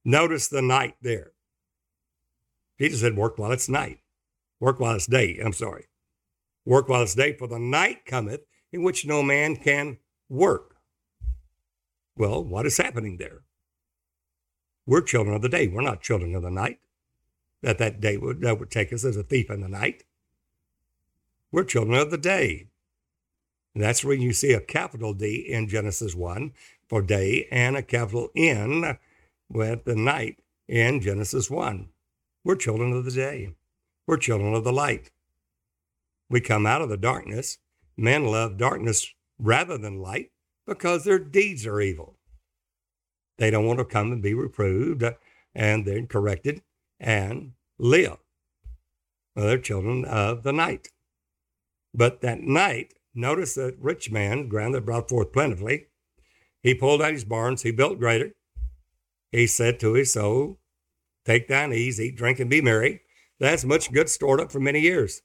Notice 0.04 0.48
the 0.48 0.62
night 0.62 0.94
there. 1.02 1.32
Jesus 2.78 3.00
said, 3.00 3.16
Work 3.16 3.38
while 3.38 3.52
it's 3.52 3.68
night. 3.68 3.98
Work 4.58 4.80
while 4.80 4.94
it's 4.94 5.06
day. 5.06 5.38
I'm 5.44 5.52
sorry. 5.52 5.86
Work 6.64 6.88
while 6.88 7.02
it's 7.02 7.14
day, 7.14 7.32
for 7.32 7.46
the 7.46 7.58
night 7.58 8.04
cometh 8.06 8.40
in 8.72 8.82
which 8.82 9.06
no 9.06 9.22
man 9.22 9.56
can 9.56 9.98
work. 10.28 10.76
Well, 12.16 12.44
what 12.44 12.66
is 12.66 12.76
happening 12.76 13.16
there? 13.16 13.42
We're 14.86 15.02
children 15.02 15.36
of 15.36 15.42
the 15.42 15.48
day. 15.48 15.68
We're 15.68 15.80
not 15.82 16.02
children 16.02 16.34
of 16.34 16.42
the 16.42 16.50
night. 16.50 16.78
That 17.62 17.78
that 17.78 18.00
day 18.00 18.16
would, 18.16 18.40
that 18.40 18.58
would 18.58 18.70
take 18.70 18.92
us 18.92 19.04
as 19.04 19.16
a 19.16 19.22
thief 19.22 19.50
in 19.50 19.60
the 19.60 19.68
night. 19.68 20.04
We're 21.52 21.64
children 21.64 21.98
of 21.98 22.10
the 22.10 22.18
day. 22.18 22.68
And 23.74 23.82
that's 23.82 24.04
when 24.04 24.20
you 24.20 24.32
see 24.32 24.52
a 24.52 24.60
capital 24.60 25.14
D 25.14 25.46
in 25.48 25.68
Genesis 25.68 26.14
1 26.14 26.52
for 26.88 27.02
day 27.02 27.48
and 27.50 27.76
a 27.76 27.82
capital 27.82 28.30
N 28.36 28.98
with 29.48 29.84
the 29.84 29.96
night 29.96 30.38
in 30.68 31.00
Genesis 31.00 31.50
1. 31.50 31.88
We're 32.44 32.56
children 32.56 32.92
of 32.92 33.04
the 33.04 33.10
day. 33.10 33.54
We're 34.06 34.16
children 34.16 34.54
of 34.54 34.64
the 34.64 34.72
light. 34.72 35.10
We 36.28 36.40
come 36.40 36.66
out 36.66 36.82
of 36.82 36.88
the 36.88 36.96
darkness. 36.96 37.58
Men 37.96 38.26
love 38.26 38.56
darkness 38.56 39.12
rather 39.38 39.76
than 39.76 40.00
light 40.00 40.30
because 40.66 41.04
their 41.04 41.18
deeds 41.18 41.66
are 41.66 41.80
evil. 41.80 42.16
They 43.38 43.50
don't 43.50 43.66
want 43.66 43.78
to 43.78 43.84
come 43.84 44.12
and 44.12 44.22
be 44.22 44.34
reproved 44.34 45.02
and 45.54 45.84
then 45.84 46.06
corrected 46.06 46.62
and 46.98 47.52
live. 47.78 48.18
Well, 49.34 49.46
they're 49.46 49.58
children 49.58 50.04
of 50.04 50.42
the 50.44 50.52
night. 50.52 50.88
But 51.92 52.20
that 52.20 52.40
night, 52.40 52.94
notice 53.14 53.54
that 53.54 53.76
rich 53.78 54.10
man, 54.10 54.48
ground 54.48 54.74
that 54.74 54.86
brought 54.86 55.08
forth 55.08 55.32
plentifully, 55.32 55.86
he 56.62 56.74
pulled 56.74 57.02
out 57.02 57.12
his 57.12 57.24
barns, 57.24 57.62
he 57.62 57.70
built 57.70 57.98
greater. 57.98 58.34
He 59.32 59.46
said 59.46 59.80
to 59.80 59.94
his 59.94 60.12
soul, 60.12 60.60
Take 61.24 61.48
thine 61.48 61.72
ease, 61.72 62.00
eat, 62.00 62.16
drink, 62.16 62.40
and 62.40 62.50
be 62.50 62.60
merry. 62.60 63.02
That's 63.38 63.64
much 63.64 63.92
good 63.92 64.08
stored 64.08 64.40
up 64.40 64.52
for 64.52 64.60
many 64.60 64.80
years. 64.80 65.22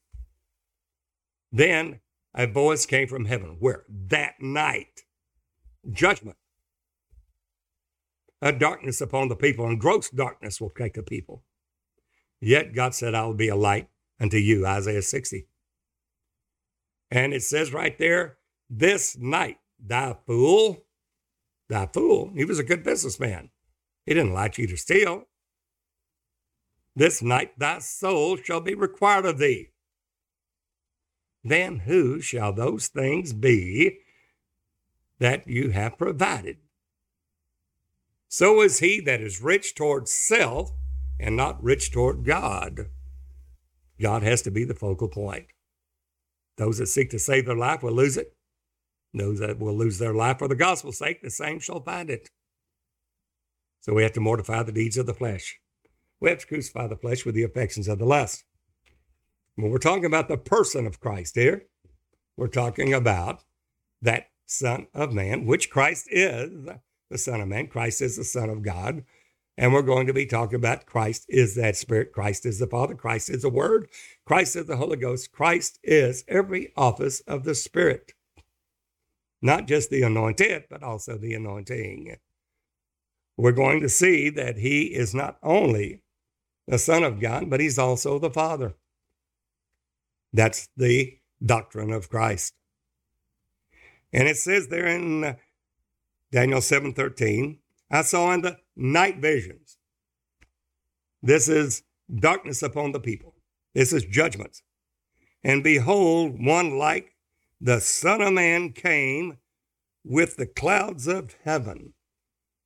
Then 1.51 1.99
a 2.33 2.47
voice 2.47 2.85
came 2.85 3.07
from 3.07 3.25
heaven. 3.25 3.57
Where? 3.59 3.83
That 3.89 4.35
night. 4.41 5.03
Judgment. 5.91 6.37
A 8.41 8.51
darkness 8.51 9.01
upon 9.01 9.29
the 9.29 9.35
people, 9.35 9.65
and 9.65 9.79
gross 9.79 10.09
darkness 10.09 10.59
will 10.59 10.69
take 10.69 10.93
the 10.93 11.03
people. 11.03 11.43
Yet 12.41 12.75
God 12.75 12.93
said, 12.93 13.15
I 13.15 13.25
will 13.25 13.33
be 13.33 13.47
a 13.47 13.55
light 13.55 13.89
unto 14.19 14.37
you. 14.37 14.65
Isaiah 14.67 15.01
60. 15.01 15.47
And 17.15 17.33
it 17.33 17.43
says 17.43 17.71
right 17.71 17.97
there, 17.97 18.39
this 18.69 19.17
night, 19.17 19.59
thy 19.79 20.17
fool, 20.27 20.83
thy 21.69 21.85
fool, 21.85 22.31
he 22.35 22.43
was 22.43 22.59
a 22.59 22.63
good 22.63 22.83
businessman. 22.83 23.51
He 24.05 24.13
didn't 24.13 24.33
like 24.33 24.57
you 24.57 24.67
to 24.67 24.75
steal. 24.75 25.23
This 26.93 27.21
night 27.21 27.57
thy 27.57 27.79
soul 27.79 28.35
shall 28.35 28.59
be 28.59 28.75
required 28.75 29.25
of 29.25 29.37
thee. 29.37 29.69
Then 31.41 31.79
who 31.79 32.19
shall 32.19 32.51
those 32.51 32.89
things 32.89 33.31
be 33.31 33.99
that 35.19 35.47
you 35.47 35.69
have 35.69 35.97
provided? 35.97 36.57
So 38.27 38.61
is 38.61 38.79
he 38.79 38.99
that 38.99 39.21
is 39.21 39.41
rich 39.41 39.73
toward 39.73 40.09
self 40.09 40.73
and 41.17 41.37
not 41.37 41.63
rich 41.63 41.93
toward 41.93 42.25
God. 42.25 42.87
God 44.01 44.21
has 44.23 44.41
to 44.41 44.51
be 44.51 44.65
the 44.65 44.75
focal 44.75 45.07
point. 45.07 45.45
Those 46.57 46.77
that 46.77 46.87
seek 46.87 47.09
to 47.11 47.19
save 47.19 47.45
their 47.45 47.55
life 47.55 47.83
will 47.83 47.91
lose 47.91 48.17
it. 48.17 48.33
Those 49.13 49.39
that 49.39 49.59
will 49.59 49.75
lose 49.75 49.97
their 49.97 50.13
life 50.13 50.39
for 50.39 50.47
the 50.47 50.55
gospel's 50.55 50.97
sake, 50.97 51.21
the 51.21 51.29
same 51.29 51.59
shall 51.59 51.81
find 51.81 52.09
it. 52.09 52.29
So 53.81 53.93
we 53.93 54.03
have 54.03 54.13
to 54.13 54.19
mortify 54.19 54.63
the 54.63 54.71
deeds 54.71 54.97
of 54.97 55.05
the 55.05 55.13
flesh. 55.13 55.59
We 56.19 56.29
have 56.29 56.39
to 56.39 56.47
crucify 56.47 56.87
the 56.87 56.97
flesh 56.97 57.25
with 57.25 57.35
the 57.35 57.43
affections 57.43 57.87
of 57.87 57.99
the 57.99 58.05
lust. 58.05 58.43
When 59.55 59.71
we're 59.71 59.77
talking 59.77 60.05
about 60.05 60.27
the 60.27 60.37
person 60.37 60.85
of 60.85 60.99
Christ 60.99 61.35
here, 61.35 61.67
we're 62.35 62.47
talking 62.47 62.93
about 62.93 63.43
that 64.01 64.27
Son 64.45 64.87
of 64.93 65.13
Man, 65.13 65.45
which 65.45 65.69
Christ 65.69 66.07
is 66.09 66.67
the 67.09 67.17
Son 67.17 67.41
of 67.41 67.47
Man. 67.47 67.67
Christ 67.67 68.01
is 68.01 68.17
the 68.17 68.23
Son 68.23 68.49
of 68.49 68.63
God. 68.63 69.03
And 69.57 69.73
we're 69.73 69.81
going 69.81 70.07
to 70.07 70.13
be 70.13 70.25
talking 70.25 70.57
about 70.57 70.85
Christ 70.85 71.25
is 71.29 71.55
that 71.55 71.77
Spirit. 71.77 72.11
Christ 72.11 72.45
is 72.45 72.59
the 72.59 72.67
Father. 72.67 72.93
Christ 72.93 73.29
is 73.29 73.43
the 73.43 73.49
Word. 73.49 73.87
Christ 74.25 74.55
is 74.55 74.65
the 74.65 74.75
Holy 74.75 74.97
Ghost. 74.97 75.31
Christ 75.31 75.79
is 75.83 76.25
every 76.27 76.73
office 76.75 77.21
of 77.21 77.43
the 77.45 77.55
Spirit. 77.55 78.13
Not 79.41 79.67
just 79.67 79.89
the 79.89 80.03
anointed, 80.03 80.65
but 80.69 80.83
also 80.83 81.17
the 81.17 81.33
anointing. 81.33 82.17
We're 83.37 83.51
going 83.51 83.81
to 83.81 83.89
see 83.89 84.29
that 84.31 84.57
He 84.57 84.85
is 84.93 85.13
not 85.15 85.37
only 85.41 86.01
the 86.67 86.79
Son 86.79 87.03
of 87.03 87.19
God, 87.19 87.49
but 87.49 87.59
He's 87.59 87.79
also 87.79 88.19
the 88.19 88.29
Father. 88.29 88.75
That's 90.33 90.67
the 90.75 91.17
doctrine 91.43 91.91
of 91.91 92.09
Christ. 92.09 92.53
And 94.11 94.27
it 94.27 94.37
says 94.37 94.67
there 94.67 94.87
in 94.87 95.37
Daniel 96.31 96.59
7:13, 96.59 97.59
I 97.95 98.01
saw 98.01 98.33
in 98.33 98.41
the 98.41 98.57
night 98.75 99.17
visions. 99.17 99.77
This 101.21 101.47
is 101.47 101.83
darkness 102.13 102.61
upon 102.61 102.91
the 102.91 102.99
people. 102.99 103.35
This 103.73 103.93
is 103.93 104.03
judgments. 104.05 104.61
And 105.43 105.63
behold, 105.63 106.43
one 106.43 106.77
like 106.77 107.15
the 107.61 107.79
Son 107.79 108.21
of 108.21 108.33
Man 108.33 108.73
came 108.73 109.37
with 110.03 110.35
the 110.35 110.45
clouds 110.45 111.07
of 111.07 111.35
heaven. 111.43 111.93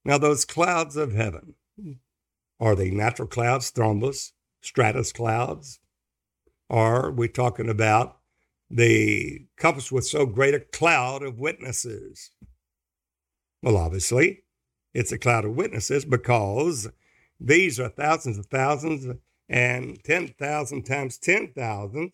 Now, 0.03 0.17
those 0.17 0.45
clouds 0.45 0.95
of 0.95 1.13
heaven 1.13 1.55
are 2.59 2.75
they 2.75 2.89
natural 2.89 3.27
clouds, 3.27 3.71
thrombus, 3.71 4.31
stratus 4.61 5.13
clouds? 5.13 5.79
Are 6.69 7.11
we 7.11 7.27
talking 7.27 7.69
about 7.69 8.17
the 8.69 9.45
compass 9.57 9.91
with 9.91 10.05
so 10.05 10.25
great 10.25 10.53
a 10.53 10.59
cloud 10.59 11.23
of 11.23 11.39
witnesses? 11.39 12.31
Well, 13.61 13.77
obviously, 13.77 14.43
it's 14.93 15.11
a 15.11 15.17
cloud 15.17 15.45
of 15.45 15.55
witnesses 15.55 16.05
because 16.05 16.87
these 17.39 17.79
are 17.79 17.89
thousands 17.89 18.37
of 18.37 18.47
thousands 18.47 19.07
and 19.47 20.03
10,000 20.03 20.83
times 20.83 21.17
10,000 21.17 22.11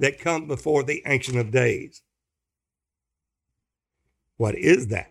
that 0.00 0.18
come 0.18 0.46
before 0.46 0.82
the 0.82 1.02
Ancient 1.06 1.38
of 1.38 1.50
Days. 1.50 2.02
What 4.36 4.56
is 4.56 4.88
that? 4.88 5.10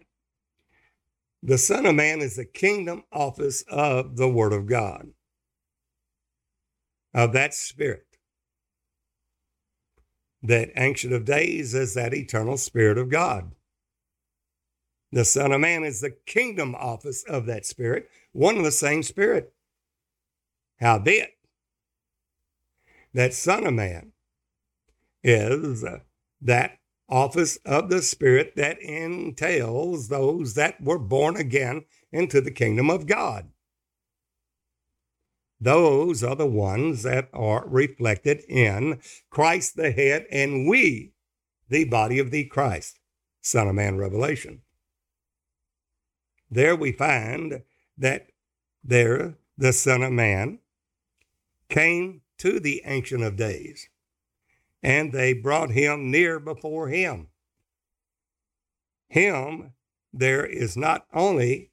The 1.42 1.58
Son 1.58 1.86
of 1.86 1.96
Man 1.96 2.22
is 2.22 2.36
the 2.36 2.46
kingdom 2.46 3.04
office 3.12 3.64
of 3.70 4.18
the 4.18 4.30
Word 4.30 4.54
of 4.54 4.66
God, 4.66 5.10
of 7.14 7.34
that 7.34 7.54
Spirit. 7.54 8.06
That 10.42 10.72
Ancient 10.76 11.14
of 11.14 11.26
Days 11.26 11.74
is 11.74 11.94
that 11.94 12.14
eternal 12.14 12.58
Spirit 12.58 12.98
of 12.98 13.10
God. 13.10 13.52
The 15.14 15.26
Son 15.26 15.51
of 15.51 15.61
Man 15.61 15.84
is 15.84 16.01
the 16.01 16.16
kingdom 16.26 16.74
office 16.74 17.24
of 17.26 17.45
that 17.45 17.68
Spirit, 17.68 18.09
one 18.32 18.55
and 18.55 18.66
the 18.66 18.72
same 18.72 19.03
Spirit. 19.03 19.53
Howbeit, 20.80 21.38
that 23.14 23.36
Son 23.36 23.68
of 23.68 23.76
Man 23.76 24.14
is 25.24 25.84
uh, 25.84 25.99
that 26.41 26.80
office 27.07 27.59
of 27.64 27.91
the 27.91 28.01
Spirit 28.01 28.53
that 28.55 28.82
entails 28.82 30.07
those 30.07 30.55
that 30.55 30.82
were 30.82 30.97
born 30.97 31.38
again 31.38 31.86
into 32.11 32.41
the 32.41 32.49
kingdom 32.49 32.89
of 32.89 33.05
God. 33.05 33.51
Those 35.61 36.24
are 36.24 36.36
the 36.36 36.47
ones 36.47 37.03
that 37.03 37.30
are 37.34 37.68
reflected 37.68 38.41
in 38.49 38.99
Christ 39.30 39.76
the 39.76 39.91
head 39.91 40.26
and 40.32 40.68
we 40.68 41.14
the 41.70 41.84
body 41.84 42.18
of 42.18 42.32
the 42.32 42.45
Christ, 42.45 42.99
Son 43.43 43.68
of 43.68 43.76
Man 43.76 43.97
revelation. 43.97 44.64
There 46.54 46.76
we 46.76 46.91
find 46.91 47.64
that 47.97 48.28
there 48.84 49.39
the 49.58 49.74
Son 49.74 50.04
of 50.04 50.12
Man 50.12 50.60
came 51.68 52.22
to 52.38 52.60
the 52.60 52.84
Ancient 52.86 53.24
of 53.24 53.36
Days, 53.36 53.89
and 54.84 55.12
they 55.12 55.34
brought 55.34 55.72
him 55.72 56.12
near 56.12 56.39
before 56.39 56.89
him. 56.89 57.30
Him, 59.08 59.74
there 60.14 60.45
is 60.45 60.78
not 60.78 61.08
only 61.12 61.72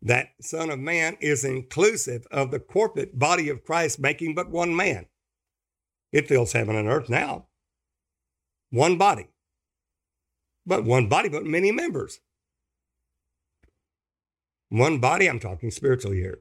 that 0.00 0.30
Son 0.40 0.68
of 0.68 0.80
Man 0.80 1.16
is 1.20 1.44
inclusive 1.44 2.26
of 2.32 2.50
the 2.50 2.58
corporate 2.58 3.20
body 3.20 3.48
of 3.48 3.62
Christ, 3.62 4.00
making 4.00 4.34
but 4.34 4.50
one 4.50 4.74
man. 4.74 5.06
It 6.10 6.26
fills 6.26 6.54
heaven 6.54 6.74
and 6.74 6.88
earth 6.88 7.08
now. 7.08 7.46
One 8.70 8.98
body. 8.98 9.28
But 10.66 10.82
one 10.82 11.08
body, 11.08 11.28
but 11.28 11.44
many 11.44 11.70
members. 11.70 12.18
One 14.72 15.00
body, 15.00 15.28
I'm 15.28 15.38
talking 15.38 15.70
spiritually 15.70 16.16
here. 16.16 16.38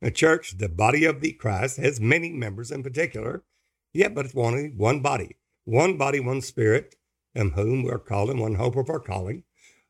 The 0.00 0.10
church, 0.10 0.56
the 0.56 0.70
body 0.70 1.04
of 1.04 1.20
the 1.20 1.32
Christ, 1.32 1.76
has 1.76 2.00
many 2.00 2.32
members 2.32 2.70
in 2.70 2.82
particular, 2.82 3.44
yet 3.92 4.14
but 4.14 4.24
it's 4.24 4.34
only 4.34 4.72
one 4.74 5.00
body. 5.00 5.36
One 5.66 5.98
body, 5.98 6.20
one 6.20 6.40
spirit, 6.40 6.96
in 7.34 7.50
whom 7.50 7.82
we're 7.82 7.98
called 7.98 8.30
in 8.30 8.38
one 8.38 8.54
hope 8.54 8.76
of 8.76 8.88
our 8.88 8.98
calling 8.98 9.42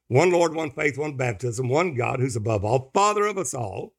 one 0.09 0.33
Lord, 0.33 0.53
one 0.53 0.73
faith, 0.73 0.99
one 0.99 1.17
baptism, 1.17 1.69
one 1.69 1.95
God 1.95 2.19
who's 2.19 2.35
above 2.35 2.65
all, 2.65 2.91
Father 2.93 3.27
of 3.27 3.39
us 3.39 3.55
all, 3.55 3.95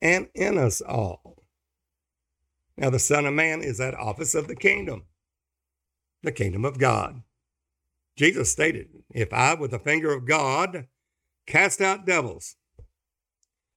and 0.00 0.28
in 0.34 0.56
us 0.56 0.80
all. 0.80 1.44
Now, 2.78 2.88
the 2.88 2.98
Son 2.98 3.26
of 3.26 3.34
Man 3.34 3.60
is 3.60 3.76
that 3.76 3.94
office 3.94 4.34
of 4.34 4.48
the 4.48 4.56
kingdom, 4.56 5.02
the 6.22 6.32
kingdom 6.32 6.64
of 6.64 6.78
God. 6.78 7.22
Jesus 8.16 8.50
stated, 8.50 8.88
If 9.10 9.30
I, 9.34 9.52
with 9.52 9.72
the 9.72 9.78
finger 9.78 10.14
of 10.14 10.24
God, 10.24 10.86
cast 11.46 11.80
out 11.80 12.06
devils, 12.06 12.56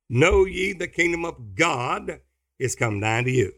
know 0.10 0.46
ye 0.46 0.74
the 0.74 0.88
kingdom 0.88 1.26
of 1.26 1.56
God 1.56 2.22
is 2.58 2.76
come 2.76 3.00
nigh 3.00 3.24
to 3.24 3.32
you. 3.32 3.54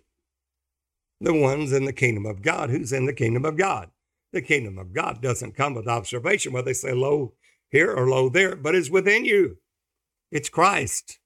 The 1.20 1.34
ones 1.34 1.72
in 1.72 1.86
the 1.86 1.94
kingdom 1.94 2.26
of 2.26 2.42
God, 2.42 2.70
who's 2.70 2.92
in 2.92 3.06
the 3.06 3.14
kingdom 3.14 3.46
of 3.46 3.58
God? 3.58 3.90
The 4.34 4.42
kingdom 4.42 4.78
of 4.78 4.94
God 4.94 5.22
doesn't 5.22 5.56
come 5.56 5.74
with 5.74 5.88
observation 5.88 6.54
where 6.54 6.64
they 6.64 6.74
say, 6.74 6.94
Lo, 6.94 7.34
here 7.70 7.94
or 7.94 8.08
lo 8.10 8.30
there, 8.30 8.56
but 8.56 8.76
is 8.76 8.90
within 8.90 9.26
you. 9.26 9.58
It's 10.32 10.50
Christ. 10.50 11.20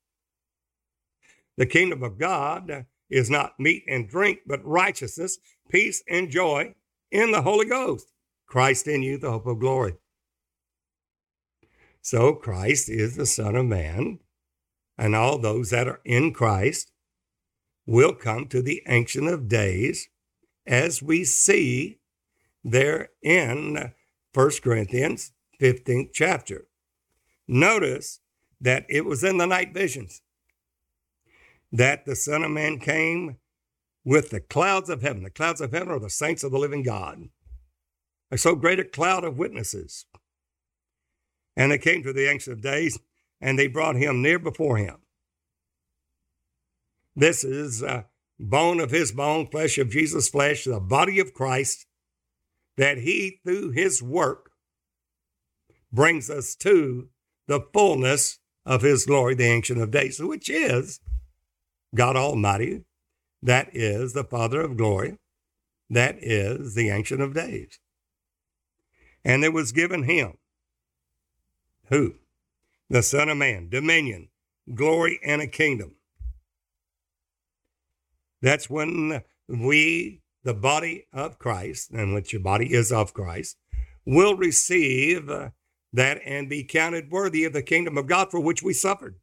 The 1.57 1.65
kingdom 1.65 2.03
of 2.03 2.17
God 2.17 2.85
is 3.09 3.29
not 3.29 3.59
meat 3.59 3.83
and 3.87 4.09
drink, 4.09 4.39
but 4.45 4.65
righteousness, 4.65 5.37
peace, 5.69 6.03
and 6.09 6.29
joy 6.29 6.73
in 7.11 7.31
the 7.31 7.41
Holy 7.41 7.65
Ghost. 7.65 8.11
Christ 8.47 8.87
in 8.87 9.01
you, 9.01 9.17
the 9.17 9.31
hope 9.31 9.47
of 9.47 9.59
glory. 9.59 9.95
So 12.05 12.35
Christ 12.35 12.87
is 12.87 13.15
the 13.15 13.25
Son 13.25 13.55
of 13.55 13.65
Man, 13.65 14.19
and 14.95 15.15
all 15.15 15.39
those 15.39 15.71
that 15.71 15.87
are 15.87 16.01
in 16.05 16.33
Christ 16.33 16.91
will 17.87 18.13
come 18.13 18.45
to 18.49 18.61
the 18.61 18.83
Ancient 18.87 19.27
of 19.27 19.47
Days, 19.47 20.07
as 20.67 21.01
we 21.01 21.23
see 21.23 21.97
there 22.63 23.09
in 23.23 23.91
1 24.35 24.51
Corinthians 24.63 25.31
15th 25.59 26.11
chapter. 26.13 26.67
Notice 27.47 28.19
that 28.61 28.85
it 28.87 29.03
was 29.03 29.23
in 29.23 29.39
the 29.39 29.47
night 29.47 29.73
visions 29.73 30.21
that 31.71 32.05
the 32.05 32.15
Son 32.15 32.43
of 32.43 32.51
Man 32.51 32.77
came 32.77 33.37
with 34.03 34.29
the 34.29 34.41
clouds 34.41 34.91
of 34.91 35.01
heaven. 35.01 35.23
The 35.23 35.31
clouds 35.31 35.59
of 35.59 35.71
heaven 35.71 35.89
are 35.89 35.99
the 35.99 36.11
saints 36.11 36.43
of 36.43 36.51
the 36.51 36.59
living 36.59 36.83
God. 36.83 37.29
A 38.29 38.37
so 38.37 38.53
great 38.53 38.79
a 38.79 38.83
cloud 38.83 39.23
of 39.23 39.39
witnesses. 39.39 40.05
And 41.55 41.71
they 41.71 41.77
came 41.77 42.03
to 42.03 42.13
the 42.13 42.29
Ancient 42.29 42.57
of 42.57 42.61
Days, 42.61 42.99
and 43.39 43.57
they 43.57 43.67
brought 43.67 43.95
him 43.95 44.21
near 44.21 44.39
before 44.39 44.77
him. 44.77 44.97
This 47.15 47.43
is 47.43 47.81
uh, 47.81 48.03
bone 48.39 48.79
of 48.79 48.91
his 48.91 49.11
bone, 49.11 49.47
flesh 49.47 49.77
of 49.77 49.89
Jesus' 49.89 50.29
flesh, 50.29 50.65
the 50.65 50.79
body 50.79 51.19
of 51.19 51.33
Christ, 51.33 51.85
that 52.77 52.97
he, 52.97 53.39
through 53.43 53.71
his 53.71 54.03
work, 54.03 54.51
brings 55.91 56.29
us 56.29 56.55
to 56.55 57.09
the 57.47 57.61
fullness 57.73 58.39
of 58.65 58.81
his 58.81 59.05
glory, 59.05 59.35
the 59.35 59.45
Ancient 59.45 59.79
of 59.79 59.91
Days, 59.91 60.19
which 60.19 60.49
is 60.49 60.99
God 61.93 62.17
Almighty, 62.17 62.83
that 63.41 63.69
is 63.73 64.13
the 64.13 64.23
Father 64.23 64.59
of 64.59 64.75
glory, 64.75 65.17
that 65.89 66.17
is 66.19 66.75
the 66.75 66.89
Ancient 66.89 67.21
of 67.21 67.33
Days. 67.33 67.79
And 69.23 69.43
it 69.43 69.53
was 69.53 69.71
given 69.71 70.03
him, 70.03 70.33
who? 71.89 72.15
The 72.89 73.03
Son 73.03 73.29
of 73.29 73.37
Man, 73.37 73.69
dominion, 73.69 74.29
glory, 74.73 75.19
and 75.25 75.41
a 75.41 75.47
kingdom. 75.47 75.95
That's 78.41 78.69
when 78.69 79.23
we, 79.47 80.21
the 80.43 80.53
body 80.53 81.07
of 81.11 81.39
Christ, 81.39 81.91
and 81.91 82.13
which 82.13 82.31
your 82.31 82.41
body 82.41 82.73
is 82.73 82.91
of 82.91 83.13
Christ, 83.13 83.57
will 84.05 84.35
receive 84.35 85.29
uh, 85.29 85.49
that 85.93 86.21
and 86.25 86.49
be 86.49 86.63
counted 86.63 87.11
worthy 87.11 87.43
of 87.43 87.53
the 87.53 87.63
kingdom 87.63 87.97
of 87.97 88.07
God 88.07 88.29
for 88.29 88.39
which 88.39 88.61
we 88.61 88.73
suffered. 88.73 89.15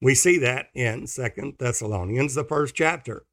We 0.00 0.14
see 0.14 0.38
that 0.38 0.68
in 0.74 1.06
Second 1.06 1.54
Thessalonians, 1.58 2.34
the 2.34 2.44
first 2.44 2.74
chapter, 2.74 3.24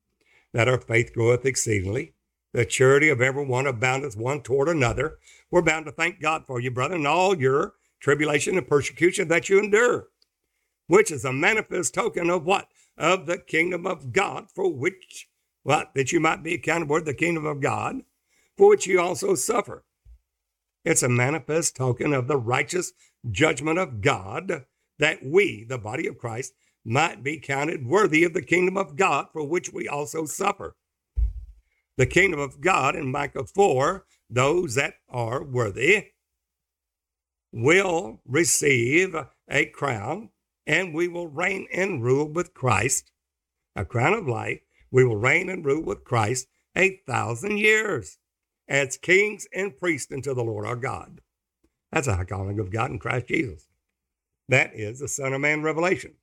that 0.53 0.67
our 0.67 0.79
faith 0.79 1.13
groweth 1.13 1.45
exceedingly. 1.45 2.14
The 2.55 2.63
charity 2.63 3.09
of 3.09 3.19
every 3.19 3.45
one 3.45 3.67
aboundeth 3.67 4.15
one 4.15 4.41
toward 4.41 4.69
another. 4.69 5.17
We're 5.51 5.61
bound 5.61 5.87
to 5.87 5.91
thank 5.91 6.21
God 6.21 6.45
for 6.47 6.61
you, 6.61 6.71
brother, 6.71 6.95
and 6.95 7.05
all 7.05 7.37
your 7.37 7.73
tribulation 7.99 8.57
and 8.57 8.65
persecution 8.65 9.27
that 9.27 9.49
you 9.49 9.59
endure, 9.59 10.07
which 10.87 11.11
is 11.11 11.25
a 11.25 11.33
manifest 11.33 11.93
token 11.93 12.29
of 12.29 12.45
what? 12.45 12.69
Of 12.97 13.25
the 13.25 13.39
kingdom 13.39 13.85
of 13.85 14.13
God, 14.13 14.45
for 14.55 14.71
which, 14.71 15.27
what? 15.63 15.93
That 15.95 16.13
you 16.13 16.21
might 16.21 16.43
be 16.43 16.53
accounted 16.53 16.87
worthy 16.87 17.11
the 17.11 17.13
kingdom 17.13 17.45
of 17.45 17.59
God, 17.59 18.03
for 18.55 18.69
which 18.69 18.87
you 18.87 19.01
also 19.01 19.35
suffer. 19.35 19.83
It's 20.85 21.03
a 21.03 21.09
manifest 21.09 21.75
token 21.75 22.13
of 22.13 22.29
the 22.29 22.37
righteous 22.37 22.93
judgment 23.29 23.79
of 23.79 23.99
God 23.99 24.63
that 24.97 25.25
we, 25.25 25.65
the 25.65 25.77
body 25.77 26.07
of 26.07 26.17
Christ, 26.17 26.53
might 26.85 27.21
be 27.21 27.37
counted 27.37 27.85
worthy 27.85 28.23
of 28.23 28.33
the 28.33 28.41
kingdom 28.41 28.77
of 28.77 28.95
God 28.95 29.25
for 29.33 29.45
which 29.45 29.73
we 29.73 29.89
also 29.89 30.23
suffer. 30.23 30.77
The 31.97 32.05
kingdom 32.05 32.39
of 32.39 32.61
God 32.61 32.95
in 32.95 33.11
Micah 33.11 33.45
4, 33.45 34.05
those 34.29 34.75
that 34.75 34.95
are 35.09 35.43
worthy 35.43 36.07
will 37.51 38.21
receive 38.25 39.15
a 39.49 39.65
crown 39.67 40.29
and 40.67 40.93
we 40.93 41.07
will 41.07 41.27
reign 41.27 41.67
and 41.73 42.03
rule 42.03 42.27
with 42.27 42.53
Christ, 42.53 43.11
a 43.75 43.85
crown 43.85 44.13
of 44.13 44.27
life. 44.27 44.59
We 44.91 45.05
will 45.05 45.15
reign 45.15 45.49
and 45.49 45.63
rule 45.63 45.83
with 45.83 46.03
Christ 46.03 46.47
a 46.75 47.01
thousand 47.07 47.59
years 47.59 48.17
as 48.67 48.97
kings 48.97 49.47
and 49.53 49.77
priests 49.77 50.11
unto 50.11 50.33
the 50.33 50.43
Lord 50.43 50.65
our 50.65 50.75
God. 50.75 51.21
That's 51.91 52.07
a 52.07 52.15
high 52.15 52.25
calling 52.25 52.59
of 52.59 52.71
God 52.71 52.91
in 52.91 52.99
Christ 52.99 53.27
Jesus. 53.27 53.67
That 54.49 54.71
is 54.73 54.99
the 54.99 55.07
Son 55.07 55.33
of 55.33 55.41
Man 55.41 55.63
revelation. 55.63 56.15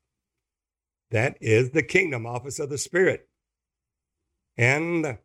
That 1.10 1.36
is 1.40 1.70
the 1.70 1.82
kingdom 1.82 2.26
office 2.26 2.58
of 2.58 2.68
the 2.68 2.78
Spirit. 2.78 3.28
And 4.56 5.18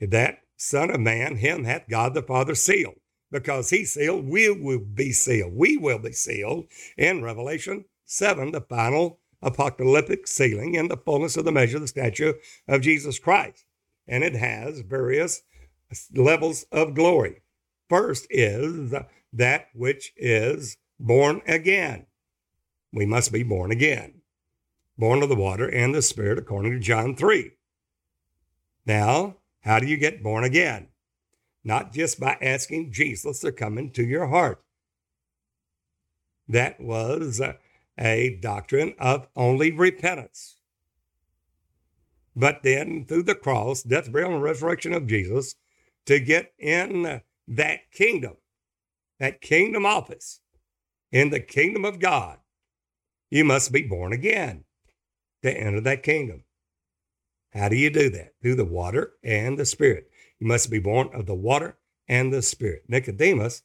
that 0.00 0.40
Son 0.56 0.90
of 0.90 1.00
Man, 1.00 1.36
him 1.36 1.64
hath 1.64 1.88
God 1.88 2.14
the 2.14 2.22
Father 2.22 2.54
sealed. 2.54 2.96
Because 3.30 3.70
he 3.70 3.84
sealed, 3.84 4.26
we 4.26 4.50
will 4.50 4.78
be 4.78 5.12
sealed. 5.12 5.52
We 5.54 5.76
will 5.76 5.98
be 5.98 6.12
sealed 6.12 6.66
in 6.96 7.22
Revelation 7.22 7.84
7, 8.04 8.52
the 8.52 8.60
final 8.60 9.18
apocalyptic 9.42 10.26
sealing 10.26 10.74
in 10.74 10.88
the 10.88 10.96
fullness 10.96 11.36
of 11.36 11.44
the 11.44 11.52
measure 11.52 11.76
of 11.76 11.82
the 11.82 11.88
statue 11.88 12.34
of 12.68 12.82
Jesus 12.82 13.18
Christ. 13.18 13.64
And 14.06 14.22
it 14.22 14.36
has 14.36 14.80
various 14.80 15.42
levels 16.14 16.66
of 16.70 16.94
glory. 16.94 17.42
First 17.88 18.26
is 18.30 18.94
that 19.32 19.66
which 19.74 20.12
is 20.16 20.76
born 20.98 21.42
again. 21.46 22.06
We 22.92 23.06
must 23.06 23.32
be 23.32 23.42
born 23.42 23.72
again, 23.72 24.22
born 24.96 25.22
of 25.22 25.28
the 25.28 25.34
water 25.34 25.68
and 25.68 25.94
the 25.94 26.02
Spirit, 26.02 26.38
according 26.38 26.72
to 26.72 26.78
John 26.78 27.16
3. 27.16 27.50
Now, 28.86 29.36
how 29.66 29.80
do 29.80 29.86
you 29.86 29.96
get 29.96 30.22
born 30.22 30.44
again? 30.44 30.88
Not 31.64 31.92
just 31.92 32.20
by 32.20 32.38
asking 32.40 32.92
Jesus 32.92 33.40
to 33.40 33.50
come 33.50 33.76
into 33.76 34.04
your 34.04 34.28
heart. 34.28 34.62
That 36.48 36.80
was 36.80 37.42
a 37.98 38.38
doctrine 38.40 38.94
of 39.00 39.26
only 39.34 39.72
repentance. 39.72 40.56
But 42.36 42.62
then, 42.62 43.06
through 43.06 43.24
the 43.24 43.34
cross, 43.34 43.82
death, 43.82 44.12
burial, 44.12 44.34
and 44.34 44.42
resurrection 44.42 44.92
of 44.92 45.08
Jesus, 45.08 45.56
to 46.04 46.20
get 46.20 46.52
in 46.58 47.22
that 47.48 47.90
kingdom, 47.90 48.36
that 49.18 49.40
kingdom 49.40 49.84
office, 49.84 50.40
in 51.10 51.30
the 51.30 51.40
kingdom 51.40 51.84
of 51.84 51.98
God, 51.98 52.38
you 53.30 53.44
must 53.44 53.72
be 53.72 53.82
born 53.82 54.12
again 54.12 54.64
to 55.42 55.50
enter 55.50 55.80
that 55.80 56.04
kingdom. 56.04 56.44
How 57.56 57.68
do 57.68 57.76
you 57.76 57.90
do 57.90 58.10
that? 58.10 58.34
Through 58.42 58.56
the 58.56 58.64
water 58.64 59.14
and 59.24 59.58
the 59.58 59.64
Spirit. 59.64 60.10
You 60.38 60.46
must 60.46 60.70
be 60.70 60.78
born 60.78 61.08
of 61.14 61.26
the 61.26 61.34
water 61.34 61.78
and 62.06 62.32
the 62.32 62.42
Spirit. 62.42 62.82
Nicodemus, 62.88 63.62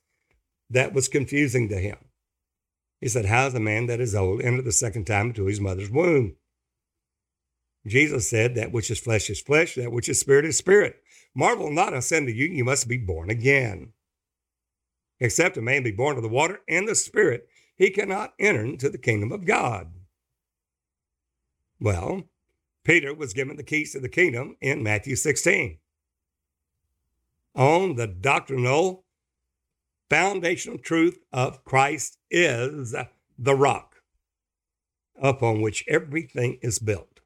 that 0.69 0.93
was 0.93 1.07
confusing 1.07 1.67
to 1.69 1.77
him. 1.77 1.97
He 3.01 3.09
said, 3.09 3.25
How 3.25 3.47
is 3.47 3.53
a 3.53 3.59
man 3.59 3.87
that 3.87 3.99
is 3.99 4.15
old 4.15 4.41
enter 4.41 4.61
the 4.61 4.71
second 4.71 5.05
time 5.05 5.27
into 5.27 5.45
his 5.45 5.59
mother's 5.59 5.89
womb? 5.89 6.35
Jesus 7.85 8.29
said, 8.29 8.55
That 8.55 8.71
which 8.71 8.89
is 8.89 8.99
flesh 8.99 9.29
is 9.29 9.41
flesh, 9.41 9.75
that 9.75 9.91
which 9.91 10.07
is 10.07 10.19
spirit 10.19 10.45
is 10.45 10.57
spirit. 10.57 11.01
Marvel 11.35 11.71
not, 11.71 11.93
I 11.93 11.99
say 11.99 12.17
unto 12.17 12.31
you, 12.31 12.45
you 12.45 12.63
must 12.63 12.87
be 12.87 12.97
born 12.97 13.29
again. 13.29 13.93
Except 15.19 15.55
a 15.55 15.61
man 15.61 15.83
be 15.83 15.91
born 15.91 16.17
of 16.17 16.23
the 16.23 16.29
water 16.29 16.61
and 16.67 16.87
the 16.87 16.95
Spirit, 16.95 17.47
he 17.75 17.91
cannot 17.91 18.33
enter 18.39 18.65
into 18.65 18.89
the 18.89 18.97
kingdom 18.97 19.31
of 19.31 19.45
God. 19.45 19.93
Well, 21.79 22.23
Peter 22.83 23.13
was 23.13 23.33
given 23.33 23.57
the 23.57 23.63
keys 23.63 23.91
to 23.91 23.99
the 23.99 24.09
kingdom 24.09 24.55
in 24.59 24.81
Matthew 24.81 25.15
16 25.15 25.77
on 27.55 27.95
the 27.95 28.07
doctrinal 28.07 29.05
foundational 30.09 30.77
truth 30.77 31.19
of 31.31 31.63
Christ 31.63 32.17
is 32.29 32.95
the 33.37 33.55
rock 33.55 33.97
upon 35.21 35.61
which 35.61 35.85
everything 35.87 36.57
is 36.61 36.79
built. 36.79 37.19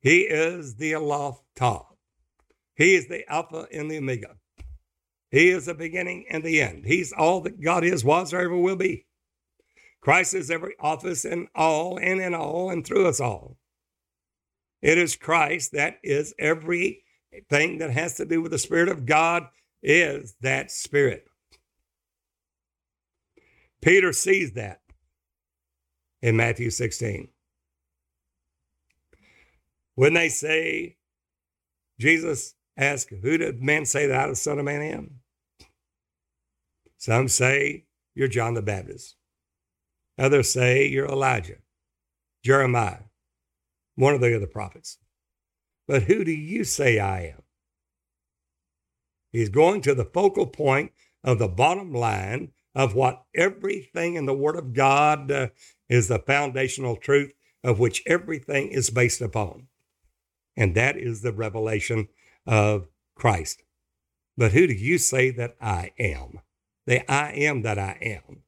He 0.00 0.20
is 0.20 0.76
the 0.76 0.94
Aleph 0.94 1.40
Tav. 1.56 1.86
He 2.74 2.94
is 2.94 3.08
the 3.08 3.28
Alpha 3.30 3.66
and 3.72 3.90
the 3.90 3.98
Omega. 3.98 4.36
He 5.30 5.48
is 5.48 5.66
the 5.66 5.74
beginning 5.74 6.26
and 6.28 6.44
the 6.44 6.60
end. 6.60 6.84
He's 6.84 7.12
all 7.12 7.40
that 7.40 7.60
God 7.60 7.82
is, 7.84 8.04
was, 8.04 8.32
or 8.32 8.40
ever 8.40 8.56
will 8.56 8.76
be. 8.76 9.06
Christ 10.00 10.34
is 10.34 10.50
every 10.50 10.74
office 10.78 11.24
and 11.24 11.48
all 11.54 11.98
and 11.98 12.20
in 12.20 12.34
all 12.34 12.70
and 12.70 12.86
through 12.86 13.08
us 13.08 13.20
all. 13.20 13.56
It 14.84 14.98
is 14.98 15.16
Christ 15.16 15.72
that 15.72 15.98
is 16.02 16.34
everything 16.38 17.78
that 17.78 17.90
has 17.90 18.16
to 18.18 18.26
do 18.26 18.42
with 18.42 18.52
the 18.52 18.58
Spirit 18.58 18.90
of 18.90 19.06
God 19.06 19.48
is 19.82 20.36
that 20.42 20.70
Spirit. 20.70 21.24
Peter 23.80 24.12
sees 24.12 24.52
that 24.52 24.82
in 26.20 26.36
Matthew 26.36 26.68
16. 26.68 27.28
When 29.94 30.12
they 30.12 30.28
say, 30.28 30.98
Jesus 31.98 32.54
asked, 32.76 33.08
Who 33.08 33.38
did 33.38 33.62
men 33.62 33.86
say 33.86 34.06
that 34.06 34.20
I, 34.20 34.28
the 34.28 34.36
Son 34.36 34.58
of 34.58 34.66
Man, 34.66 34.82
am? 34.82 35.20
Some 36.98 37.28
say 37.28 37.86
you're 38.14 38.28
John 38.28 38.52
the 38.52 38.60
Baptist. 38.60 39.16
Others 40.18 40.52
say 40.52 40.86
you're 40.86 41.06
Elijah, 41.06 41.56
Jeremiah, 42.44 43.03
one 43.96 44.14
of 44.14 44.20
the 44.20 44.34
other 44.34 44.46
prophets. 44.46 44.98
But 45.86 46.04
who 46.04 46.24
do 46.24 46.32
you 46.32 46.64
say 46.64 46.98
I 46.98 47.20
am? 47.26 47.42
He's 49.32 49.48
going 49.48 49.80
to 49.82 49.94
the 49.94 50.04
focal 50.04 50.46
point 50.46 50.92
of 51.22 51.38
the 51.38 51.48
bottom 51.48 51.92
line 51.92 52.52
of 52.74 52.94
what 52.94 53.24
everything 53.34 54.14
in 54.14 54.26
the 54.26 54.34
Word 54.34 54.56
of 54.56 54.72
God 54.72 55.30
uh, 55.30 55.48
is 55.88 56.08
the 56.08 56.18
foundational 56.18 56.96
truth 56.96 57.32
of 57.62 57.78
which 57.78 58.02
everything 58.06 58.68
is 58.68 58.90
based 58.90 59.20
upon. 59.20 59.68
And 60.56 60.74
that 60.74 60.96
is 60.96 61.22
the 61.22 61.32
revelation 61.32 62.08
of 62.46 62.88
Christ. 63.14 63.62
But 64.36 64.52
who 64.52 64.66
do 64.66 64.72
you 64.74 64.98
say 64.98 65.30
that 65.30 65.56
I 65.60 65.92
am? 65.98 66.40
The 66.86 67.10
I 67.10 67.32
am 67.32 67.62
that 67.62 67.78
I 67.78 67.98
am. 68.00 68.42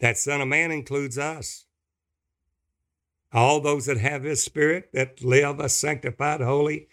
That 0.00 0.18
Son 0.18 0.40
of 0.40 0.48
Man 0.48 0.70
includes 0.70 1.16
us. 1.16 1.66
All 3.32 3.60
those 3.60 3.86
that 3.86 3.98
have 3.98 4.24
His 4.24 4.42
Spirit, 4.42 4.90
that 4.92 5.24
live 5.24 5.58
a 5.58 5.68
sanctified, 5.68 6.40
holy, 6.40 6.88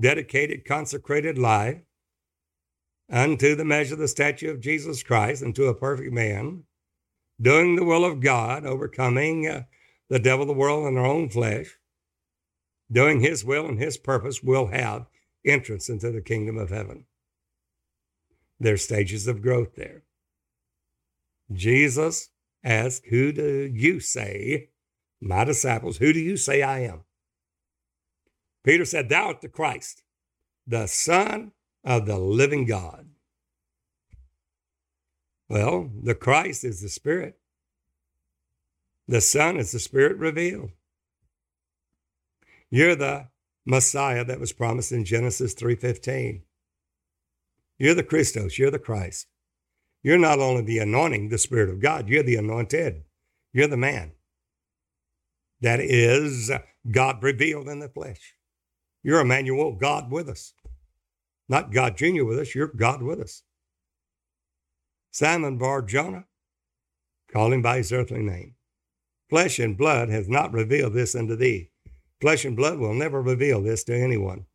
dedicated, 0.00 0.64
consecrated 0.64 1.38
life 1.38 1.82
unto 3.10 3.54
the 3.54 3.64
measure 3.64 3.94
of 3.94 4.00
the 4.00 4.08
statue 4.08 4.50
of 4.50 4.60
Jesus 4.60 5.02
Christ, 5.02 5.42
unto 5.42 5.66
a 5.66 5.74
perfect 5.74 6.12
man, 6.12 6.64
doing 7.40 7.76
the 7.76 7.84
will 7.84 8.04
of 8.04 8.20
God, 8.20 8.64
overcoming 8.64 9.46
uh, 9.46 9.64
the 10.08 10.18
devil, 10.18 10.46
the 10.46 10.52
world, 10.52 10.86
and 10.86 10.96
their 10.96 11.04
own 11.04 11.28
flesh, 11.28 11.78
doing 12.90 13.20
His 13.20 13.44
will 13.44 13.66
and 13.66 13.78
His 13.78 13.98
purpose, 13.98 14.42
will 14.42 14.68
have 14.68 15.06
entrance 15.44 15.88
into 15.88 16.10
the 16.10 16.22
kingdom 16.22 16.56
of 16.56 16.70
heaven. 16.70 17.04
There's 18.58 18.84
stages 18.84 19.26
of 19.26 19.42
growth 19.42 19.74
there. 19.74 20.04
Jesus 21.52 22.30
asked, 22.64 23.06
Who 23.06 23.32
do 23.32 23.70
you 23.74 24.00
say, 24.00 24.70
my 25.22 25.44
disciples, 25.44 25.98
who 25.98 26.12
do 26.12 26.18
you 26.18 26.36
say 26.36 26.62
I 26.62 26.80
am? 26.80 27.04
Peter 28.64 28.84
said, 28.84 29.08
Thou 29.08 29.28
art 29.28 29.40
the 29.40 29.48
Christ, 29.48 30.02
the 30.66 30.86
Son 30.86 31.52
of 31.84 32.06
the 32.06 32.18
living 32.18 32.66
God. 32.66 33.08
Well, 35.48 35.90
the 36.02 36.14
Christ 36.14 36.64
is 36.64 36.80
the 36.80 36.88
Spirit. 36.88 37.38
The 39.06 39.20
Son 39.20 39.58
is 39.58 39.72
the 39.72 39.78
Spirit 39.78 40.16
revealed. 40.16 40.70
You're 42.70 42.96
the 42.96 43.28
Messiah 43.64 44.24
that 44.24 44.40
was 44.40 44.52
promised 44.52 44.92
in 44.92 45.04
Genesis 45.04 45.54
3:15. 45.54 46.42
You're 47.78 47.94
the 47.94 48.02
Christos, 48.02 48.58
you're 48.58 48.70
the 48.70 48.78
Christ. 48.78 49.26
You're 50.02 50.18
not 50.18 50.40
only 50.40 50.62
the 50.62 50.78
anointing, 50.78 51.28
the 51.28 51.38
Spirit 51.38 51.68
of 51.68 51.80
God, 51.80 52.08
you're 52.08 52.22
the 52.22 52.36
anointed. 52.36 53.04
You're 53.52 53.68
the 53.68 53.76
man. 53.76 54.12
That 55.62 55.80
is 55.80 56.50
God 56.90 57.22
revealed 57.22 57.68
in 57.68 57.78
the 57.78 57.88
flesh. 57.88 58.34
You're 59.02 59.20
Emmanuel, 59.20 59.72
God 59.72 60.10
with 60.10 60.28
us. 60.28 60.54
Not 61.48 61.72
God 61.72 61.96
Jr. 61.96 62.24
with 62.24 62.38
us, 62.38 62.54
you're 62.54 62.66
God 62.66 63.02
with 63.02 63.20
us. 63.20 63.42
Simon 65.12 65.58
Bar 65.58 65.82
Jonah, 65.82 66.26
call 67.32 67.52
him 67.52 67.62
by 67.62 67.78
his 67.78 67.92
earthly 67.92 68.22
name. 68.22 68.56
Flesh 69.30 69.58
and 69.58 69.78
blood 69.78 70.08
has 70.08 70.28
not 70.28 70.52
revealed 70.52 70.94
this 70.94 71.14
unto 71.14 71.36
thee. 71.36 71.70
Flesh 72.20 72.44
and 72.44 72.56
blood 72.56 72.78
will 72.78 72.94
never 72.94 73.22
reveal 73.22 73.62
this 73.62 73.84
to 73.84 73.94
anyone. 73.94 74.46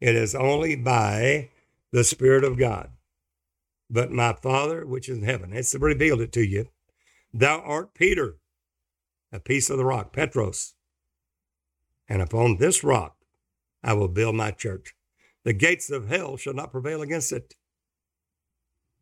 It 0.00 0.14
is 0.16 0.34
only 0.34 0.74
by 0.74 1.50
the 1.92 2.04
Spirit 2.04 2.44
of 2.44 2.58
God. 2.58 2.90
But 3.90 4.10
my 4.10 4.32
Father, 4.32 4.86
which 4.86 5.08
is 5.08 5.18
in 5.18 5.24
heaven, 5.24 5.52
has 5.52 5.74
revealed 5.78 6.20
it 6.20 6.32
to 6.32 6.44
you. 6.44 6.68
Thou 7.32 7.60
art 7.60 7.94
Peter, 7.94 8.39
a 9.32 9.40
piece 9.40 9.70
of 9.70 9.78
the 9.78 9.84
rock, 9.84 10.12
Petros. 10.12 10.74
And 12.08 12.20
upon 12.20 12.56
this 12.56 12.82
rock 12.82 13.16
I 13.82 13.92
will 13.94 14.08
build 14.08 14.34
my 14.34 14.50
church. 14.50 14.94
The 15.44 15.52
gates 15.52 15.90
of 15.90 16.08
hell 16.08 16.36
shall 16.36 16.54
not 16.54 16.72
prevail 16.72 17.02
against 17.02 17.32
it. 17.32 17.54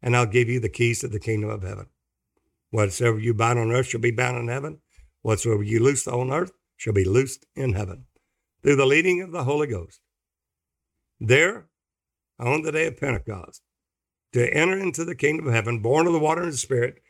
And 0.01 0.17
I'll 0.17 0.27
give 0.27 0.49
you 0.49 0.61
the 0.61 0.69
keys 0.69 1.01
to 1.01 1.09
the 1.09 1.19
kingdom 1.19 1.51
of 1.51 1.63
heaven. 1.63 1.87
Whatsoever 2.71 3.19
you 3.19 3.35
bind 3.35 3.59
on 3.59 3.73
earth 3.73 3.87
shall 3.87 4.01
be 4.01 4.11
bound 4.11 4.39
in 4.39 4.49
heaven. 4.49 4.79
Whatsoever 5.23 5.63
you 5.63 5.83
loose 5.83 6.07
on 6.07 6.31
earth 6.31 6.53
shall 6.77 6.93
be 6.93 7.05
loosed 7.05 7.47
in 7.57 7.73
heaven. 7.73 8.05
Through 8.63 8.77
the 8.77 8.87
leading 8.87 9.23
of 9.23 9.33
the 9.33 9.45
Holy 9.45 9.67
Ghost. 9.67 10.01
There, 11.19 11.69
on 12.39 12.63
the 12.63 12.71
day 12.71 12.87
of 12.87 12.99
Pentecost, 12.99 13.63
to 14.33 14.55
enter 14.55 14.79
into 14.79 15.05
the 15.05 15.17
kingdom 15.17 15.49
of 15.49 15.55
heaven, 15.55 15.81
born 15.81 16.07
of 16.07 16.13
the 16.13 16.19
water 16.19 16.43
and 16.43 16.53
the 16.53 16.57
Spirit, 16.57 17.03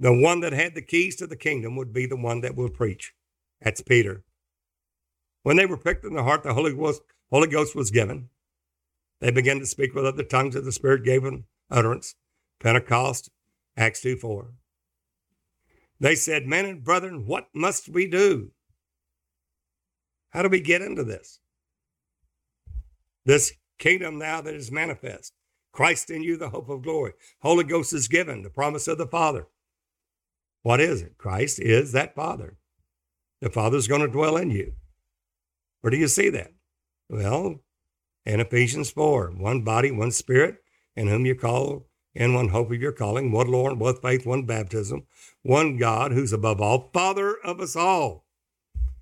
the 0.00 0.14
one 0.14 0.40
that 0.40 0.52
had 0.52 0.74
the 0.74 0.82
keys 0.82 1.16
to 1.16 1.26
the 1.26 1.36
kingdom 1.36 1.74
would 1.76 1.92
be 1.92 2.06
the 2.06 2.16
one 2.16 2.40
that 2.42 2.54
will 2.54 2.70
preach. 2.70 3.12
That's 3.60 3.82
Peter. 3.82 4.22
When 5.42 5.56
they 5.56 5.66
were 5.66 5.76
pricked 5.76 6.04
in 6.04 6.14
the 6.14 6.22
heart, 6.22 6.44
the 6.44 6.54
Holy 6.54 6.72
Ghost, 6.72 7.02
Holy 7.30 7.48
Ghost 7.48 7.74
was 7.74 7.90
given. 7.90 8.28
They 9.20 9.32
began 9.32 9.58
to 9.58 9.66
speak 9.66 9.94
with 9.94 10.06
other 10.06 10.22
tongues 10.22 10.54
that 10.54 10.64
the 10.64 10.72
Spirit 10.72 11.04
gave 11.04 11.24
them 11.24 11.46
utterance. 11.70 12.14
Pentecost, 12.60 13.30
Acts 13.76 14.00
2 14.02 14.16
4. 14.16 14.52
They 16.00 16.14
said, 16.14 16.46
Men 16.46 16.64
and 16.64 16.84
brethren, 16.84 17.26
what 17.26 17.48
must 17.52 17.88
we 17.88 18.06
do? 18.06 18.52
How 20.30 20.42
do 20.42 20.48
we 20.48 20.60
get 20.60 20.82
into 20.82 21.02
this? 21.02 21.40
This 23.24 23.52
kingdom 23.78 24.18
now 24.18 24.40
that 24.42 24.54
is 24.54 24.70
manifest. 24.70 25.32
Christ 25.72 26.10
in 26.10 26.22
you, 26.22 26.36
the 26.36 26.50
hope 26.50 26.68
of 26.68 26.82
glory. 26.82 27.14
Holy 27.42 27.64
Ghost 27.64 27.92
is 27.92 28.06
given, 28.06 28.42
the 28.42 28.50
promise 28.50 28.86
of 28.86 28.98
the 28.98 29.06
Father. 29.06 29.48
What 30.68 30.82
is 30.82 31.00
it? 31.00 31.16
Christ 31.16 31.60
is 31.60 31.92
that 31.92 32.14
Father. 32.14 32.58
The 33.40 33.48
Father's 33.48 33.88
going 33.88 34.02
to 34.02 34.06
dwell 34.06 34.36
in 34.36 34.50
you. 34.50 34.74
Where 35.80 35.90
do 35.90 35.96
you 35.96 36.08
see 36.08 36.28
that? 36.28 36.52
Well, 37.08 37.60
in 38.26 38.38
Ephesians 38.38 38.90
4, 38.90 39.32
one 39.38 39.62
body, 39.62 39.90
one 39.90 40.10
spirit, 40.10 40.58
in 40.94 41.08
whom 41.08 41.24
you 41.24 41.34
call 41.34 41.86
in 42.14 42.34
one 42.34 42.48
hope 42.48 42.70
of 42.70 42.82
your 42.82 42.92
calling, 42.92 43.32
one 43.32 43.50
Lord, 43.50 43.80
one 43.80 43.96
faith, 43.96 44.26
one 44.26 44.44
baptism, 44.44 45.06
one 45.40 45.78
God 45.78 46.12
who's 46.12 46.34
above 46.34 46.60
all, 46.60 46.90
Father 46.92 47.38
of 47.42 47.60
us 47.60 47.74
all, 47.74 48.26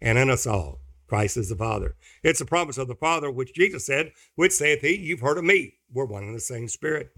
and 0.00 0.16
in 0.18 0.30
us 0.30 0.46
all. 0.46 0.82
Christ 1.08 1.36
is 1.36 1.48
the 1.48 1.56
Father. 1.56 1.96
It's 2.22 2.38
the 2.38 2.44
promise 2.44 2.78
of 2.78 2.86
the 2.86 2.94
Father, 2.94 3.28
which 3.28 3.54
Jesus 3.54 3.84
said, 3.84 4.12
which 4.36 4.52
saith 4.52 4.82
he, 4.82 4.94
you've 4.94 5.18
heard 5.18 5.36
of 5.36 5.42
me. 5.42 5.78
We're 5.92 6.04
one 6.04 6.22
in 6.22 6.32
the 6.32 6.38
same 6.38 6.68
Spirit. 6.68 7.10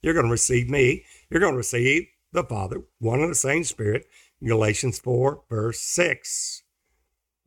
You're 0.00 0.14
going 0.14 0.24
to 0.24 0.32
receive 0.32 0.70
me. 0.70 1.04
You're 1.28 1.40
going 1.40 1.52
to 1.52 1.58
receive 1.58 2.06
the 2.32 2.44
Father, 2.44 2.82
one 2.98 3.20
and 3.20 3.30
the 3.30 3.34
same 3.34 3.64
Spirit. 3.64 4.06
Galatians 4.42 4.98
4, 4.98 5.42
verse 5.48 5.80
6. 5.80 6.62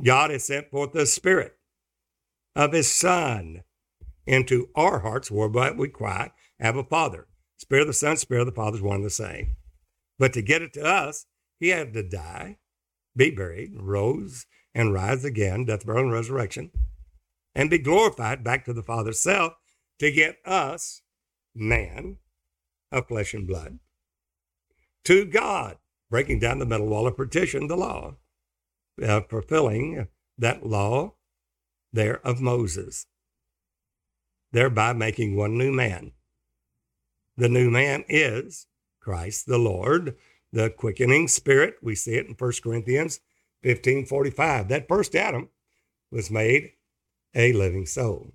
God 0.03 0.29
has 0.31 0.45
sent 0.45 0.69
forth 0.69 0.93
the 0.93 1.05
Spirit 1.05 1.57
of 2.55 2.73
his 2.73 2.93
Son 2.93 3.63
into 4.25 4.69
our 4.75 4.99
hearts, 4.99 5.29
whereby 5.29 5.71
we 5.71 5.87
cry, 5.87 6.31
a 6.59 6.83
Father. 6.83 7.27
Spirit 7.57 7.81
of 7.81 7.87
the 7.87 7.93
Son, 7.93 8.17
Spirit 8.17 8.41
of 8.41 8.47
the 8.47 8.53
Father 8.53 8.77
is 8.77 8.81
one 8.81 8.97
and 8.97 9.05
the 9.05 9.09
same. 9.09 9.55
But 10.17 10.33
to 10.33 10.41
get 10.41 10.61
it 10.61 10.73
to 10.73 10.83
us, 10.83 11.25
he 11.59 11.69
had 11.69 11.93
to 11.93 12.03
die, 12.03 12.57
be 13.15 13.31
buried, 13.31 13.73
rose, 13.75 14.45
and 14.73 14.93
rise 14.93 15.23
again, 15.23 15.65
death, 15.65 15.85
burial, 15.85 16.05
and 16.05 16.13
resurrection, 16.13 16.71
and 17.53 17.69
be 17.69 17.77
glorified 17.77 18.43
back 18.43 18.65
to 18.65 18.73
the 18.73 18.83
Father's 18.83 19.21
self 19.21 19.53
to 19.99 20.11
get 20.11 20.37
us, 20.45 21.01
man, 21.53 22.17
of 22.91 23.07
flesh 23.07 23.33
and 23.33 23.47
blood, 23.47 23.79
to 25.05 25.25
God, 25.25 25.77
breaking 26.09 26.39
down 26.39 26.59
the 26.59 26.65
middle 26.65 26.87
wall 26.87 27.07
of 27.07 27.17
partition, 27.17 27.67
the 27.67 27.77
law, 27.77 28.15
uh, 29.01 29.21
fulfilling 29.21 30.07
that 30.37 30.65
law 30.65 31.13
there 31.93 32.25
of 32.25 32.41
Moses, 32.41 33.07
thereby 34.51 34.93
making 34.93 35.35
one 35.35 35.57
new 35.57 35.71
man. 35.71 36.11
The 37.37 37.49
new 37.49 37.69
man 37.69 38.03
is 38.07 38.67
Christ 39.01 39.45
the 39.45 39.57
Lord, 39.57 40.15
the 40.51 40.69
quickening 40.69 41.27
spirit. 41.27 41.75
We 41.81 41.95
see 41.95 42.15
it 42.15 42.27
in 42.27 42.33
1 42.33 42.51
Corinthians 42.63 43.19
15 43.63 44.05
45. 44.05 44.67
That 44.67 44.87
first 44.87 45.15
Adam 45.15 45.49
was 46.11 46.31
made 46.31 46.71
a 47.33 47.53
living 47.53 47.85
soul. 47.85 48.33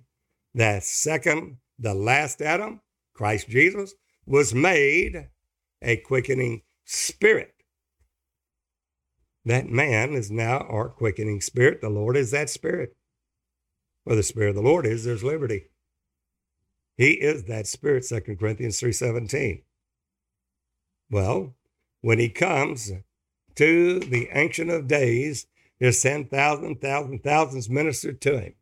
That 0.53 0.83
second, 0.83 1.57
the 1.79 1.93
last 1.93 2.41
Adam, 2.41 2.81
Christ 3.13 3.49
Jesus, 3.49 3.93
was 4.25 4.53
made 4.53 5.29
a 5.81 5.97
quickening 5.97 6.61
spirit. 6.85 7.53
That 9.45 9.67
man 9.67 10.13
is 10.13 10.29
now 10.29 10.59
our 10.59 10.89
quickening 10.89 11.41
spirit. 11.41 11.81
The 11.81 11.89
Lord 11.89 12.15
is 12.15 12.31
that 12.31 12.49
spirit. 12.49 12.95
Where 14.03 14.15
the 14.15 14.23
spirit 14.23 14.49
of 14.49 14.55
the 14.55 14.61
Lord 14.61 14.85
is, 14.85 15.03
there's 15.03 15.23
liberty. 15.23 15.65
He 16.97 17.13
is 17.13 17.45
that 17.45 17.67
spirit, 17.67 18.05
2 18.07 18.37
Corinthians 18.37 18.79
3:17. 18.79 19.63
Well, 21.09 21.55
when 22.01 22.19
he 22.19 22.29
comes 22.29 22.91
to 23.55 23.99
the 23.99 24.29
Ancient 24.31 24.69
of 24.69 24.87
Days, 24.87 25.47
there's 25.79 26.01
10,000, 26.01 26.79
thousand, 26.79 27.23
thousands 27.23 27.69
ministered 27.69 28.21
to 28.21 28.39
him. 28.39 28.55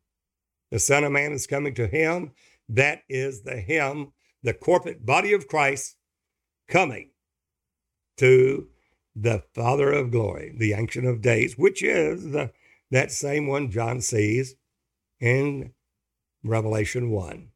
The 0.72 0.80
Son 0.80 1.03
of 1.03 1.11
Man 1.11 1.34
is 1.34 1.47
coming 1.47 1.74
to 1.76 1.88
him. 1.88 2.32
That 2.70 3.03
is 3.09 3.41
the 3.41 3.59
him, 3.59 4.13
the 4.41 4.53
corporate 4.53 5.05
body 5.05 5.34
of 5.34 5.47
Christ 5.47 5.97
coming 6.67 7.09
to 8.20 8.67
the 9.15 9.43
Father 9.53 9.91
of 9.91 10.11
glory, 10.11 10.53
the 10.57 10.74
Ancient 10.74 11.05
of 11.05 11.22
Days, 11.22 11.57
which 11.57 11.84
is 11.84 12.32
the, 12.32 12.51
that 12.91 13.11
same 13.11 13.47
one 13.47 13.72
John 13.72 14.01
sees 14.01 14.55
in 15.20 15.74
Revelation 16.43 17.09
1. 17.09 17.49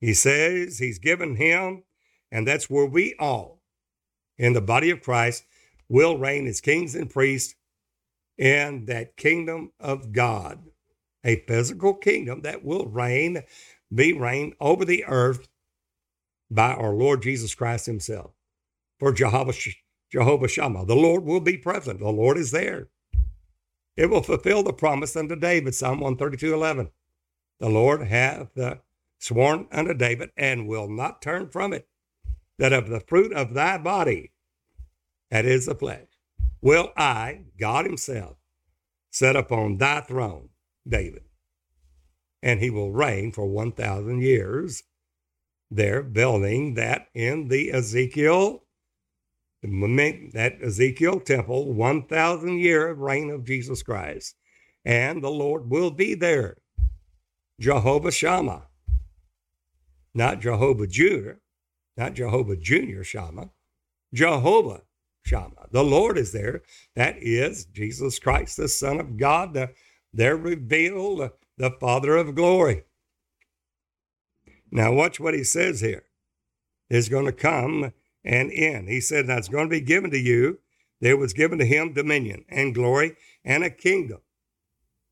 He 0.00 0.14
says 0.14 0.78
he's 0.78 0.98
given 0.98 1.36
him, 1.36 1.84
and 2.30 2.46
that's 2.46 2.70
where 2.70 2.86
we 2.86 3.14
all 3.18 3.60
in 4.36 4.52
the 4.52 4.60
body 4.60 4.90
of 4.90 5.02
Christ 5.02 5.44
will 5.88 6.18
reign 6.18 6.46
as 6.46 6.60
kings 6.60 6.94
and 6.94 7.10
priests 7.10 7.54
in 8.36 8.84
that 8.84 9.16
kingdom 9.16 9.72
of 9.80 10.12
God, 10.12 10.64
a 11.24 11.44
physical 11.46 11.94
kingdom 11.94 12.42
that 12.42 12.64
will 12.64 12.86
reign, 12.86 13.42
be 13.92 14.12
reigned 14.12 14.54
over 14.60 14.84
the 14.84 15.04
earth 15.06 15.48
by 16.50 16.72
our 16.72 16.92
Lord 16.92 17.22
Jesus 17.22 17.54
Christ 17.54 17.86
Himself. 17.86 18.30
For 18.98 19.12
Jehovah, 19.12 19.54
Jehovah 20.10 20.48
Shammah, 20.48 20.86
the 20.86 20.96
Lord 20.96 21.24
will 21.24 21.40
be 21.40 21.56
present. 21.56 22.00
The 22.00 22.08
Lord 22.08 22.36
is 22.36 22.50
there. 22.50 22.88
It 23.96 24.10
will 24.10 24.22
fulfill 24.22 24.62
the 24.62 24.72
promise 24.72 25.16
unto 25.16 25.36
David, 25.36 25.74
Psalm 25.74 26.00
132 26.00 26.54
11. 26.54 26.90
The 27.60 27.68
Lord 27.68 28.06
hath 28.06 28.56
uh, 28.56 28.76
sworn 29.18 29.66
unto 29.72 29.94
David 29.94 30.30
and 30.36 30.68
will 30.68 30.88
not 30.88 31.20
turn 31.20 31.48
from 31.48 31.72
it, 31.72 31.88
that 32.58 32.72
of 32.72 32.88
the 32.88 33.00
fruit 33.00 33.32
of 33.32 33.54
thy 33.54 33.78
body 33.78 34.32
that 35.30 35.44
is 35.44 35.66
the 35.66 35.74
flesh, 35.74 36.06
will 36.60 36.92
I, 36.96 37.42
God 37.58 37.84
Himself, 37.84 38.36
set 39.10 39.36
upon 39.36 39.78
thy 39.78 40.00
throne, 40.00 40.50
David, 40.86 41.24
and 42.42 42.60
he 42.60 42.70
will 42.70 42.92
reign 42.92 43.32
for 43.32 43.46
1,000 43.46 44.22
years. 44.22 44.84
They're 45.70 46.02
building 46.02 46.74
that 46.74 47.08
in 47.14 47.48
the 47.48 47.72
Ezekiel, 47.72 48.64
that 49.62 50.58
Ezekiel 50.62 51.20
temple, 51.20 51.72
1,000 51.72 52.58
year 52.58 52.92
reign 52.92 53.30
of 53.30 53.44
Jesus 53.44 53.82
Christ. 53.82 54.36
And 54.84 55.22
the 55.22 55.30
Lord 55.30 55.68
will 55.68 55.90
be 55.90 56.14
there. 56.14 56.58
Jehovah 57.60 58.12
Shammah, 58.12 58.68
not 60.14 60.40
Jehovah 60.40 60.86
Judah, 60.86 61.36
not 61.96 62.14
Jehovah 62.14 62.56
Junior 62.56 63.02
Shammah, 63.02 63.50
Jehovah 64.14 64.82
Shammah. 65.24 65.66
The 65.72 65.82
Lord 65.82 66.16
is 66.16 66.32
there. 66.32 66.62
That 66.94 67.16
is 67.18 67.64
Jesus 67.66 68.18
Christ, 68.20 68.56
the 68.56 68.68
Son 68.68 69.00
of 69.00 69.16
God, 69.16 69.54
the, 69.54 69.72
there 70.12 70.36
revealed, 70.36 71.30
the 71.56 71.70
Father 71.80 72.16
of 72.16 72.36
glory. 72.36 72.84
Now, 74.70 74.92
watch 74.92 75.18
what 75.18 75.34
he 75.34 75.44
says 75.44 75.80
here. 75.80 75.90
here. 75.90 76.04
Is 76.90 77.08
going 77.10 77.26
to 77.26 77.32
come 77.32 77.92
and 78.28 78.52
in. 78.52 78.86
He 78.86 79.00
said, 79.00 79.26
That's 79.26 79.48
going 79.48 79.66
to 79.66 79.70
be 79.70 79.80
given 79.80 80.10
to 80.10 80.18
you. 80.18 80.60
There 81.00 81.16
was 81.16 81.32
given 81.32 81.58
to 81.58 81.64
him 81.64 81.94
dominion 81.94 82.44
and 82.48 82.74
glory 82.74 83.16
and 83.44 83.64
a 83.64 83.70
kingdom. 83.70 84.18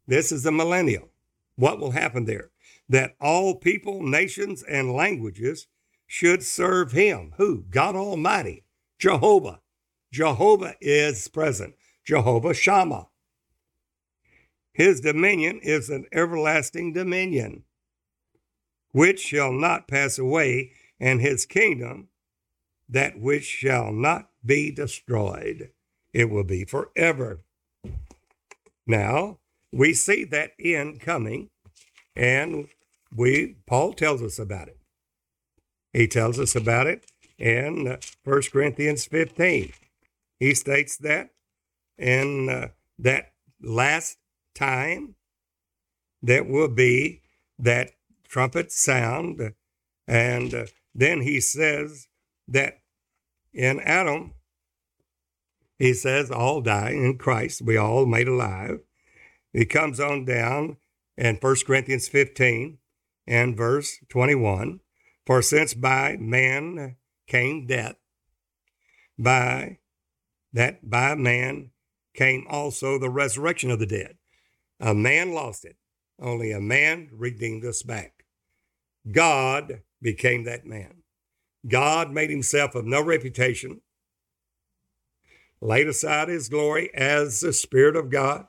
This 0.06 0.30
is 0.30 0.42
the 0.42 0.52
millennial. 0.52 1.08
What 1.56 1.80
will 1.80 1.92
happen 1.92 2.26
there? 2.26 2.50
That 2.88 3.16
all 3.20 3.56
people, 3.56 4.02
nations, 4.02 4.62
and 4.62 4.92
languages 4.92 5.66
should 6.06 6.42
serve 6.42 6.92
him. 6.92 7.32
Who? 7.38 7.64
God 7.70 7.96
Almighty, 7.96 8.64
Jehovah, 8.98 9.60
Jehovah 10.12 10.74
is 10.80 11.26
present, 11.28 11.74
Jehovah 12.04 12.54
Shammah. 12.54 13.08
His 14.72 15.00
dominion 15.00 15.60
is 15.62 15.88
an 15.88 16.04
everlasting 16.12 16.92
dominion, 16.92 17.64
which 18.92 19.20
shall 19.20 19.52
not 19.52 19.88
pass 19.88 20.18
away, 20.18 20.72
and 21.00 21.20
his 21.20 21.46
kingdom 21.46 22.08
that 22.89 23.18
which 23.18 23.45
shall 23.45 23.93
not 23.93 24.30
be 24.45 24.70
destroyed. 24.70 25.70
It 26.12 26.30
will 26.30 26.45
be 26.45 26.64
forever. 26.64 27.41
Now, 28.87 29.39
we 29.72 29.93
see 29.95 30.24
that 30.24 30.53
end 30.59 31.01
coming, 31.01 31.51
and 32.14 32.68
we 33.14 33.57
Paul 33.66 33.93
tells 33.93 34.22
us 34.22 34.39
about 34.39 34.68
it. 34.68 34.78
He 35.93 36.07
tells 36.07 36.39
us 36.39 36.55
about 36.55 36.87
it 36.87 37.11
in 37.39 37.99
1 38.24 38.43
Corinthians 38.53 39.07
15. 39.07 39.72
He 40.39 40.55
states 40.55 40.97
that 40.99 41.30
in 41.99 42.49
uh, 42.49 42.68
that 42.99 43.32
last 43.61 44.18
time 44.55 45.14
that 46.22 46.47
will 46.47 46.68
be 46.68 47.22
that 47.59 47.93
trumpet 48.28 48.72
sound. 48.72 49.55
And 50.07 50.55
uh, 50.55 50.66
then 50.95 51.22
he 51.22 51.41
says 51.41 52.09
that 52.49 52.80
in 53.53 53.80
Adam, 53.80 54.34
he 55.78 55.92
says, 55.92 56.30
all 56.30 56.61
die 56.61 56.90
in 56.90 57.18
Christ. 57.18 57.62
We 57.62 57.76
all 57.76 58.07
made 58.07 58.28
alive. 58.28 58.80
He 59.53 59.64
comes 59.64 60.01
on 60.01 60.24
down 60.24 60.76
in 61.16 61.36
1 61.36 61.57
Corinthians 61.66 62.09
15 62.09 62.78
and 63.26 63.57
verse 63.57 63.99
21 64.09 64.80
For 65.24 65.42
since 65.42 65.74
by 65.74 66.16
man 66.18 66.97
came 67.26 67.66
death, 67.66 67.97
by 69.18 69.78
that 70.53 70.88
by 70.88 71.14
man 71.14 71.70
came 72.14 72.47
also 72.49 72.99
the 72.99 73.11
resurrection 73.11 73.70
of 73.70 73.78
the 73.78 73.86
dead. 73.86 74.16
A 74.80 74.94
man 74.94 75.32
lost 75.32 75.64
it, 75.64 75.76
only 76.20 76.53
a 76.53 76.61
man 76.61 77.09
redeemed 77.12 77.64
us 77.64 77.82
back. 77.82 78.24
God 79.11 79.82
became 80.01 80.44
that 80.44 80.66
man. 80.66 81.03
God 81.66 82.12
made 82.12 82.30
himself 82.30 82.74
of 82.74 82.84
no 82.84 83.02
reputation, 83.02 83.80
laid 85.60 85.88
aside 85.88 86.28
his 86.28 86.48
glory 86.48 86.94
as 86.94 87.40
the 87.40 87.52
Spirit 87.52 87.96
of 87.96 88.10
God, 88.10 88.46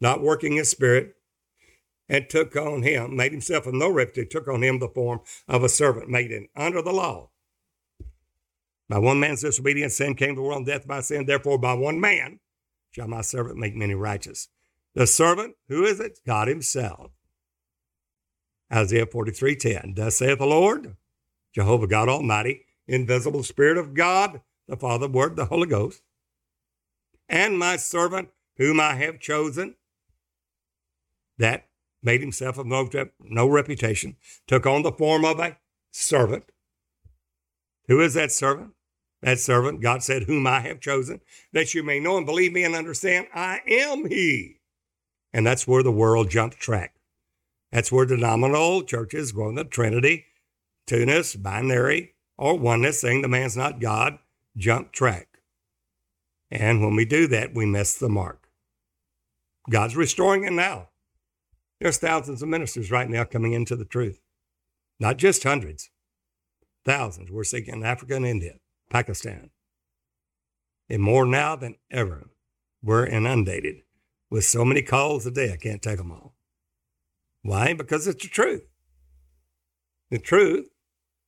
not 0.00 0.22
working 0.22 0.56
his 0.56 0.70
spirit, 0.70 1.14
and 2.08 2.28
took 2.28 2.56
on 2.56 2.82
him, 2.82 3.16
made 3.16 3.32
himself 3.32 3.66
of 3.66 3.74
no 3.74 3.88
reputation, 3.88 4.28
took 4.30 4.48
on 4.48 4.62
him 4.62 4.78
the 4.78 4.88
form 4.88 5.20
of 5.46 5.62
a 5.62 5.68
servant, 5.68 6.08
made 6.08 6.30
in 6.30 6.48
under 6.56 6.82
the 6.82 6.92
law, 6.92 7.30
by 8.92 8.98
one 8.98 9.18
man's 9.18 9.40
disobedience, 9.40 9.96
sin 9.96 10.14
came 10.14 10.34
to 10.34 10.34
the 10.34 10.42
world, 10.42 10.58
and 10.58 10.66
death 10.66 10.86
by 10.86 11.00
sin. 11.00 11.24
Therefore, 11.24 11.56
by 11.56 11.72
one 11.72 11.98
man 11.98 12.40
shall 12.90 13.08
my 13.08 13.22
servant 13.22 13.56
make 13.56 13.74
many 13.74 13.94
righteous. 13.94 14.48
The 14.94 15.06
servant, 15.06 15.54
who 15.68 15.84
is 15.84 15.98
it? 15.98 16.18
God 16.26 16.46
Himself. 16.46 17.10
Isaiah 18.70 19.06
43 19.06 19.56
10. 19.56 19.94
Thus 19.96 20.16
saith 20.18 20.38
the 20.38 20.46
Lord, 20.46 20.96
Jehovah 21.52 21.86
God 21.86 22.08
Almighty, 22.08 22.64
invisible 22.86 23.42
Spirit 23.42 23.78
of 23.78 23.94
God, 23.94 24.40
the 24.66 24.76
Father, 24.76 25.08
Word, 25.08 25.36
the 25.36 25.46
Holy 25.46 25.68
Ghost, 25.68 26.02
and 27.28 27.58
my 27.58 27.76
servant, 27.76 28.30
whom 28.56 28.80
I 28.80 28.94
have 28.94 29.20
chosen, 29.20 29.76
that 31.38 31.68
made 32.02 32.20
himself 32.20 32.58
of 32.58 32.66
no, 32.66 32.88
no 33.20 33.46
reputation, 33.46 34.16
took 34.46 34.66
on 34.66 34.82
the 34.82 34.92
form 34.92 35.24
of 35.24 35.38
a 35.38 35.58
servant. 35.90 36.44
Who 37.88 38.00
is 38.00 38.14
that 38.14 38.32
servant? 38.32 38.72
That 39.22 39.38
servant, 39.38 39.80
God 39.80 40.02
said, 40.02 40.24
whom 40.24 40.46
I 40.46 40.60
have 40.60 40.80
chosen, 40.80 41.20
that 41.52 41.74
you 41.74 41.82
may 41.82 42.00
know 42.00 42.16
and 42.16 42.26
believe 42.26 42.52
me 42.52 42.64
and 42.64 42.74
understand 42.74 43.28
I 43.32 43.60
am 43.68 44.08
He. 44.08 44.60
And 45.32 45.46
that's 45.46 45.66
where 45.66 45.82
the 45.82 45.92
world 45.92 46.28
jumped 46.28 46.58
track. 46.58 46.94
That's 47.70 47.92
where 47.92 48.04
denominational 48.04 48.82
churches 48.82 49.32
going 49.32 49.54
the 49.54 49.64
Trinity, 49.64 50.26
two-ness, 50.86 51.36
binary, 51.36 52.14
or 52.36 52.58
oneness, 52.58 53.00
saying 53.00 53.22
the 53.22 53.28
man's 53.28 53.56
not 53.56 53.80
God, 53.80 54.18
jump 54.56 54.92
track. 54.92 55.28
And 56.50 56.82
when 56.82 56.96
we 56.96 57.04
do 57.04 57.26
that, 57.28 57.54
we 57.54 57.66
miss 57.66 57.94
the 57.94 58.08
mark. 58.08 58.48
God's 59.70 59.96
restoring 59.96 60.44
it 60.44 60.52
now. 60.52 60.88
There's 61.80 61.98
thousands 61.98 62.42
of 62.42 62.48
ministers 62.48 62.90
right 62.90 63.08
now 63.08 63.24
coming 63.24 63.52
into 63.52 63.76
the 63.76 63.84
truth. 63.84 64.20
Not 65.00 65.16
just 65.16 65.42
hundreds, 65.42 65.90
thousands. 66.84 67.30
We're 67.30 67.44
seeing 67.44 67.66
in 67.66 67.84
Africa 67.84 68.16
and 68.16 68.26
India. 68.26 68.54
Pakistan. 68.90 69.50
And 70.90 71.02
more 71.02 71.24
now 71.24 71.56
than 71.56 71.76
ever, 71.90 72.28
we're 72.82 73.06
inundated 73.06 73.76
with 74.30 74.44
so 74.44 74.64
many 74.64 74.82
calls 74.82 75.24
a 75.26 75.30
day, 75.30 75.52
I 75.52 75.56
can't 75.56 75.80
take 75.80 75.96
them 75.96 76.12
all. 76.12 76.34
Why? 77.42 77.72
Because 77.72 78.06
it's 78.06 78.22
the 78.22 78.28
truth. 78.28 78.68
The 80.10 80.18
truth 80.18 80.68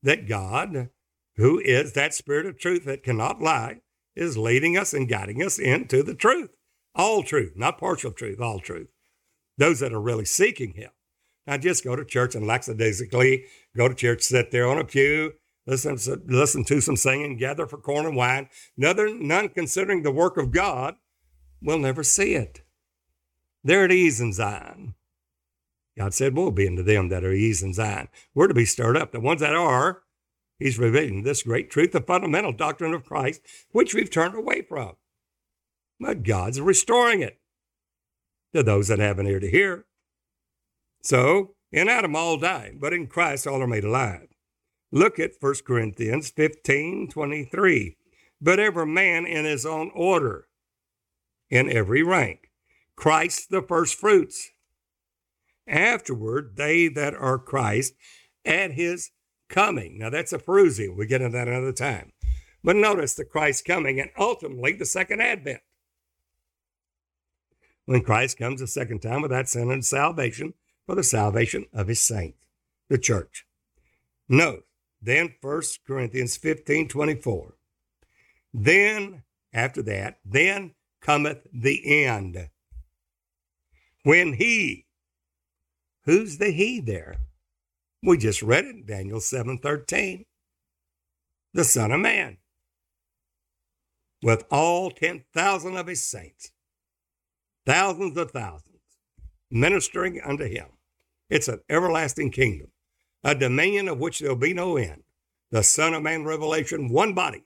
that 0.05 0.29
God, 0.29 0.91
who 1.37 1.59
is 1.59 1.95
that 1.95 2.15
spirit 2.15 2.47
of 2.47 2.59
truth 2.59 2.85
that 2.85 3.03
cannot 3.03 3.43
lie, 3.43 3.81
is 4.15 4.39
leading 4.39 4.79
us 4.79 4.95
and 4.95 5.09
guiding 5.09 5.43
us 5.43 5.59
into 5.59 6.03
the 6.03 6.15
truth. 6.15 6.51
All 6.95 7.25
truth, 7.25 7.55
not 7.57 7.79
partial 7.79 8.13
truth, 8.13 8.41
all 8.41 8.61
truth. 8.61 8.89
Those 9.59 9.81
that 9.81 9.93
are 9.93 10.01
really 10.01 10.25
seeking 10.25 10.75
Him. 10.75 10.91
Now 11.47 11.57
just 11.57 11.83
go 11.83 11.97
to 11.97 12.05
church 12.05 12.35
and 12.35 12.47
lackadaisically 12.47 13.47
go 13.77 13.89
to 13.89 13.95
church, 13.95 14.23
sit 14.23 14.51
there 14.51 14.69
on 14.69 14.79
a 14.79 14.85
pew, 14.85 15.33
listen, 15.67 15.99
listen 16.27 16.65
to 16.65 16.81
some 16.81 16.97
singing, 16.97 17.37
gather 17.37 17.67
for 17.67 17.79
corn 17.79 18.07
and 18.07 18.17
wine, 18.17 18.49
none, 18.77 19.27
none 19.27 19.49
considering 19.49 20.03
the 20.03 20.13
work 20.13 20.37
of 20.37 20.53
God, 20.53 20.95
will 21.61 21.79
never 21.79 22.03
see 22.03 22.35
it. 22.35 22.63
They're 23.65 23.87
at 23.87 23.93
ease 23.93 24.21
in 24.21 24.33
Zion. 24.33 24.95
God 25.97 26.15
said, 26.15 26.37
Woe 26.37 26.51
be 26.51 26.67
unto 26.67 26.83
them 26.83 27.09
that 27.09 27.25
are 27.25 27.33
ease 27.33 27.63
in 27.63 27.73
Zion. 27.73 28.09
We're 28.35 28.49
to 28.49 28.55
be 28.55 28.65
stirred 28.65 28.97
up. 28.97 29.13
The 29.13 29.21
ones 29.21 29.41
that 29.41 29.55
are, 29.55 30.03
He's 30.59 30.79
revealing 30.79 31.23
this 31.23 31.43
great 31.43 31.71
truth, 31.71 31.93
the 31.93 32.01
fundamental 32.01 32.53
doctrine 32.53 32.95
of 32.95 33.05
Christ, 33.05 33.43
which 33.73 33.95
we've 33.95 34.11
turned 34.11 34.35
away 34.35 34.63
from. 34.63 34.95
But 35.99 36.23
God's 36.23 36.61
restoring 36.61 37.21
it 37.21 37.39
to 38.53 38.63
those 38.63 38.89
that 38.89 38.99
have 38.99 39.19
an 39.19 39.27
ear 39.27 39.41
to 39.41 39.51
hear. 39.51 39.87
So, 41.03 41.55
in 41.73 41.89
Adam 41.89 42.15
all 42.15 42.37
died, 42.37 42.79
but 42.81 42.93
in 42.93 43.09
Christ 43.09 43.47
all 43.47 43.63
are 43.63 43.67
made 43.67 43.85
alive. 43.85 44.29
Look 44.93 45.19
at 45.19 45.33
1 45.41 45.55
Corinthians 45.67 46.31
15 46.31 47.09
23. 47.09 47.97
But 48.41 48.61
every 48.61 48.87
man 48.87 49.27
in 49.27 49.45
his 49.45 49.67
own 49.67 49.91
order, 49.95 50.49
in 51.51 51.71
every 51.71 52.03
rank. 52.03 52.51
Christ 52.97 53.51
the 53.51 53.63
first 53.63 53.95
fruits. 53.97 54.51
Afterward, 55.67 56.57
they 56.57 56.89
that 56.89 57.15
are 57.15 57.39
Christ 57.39 57.95
at 58.45 58.73
his 58.73 59.11
coming. 59.49 59.99
Now 59.99 60.11
that's 60.11 60.33
a 60.33 60.39
parousia. 60.39 60.95
We 60.95 61.07
get 61.07 61.23
into 61.23 61.37
that 61.37 61.49
another 61.49 61.73
time. 61.73 62.13
But 62.63 62.77
notice 62.77 63.15
the 63.15 63.25
Christ 63.25 63.65
coming 63.65 64.01
and 64.01 64.11
ultimately 64.19 64.73
the 64.73 64.87
second 64.87 65.21
advent. 65.21 65.61
When 67.87 68.03
Christ 68.03 68.39
comes 68.39 68.63
a 68.63 68.67
second 68.67 69.01
time 69.01 69.21
without 69.21 69.49
sin 69.49 69.71
and 69.71 69.85
salvation 69.85 70.55
for 70.87 70.95
the 70.95 71.03
salvation 71.03 71.67
of 71.73 71.89
his 71.89 72.01
saints, 72.01 72.39
the 72.89 72.99
church. 72.99 73.47
Note, 74.29 74.65
then 75.03 75.35
1 75.43 75.63
Corinthians 75.87 76.37
15 76.39 76.89
24. 76.89 77.55
Then, 78.55 79.23
after 79.53 79.83
that, 79.83 80.19
then 80.25 80.75
cometh 81.03 81.47
the 81.53 82.05
end. 82.07 82.49
When 84.05 84.35
he, 84.35 84.87
who's 86.05 86.39
the 86.39 86.51
he 86.51 86.81
there? 86.81 87.17
We 88.03 88.19
just 88.19 88.43
read 88.43 88.65
it, 88.65 88.87
Daniel 88.87 89.21
7:13. 89.21 90.27
The 91.53 91.65
Son 91.65 91.93
of 91.93 92.01
Man, 92.01 92.39
with 94.23 94.45
all 94.51 94.91
10,000 94.91 95.77
of 95.77 95.87
his 95.87 96.05
saints, 96.05 96.51
thousands 97.65 98.17
of 98.17 98.33
thousands, 98.33 98.81
ministering 99.51 100.21
unto 100.21 100.45
him. 100.47 100.67
It's 101.31 101.49
an 101.49 101.61
everlasting 101.71 102.33
kingdom 102.33 102.73
a 103.25 103.35
dominion 103.35 103.89
of 103.89 103.99
which 103.99 104.19
there'll 104.19 104.37
be 104.37 104.53
no 104.53 104.77
end. 104.77 105.03
The 105.51 105.63
Son 105.63 105.95
of 105.95 106.03
Man 106.03 106.25
revelation, 106.25 106.91
one 106.91 107.15
body. 107.15 107.45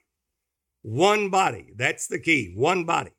One 0.81 1.29
body. 1.29 1.71
That's 1.75 2.07
the 2.07 2.19
key. 2.19 2.53
One 2.55 2.83
body. 2.83 3.11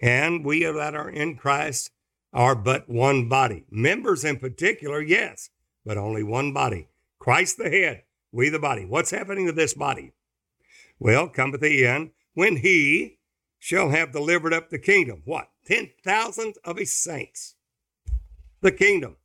And 0.00 0.44
we 0.44 0.64
that 0.64 0.94
are 0.94 1.08
in 1.08 1.36
Christ 1.36 1.90
are 2.34 2.54
but 2.54 2.88
one 2.88 3.28
body. 3.28 3.64
Members 3.70 4.24
in 4.24 4.38
particular, 4.38 5.00
yes, 5.00 5.48
but 5.86 5.96
only 5.96 6.22
one 6.22 6.52
body. 6.52 6.88
Christ 7.18 7.56
the 7.56 7.70
head, 7.70 8.02
we 8.32 8.50
the 8.50 8.58
body. 8.58 8.84
What's 8.84 9.10
happening 9.10 9.46
to 9.46 9.52
this 9.52 9.72
body? 9.72 10.12
Well, 10.98 11.28
come 11.28 11.54
at 11.54 11.60
the 11.60 11.86
end 11.86 12.10
when 12.34 12.56
he 12.56 13.18
shall 13.58 13.88
have 13.90 14.12
delivered 14.12 14.52
up 14.52 14.68
the 14.68 14.78
kingdom. 14.78 15.22
What? 15.24 15.48
Ten 15.64 15.90
thousand 16.04 16.56
of 16.64 16.76
his 16.76 16.92
saints. 16.92 17.54
The 18.60 18.72
kingdom 18.72 19.16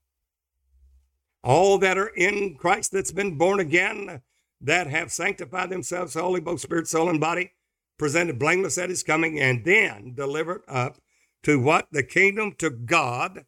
all 1.43 1.77
that 1.79 1.97
are 1.97 2.07
in 2.07 2.55
Christ 2.55 2.91
that's 2.91 3.11
been 3.11 3.37
born 3.37 3.59
again, 3.59 4.21
that 4.61 4.87
have 4.87 5.11
sanctified 5.11 5.69
themselves 5.69 6.13
wholly, 6.13 6.41
both 6.41 6.61
spirit, 6.61 6.87
soul, 6.87 7.09
and 7.09 7.19
body, 7.19 7.51
presented 7.97 8.39
blameless 8.39 8.77
at 8.77 8.89
his 8.89 9.03
coming, 9.03 9.39
and 9.39 9.63
then 9.63 10.13
delivered 10.15 10.61
up 10.67 10.97
to 11.43 11.59
what? 11.59 11.87
The 11.91 12.03
kingdom 12.03 12.53
to 12.59 12.69
God, 12.69 13.45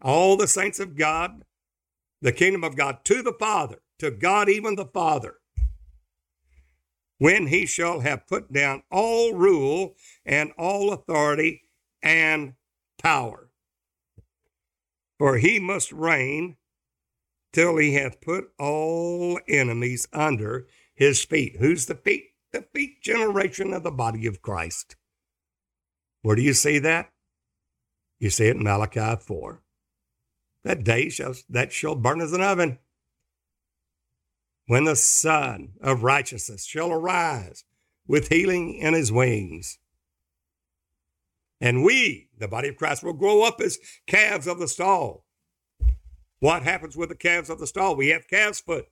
all 0.00 0.36
the 0.36 0.48
saints 0.48 0.80
of 0.80 0.96
God, 0.96 1.44
the 2.20 2.32
kingdom 2.32 2.64
of 2.64 2.76
God 2.76 3.04
to 3.04 3.22
the 3.22 3.34
Father, 3.38 3.78
to 3.98 4.10
God, 4.10 4.48
even 4.48 4.76
the 4.76 4.86
Father. 4.86 5.36
When 7.18 7.46
he 7.48 7.66
shall 7.66 8.00
have 8.00 8.26
put 8.26 8.52
down 8.52 8.82
all 8.90 9.32
rule 9.32 9.94
and 10.26 10.52
all 10.58 10.92
authority 10.92 11.62
and 12.02 12.54
power. 12.98 13.48
For 15.18 15.38
he 15.38 15.60
must 15.60 15.92
reign 15.92 16.56
till 17.52 17.76
he 17.76 17.94
hath 17.94 18.20
put 18.20 18.46
all 18.58 19.38
enemies 19.48 20.08
under 20.12 20.66
his 20.94 21.24
feet. 21.24 21.56
Who's 21.58 21.86
the 21.86 21.94
feet? 21.94 22.30
The 22.52 22.62
feet 22.74 23.02
generation 23.02 23.72
of 23.72 23.82
the 23.82 23.90
body 23.90 24.26
of 24.26 24.42
Christ. 24.42 24.96
Where 26.22 26.36
do 26.36 26.42
you 26.42 26.54
see 26.54 26.78
that? 26.78 27.10
You 28.18 28.30
see 28.30 28.46
it 28.46 28.56
in 28.56 28.62
Malachi 28.62 29.20
4. 29.20 29.60
That 30.64 30.84
day 30.84 31.08
shall 31.08 31.34
that 31.50 31.72
shall 31.72 31.96
burn 31.96 32.20
as 32.20 32.32
an 32.32 32.40
oven. 32.40 32.78
When 34.66 34.84
the 34.84 34.94
Son 34.94 35.72
of 35.80 36.04
righteousness 36.04 36.64
shall 36.64 36.92
arise 36.92 37.64
with 38.06 38.28
healing 38.28 38.74
in 38.74 38.94
his 38.94 39.10
wings. 39.10 39.78
And 41.60 41.84
we, 41.84 42.28
the 42.38 42.48
body 42.48 42.68
of 42.68 42.76
Christ, 42.76 43.02
will 43.02 43.12
grow 43.12 43.42
up 43.42 43.60
as 43.60 43.78
calves 44.06 44.46
of 44.46 44.58
the 44.58 44.68
stall. 44.68 45.24
What 46.38 46.62
happens 46.62 46.96
with 46.96 47.08
the 47.08 47.14
calves 47.14 47.50
of 47.50 47.60
the 47.60 47.66
stall? 47.66 47.94
We 47.94 48.08
have 48.08 48.26
calf's 48.28 48.60
foot, 48.60 48.86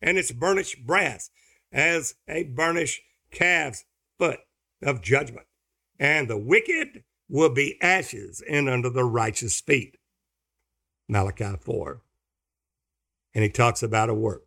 and 0.00 0.16
it's 0.16 0.32
burnished 0.32 0.86
brass 0.86 1.30
as 1.72 2.14
a 2.26 2.44
burnished 2.44 3.02
calf's 3.30 3.84
foot 4.18 4.40
of 4.82 5.02
judgment. 5.02 5.46
And 5.98 6.28
the 6.28 6.38
wicked 6.38 7.04
will 7.28 7.50
be 7.50 7.80
ashes 7.82 8.42
and 8.48 8.68
under 8.68 8.90
the 8.90 9.04
righteous 9.04 9.60
feet. 9.60 9.96
Malachi 11.08 11.56
4. 11.60 12.02
And 13.34 13.44
he 13.44 13.50
talks 13.50 13.82
about 13.82 14.10
a 14.10 14.14
work. 14.14 14.44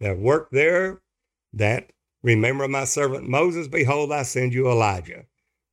That 0.00 0.18
work 0.18 0.50
there 0.50 1.00
that 1.52 1.90
remember 2.22 2.66
my 2.66 2.84
servant 2.84 3.28
Moses, 3.28 3.68
behold, 3.68 4.12
I 4.12 4.22
send 4.22 4.52
you 4.52 4.68
Elijah. 4.68 5.26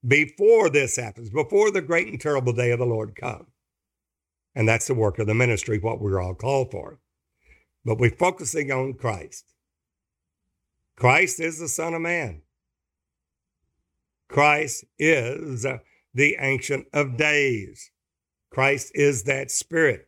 Before 0.07 0.69
this 0.69 0.95
happens, 0.95 1.29
before 1.29 1.71
the 1.71 1.81
great 1.81 2.07
and 2.07 2.21
terrible 2.21 2.53
day 2.53 2.71
of 2.71 2.79
the 2.79 2.85
Lord 2.85 3.15
comes. 3.15 3.47
And 4.55 4.67
that's 4.67 4.87
the 4.87 4.93
work 4.93 5.19
of 5.19 5.27
the 5.27 5.33
ministry, 5.33 5.79
what 5.79 5.99
we're 5.99 6.21
all 6.21 6.35
called 6.35 6.71
for. 6.71 6.99
But 7.85 7.97
we're 7.97 8.09
focusing 8.09 8.71
on 8.71 8.93
Christ. 8.93 9.45
Christ 10.95 11.39
is 11.39 11.59
the 11.59 11.67
Son 11.67 11.93
of 11.93 12.01
Man. 12.01 12.41
Christ 14.29 14.85
is 14.97 15.65
the 16.13 16.37
Ancient 16.39 16.87
of 16.93 17.17
Days. 17.17 17.91
Christ 18.49 18.91
is 18.93 19.23
that 19.23 19.51
Spirit. 19.51 20.07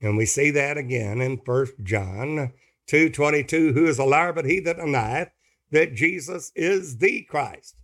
And 0.00 0.16
we 0.16 0.26
see 0.26 0.50
that 0.50 0.76
again 0.78 1.20
in 1.20 1.40
1 1.44 1.66
John 1.82 2.52
2.22, 2.88 3.74
who 3.74 3.86
is 3.86 3.98
a 3.98 4.04
liar 4.04 4.32
but 4.32 4.46
he 4.46 4.58
that 4.60 4.78
denieth 4.78 5.30
that 5.70 5.94
Jesus 5.94 6.50
is 6.56 6.98
the 6.98 7.22
Christ. 7.22 7.76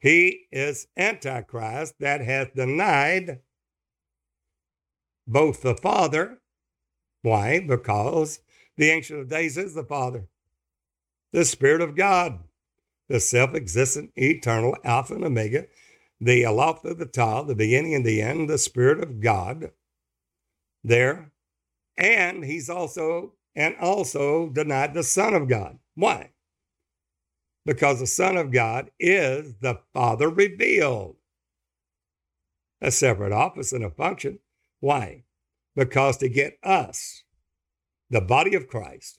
He 0.00 0.46
is 0.52 0.86
Antichrist 0.96 1.94
that 1.98 2.20
hath 2.20 2.54
denied 2.54 3.40
both 5.26 5.62
the 5.62 5.74
Father. 5.74 6.38
Why? 7.22 7.60
Because 7.60 8.40
the 8.76 8.90
Ancient 8.90 9.20
of 9.20 9.28
Days 9.28 9.56
is 9.56 9.74
the 9.74 9.84
Father, 9.84 10.28
the 11.32 11.44
Spirit 11.44 11.80
of 11.80 11.96
God, 11.96 12.40
the 13.08 13.20
self 13.20 13.54
existent, 13.54 14.12
eternal 14.16 14.76
Alpha 14.84 15.14
and 15.14 15.24
Omega, 15.24 15.66
the 16.20 16.44
Aleph, 16.44 16.82
the 16.82 17.06
Tav, 17.06 17.46
the 17.46 17.54
beginning 17.54 17.94
and 17.94 18.04
the 18.04 18.20
end, 18.20 18.48
the 18.48 18.58
Spirit 18.58 19.02
of 19.02 19.20
God 19.20 19.70
there. 20.84 21.32
And 21.96 22.44
he's 22.44 22.70
also, 22.70 23.34
and 23.54 23.76
also 23.80 24.48
denied 24.48 24.94
the 24.94 25.02
Son 25.02 25.34
of 25.34 25.48
God. 25.48 25.78
Why? 25.94 26.30
Because 27.66 28.00
the 28.00 28.06
Son 28.06 28.36
of 28.36 28.52
God 28.52 28.90
is 28.98 29.54
the 29.60 29.80
Father 29.92 30.28
revealed. 30.28 31.16
A 32.80 32.90
separate 32.90 33.32
office 33.32 33.72
and 33.72 33.84
a 33.84 33.90
function. 33.90 34.38
Why? 34.80 35.24
Because 35.74 36.16
to 36.18 36.28
get 36.28 36.58
us, 36.62 37.24
the 38.10 38.20
body 38.20 38.54
of 38.54 38.68
Christ, 38.68 39.18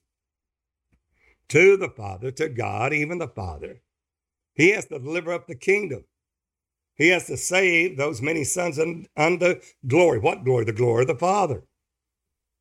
to 1.49 1.77
the 1.77 1.89
Father, 1.89 2.31
to 2.31 2.49
God, 2.49 2.93
even 2.93 3.17
the 3.17 3.27
Father, 3.27 3.81
he 4.55 4.71
has 4.71 4.85
to 4.87 4.99
deliver 4.99 5.33
up 5.33 5.47
the 5.47 5.55
kingdom. 5.55 6.05
He 6.95 7.09
has 7.09 7.27
to 7.27 7.37
save 7.37 7.97
those 7.97 8.21
many 8.21 8.43
sons 8.43 8.79
unto 9.17 9.61
glory. 9.87 10.19
What 10.19 10.43
glory? 10.43 10.65
The 10.65 10.73
glory 10.73 11.03
of 11.03 11.07
the 11.07 11.15
Father. 11.15 11.63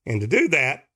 And 0.06 0.20
to 0.20 0.26
do 0.26 0.48
that, 0.48 0.87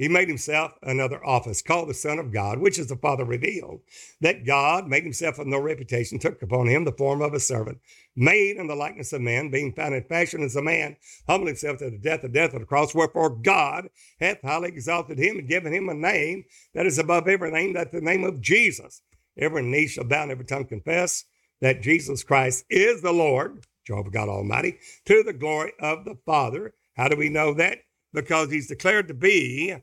he 0.00 0.08
made 0.08 0.28
himself 0.28 0.72
another 0.82 1.22
office 1.26 1.60
called 1.60 1.90
the 1.90 1.94
Son 1.94 2.18
of 2.18 2.32
God, 2.32 2.58
which 2.58 2.78
is 2.78 2.86
the 2.86 2.96
Father 2.96 3.22
revealed. 3.22 3.82
That 4.22 4.46
God 4.46 4.88
made 4.88 5.02
himself 5.02 5.38
of 5.38 5.46
no 5.46 5.58
reputation, 5.58 6.18
took 6.18 6.40
upon 6.40 6.68
him 6.68 6.86
the 6.86 6.92
form 6.92 7.20
of 7.20 7.34
a 7.34 7.38
servant, 7.38 7.80
made 8.16 8.56
in 8.56 8.66
the 8.66 8.74
likeness 8.74 9.12
of 9.12 9.20
man, 9.20 9.50
being 9.50 9.74
found 9.74 9.94
in 9.94 10.02
fashion 10.04 10.42
as 10.42 10.56
a 10.56 10.62
man, 10.62 10.96
humbled 11.28 11.48
himself 11.48 11.76
to 11.80 11.90
the 11.90 11.98
death, 11.98 12.22
the 12.22 12.30
death 12.30 12.54
of 12.54 12.60
the 12.60 12.66
cross. 12.66 12.94
Wherefore 12.94 13.28
God 13.28 13.90
hath 14.18 14.40
highly 14.40 14.70
exalted 14.70 15.18
him 15.18 15.38
and 15.38 15.46
given 15.46 15.70
him 15.70 15.90
a 15.90 15.94
name 15.94 16.46
that 16.72 16.86
is 16.86 16.98
above 16.98 17.28
every 17.28 17.50
name, 17.50 17.74
that 17.74 17.92
the 17.92 18.00
name 18.00 18.24
of 18.24 18.40
Jesus. 18.40 19.02
Every 19.36 19.62
knee 19.62 19.86
shall 19.86 20.04
bow 20.04 20.22
and 20.22 20.32
every 20.32 20.46
tongue 20.46 20.64
confess 20.64 21.26
that 21.60 21.82
Jesus 21.82 22.24
Christ 22.24 22.64
is 22.70 23.02
the 23.02 23.12
Lord, 23.12 23.66
Jehovah 23.86 24.10
God 24.10 24.30
Almighty, 24.30 24.78
to 25.04 25.22
the 25.22 25.34
glory 25.34 25.74
of 25.78 26.06
the 26.06 26.16
Father. 26.24 26.72
How 26.96 27.08
do 27.08 27.16
we 27.16 27.28
know 27.28 27.52
that? 27.52 27.80
Because 28.12 28.50
he's 28.50 28.68
declared 28.68 29.08
to 29.08 29.14
be 29.14 29.76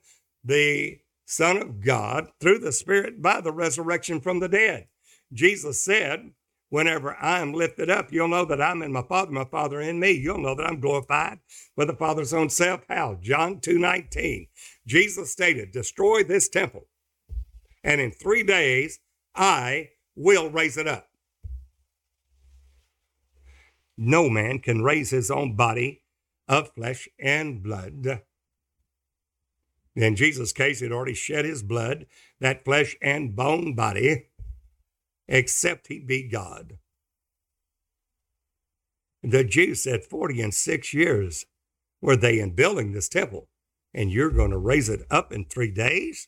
the 0.43 0.99
Son 1.25 1.57
of 1.57 1.81
God 1.83 2.29
through 2.39 2.59
the 2.59 2.71
Spirit 2.71 3.21
by 3.21 3.41
the 3.41 3.51
resurrection 3.51 4.21
from 4.21 4.39
the 4.39 4.49
dead. 4.49 4.87
Jesus 5.33 5.83
said, 5.83 6.31
Whenever 6.69 7.15
I 7.15 7.39
am 7.39 7.53
lifted 7.53 7.89
up, 7.89 8.11
you'll 8.11 8.27
know 8.27 8.43
that 8.43 8.61
I'm 8.61 8.81
in 8.81 8.91
my 8.91 9.01
Father, 9.01 9.31
my 9.31 9.45
Father 9.45 9.79
in 9.79 9.99
me. 9.99 10.11
You'll 10.11 10.41
know 10.41 10.53
that 10.55 10.65
I'm 10.65 10.81
glorified 10.81 11.39
with 11.77 11.87
the 11.87 11.95
Father's 11.95 12.33
own 12.33 12.49
self. 12.49 12.81
How? 12.89 13.17
John 13.21 13.61
2 13.61 13.79
19. 13.79 14.47
Jesus 14.85 15.31
stated, 15.31 15.71
Destroy 15.71 16.23
this 16.23 16.49
temple, 16.49 16.87
and 17.85 18.01
in 18.01 18.11
three 18.11 18.43
days 18.43 18.99
I 19.33 19.91
will 20.15 20.49
raise 20.49 20.77
it 20.77 20.87
up. 20.87 21.07
No 23.97 24.29
man 24.29 24.59
can 24.59 24.83
raise 24.83 25.09
his 25.09 25.31
own 25.31 25.55
body 25.55 26.01
of 26.47 26.73
flesh 26.73 27.07
and 27.19 27.61
blood. 27.61 28.21
In 29.95 30.15
Jesus' 30.15 30.53
case, 30.53 30.79
he'd 30.79 30.91
already 30.91 31.15
shed 31.15 31.45
his 31.45 31.63
blood, 31.63 32.05
that 32.39 32.63
flesh 32.63 32.95
and 33.01 33.35
bone 33.35 33.73
body, 33.73 34.27
except 35.27 35.87
he 35.87 35.99
be 35.99 36.27
God. 36.27 36.77
The 39.23 39.43
Jews 39.43 39.83
said 39.83 40.03
40 40.03 40.41
and 40.41 40.53
six 40.53 40.93
years 40.93 41.45
were 41.99 42.15
they 42.15 42.39
in 42.39 42.51
building 42.51 42.91
this 42.91 43.09
temple, 43.09 43.49
and 43.93 44.11
you're 44.11 44.29
going 44.29 44.51
to 44.51 44.57
raise 44.57 44.87
it 44.87 45.01
up 45.09 45.33
in 45.33 45.45
three 45.45 45.71
days? 45.71 46.27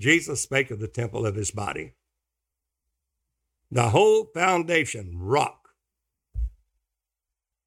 Jesus 0.00 0.42
spake 0.42 0.70
of 0.70 0.80
the 0.80 0.88
temple 0.88 1.24
of 1.24 1.36
his 1.36 1.50
body. 1.50 1.94
The 3.70 3.90
whole 3.90 4.24
foundation 4.34 5.18
rock 5.18 5.70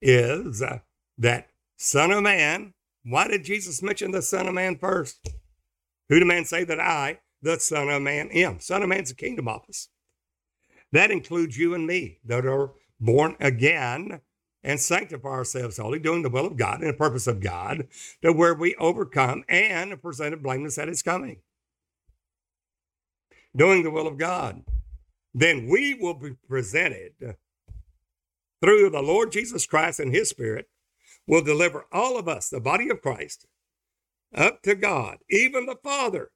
is 0.01 0.61
that 1.22 1.49
Son 1.78 2.11
of 2.11 2.24
Man. 2.24 2.74
Why 3.03 3.28
did 3.28 3.45
Jesus 3.45 3.82
mention 3.82 4.11
the 4.11 4.22
Son 4.22 4.47
of 4.47 4.53
Man 4.53 4.78
first? 4.78 5.30
Who 6.09 6.19
do 6.19 6.26
man 6.26 6.45
say 6.45 6.63
that 6.65 6.80
I, 6.80 7.19
the 7.41 7.59
Son 7.59 7.89
of 7.89 8.01
Man, 8.01 8.30
am? 8.32 8.59
Son 8.59 8.84
of 8.84 8.89
Man's 8.89 9.11
a 9.11 9.15
kingdom 9.15 9.47
office. 9.47 9.88
That 10.91 11.09
includes 11.09 11.57
you 11.57 11.74
and 11.74 11.88
me 11.88 12.19
that 12.26 12.45
are 12.45 12.72
born 12.99 13.38
again 13.39 14.22
and 14.63 14.80
sanctify 14.80 15.30
ourselves 15.30 15.78
wholly, 15.78 15.99
doing 15.99 16.22
the 16.22 16.30
will 16.30 16.45
of 16.45 16.57
God 16.57 16.82
and 16.82 16.89
the 16.89 16.97
purpose 16.97 17.28
of 17.28 17.39
God, 17.39 17.88
to 18.22 18.34
where 18.34 18.53
we 18.53 18.76
overcome 18.76 19.43
and 19.47 19.93
are 19.93 19.97
presented 19.97 20.43
blameless 20.43 20.78
at 20.78 20.88
his 20.88 21.01
coming. 21.01 21.39
Doing 23.55 23.84
the 23.84 23.91
will 23.91 24.07
of 24.07 24.17
God. 24.17 24.63
Then 25.34 25.67
we 25.67 25.93
will 25.93 26.13
be 26.13 26.36
presented 26.47 27.38
through 28.61 28.89
the 28.89 29.01
Lord 29.01 29.32
Jesus 29.32 29.65
Christ 29.65 29.99
and 29.99 30.13
his 30.13 30.30
Spirit, 30.30 30.69
will 31.28 31.43
deliver 31.43 31.86
all 31.91 32.17
of 32.17 32.28
us, 32.28 32.49
the 32.49 32.59
body 32.59 32.89
of 32.89 33.01
Christ, 33.01 33.45
up 34.34 34.61
to 34.63 34.76
God, 34.76 35.17
even 35.30 35.65
the 35.65 35.78
Father, 35.84 36.32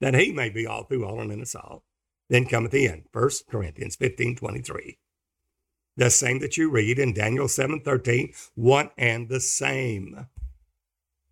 that 0.00 0.14
he 0.14 0.32
may 0.32 0.48
be 0.48 0.66
all 0.66 0.84
through 0.84 1.04
all 1.04 1.20
and 1.20 1.32
in 1.32 1.40
us 1.40 1.54
all. 1.54 1.84
Then 2.28 2.46
come 2.46 2.66
at 2.66 2.70
the 2.70 2.88
end, 2.88 3.04
1 3.12 3.30
Corinthians 3.50 3.96
15 3.96 4.36
23. 4.36 4.98
The 5.96 6.10
same 6.10 6.38
that 6.38 6.56
you 6.56 6.70
read 6.70 6.98
in 6.98 7.12
Daniel 7.12 7.48
7 7.48 7.80
13, 7.80 8.32
one 8.54 8.90
and 8.96 9.28
the 9.28 9.40
same. 9.40 10.26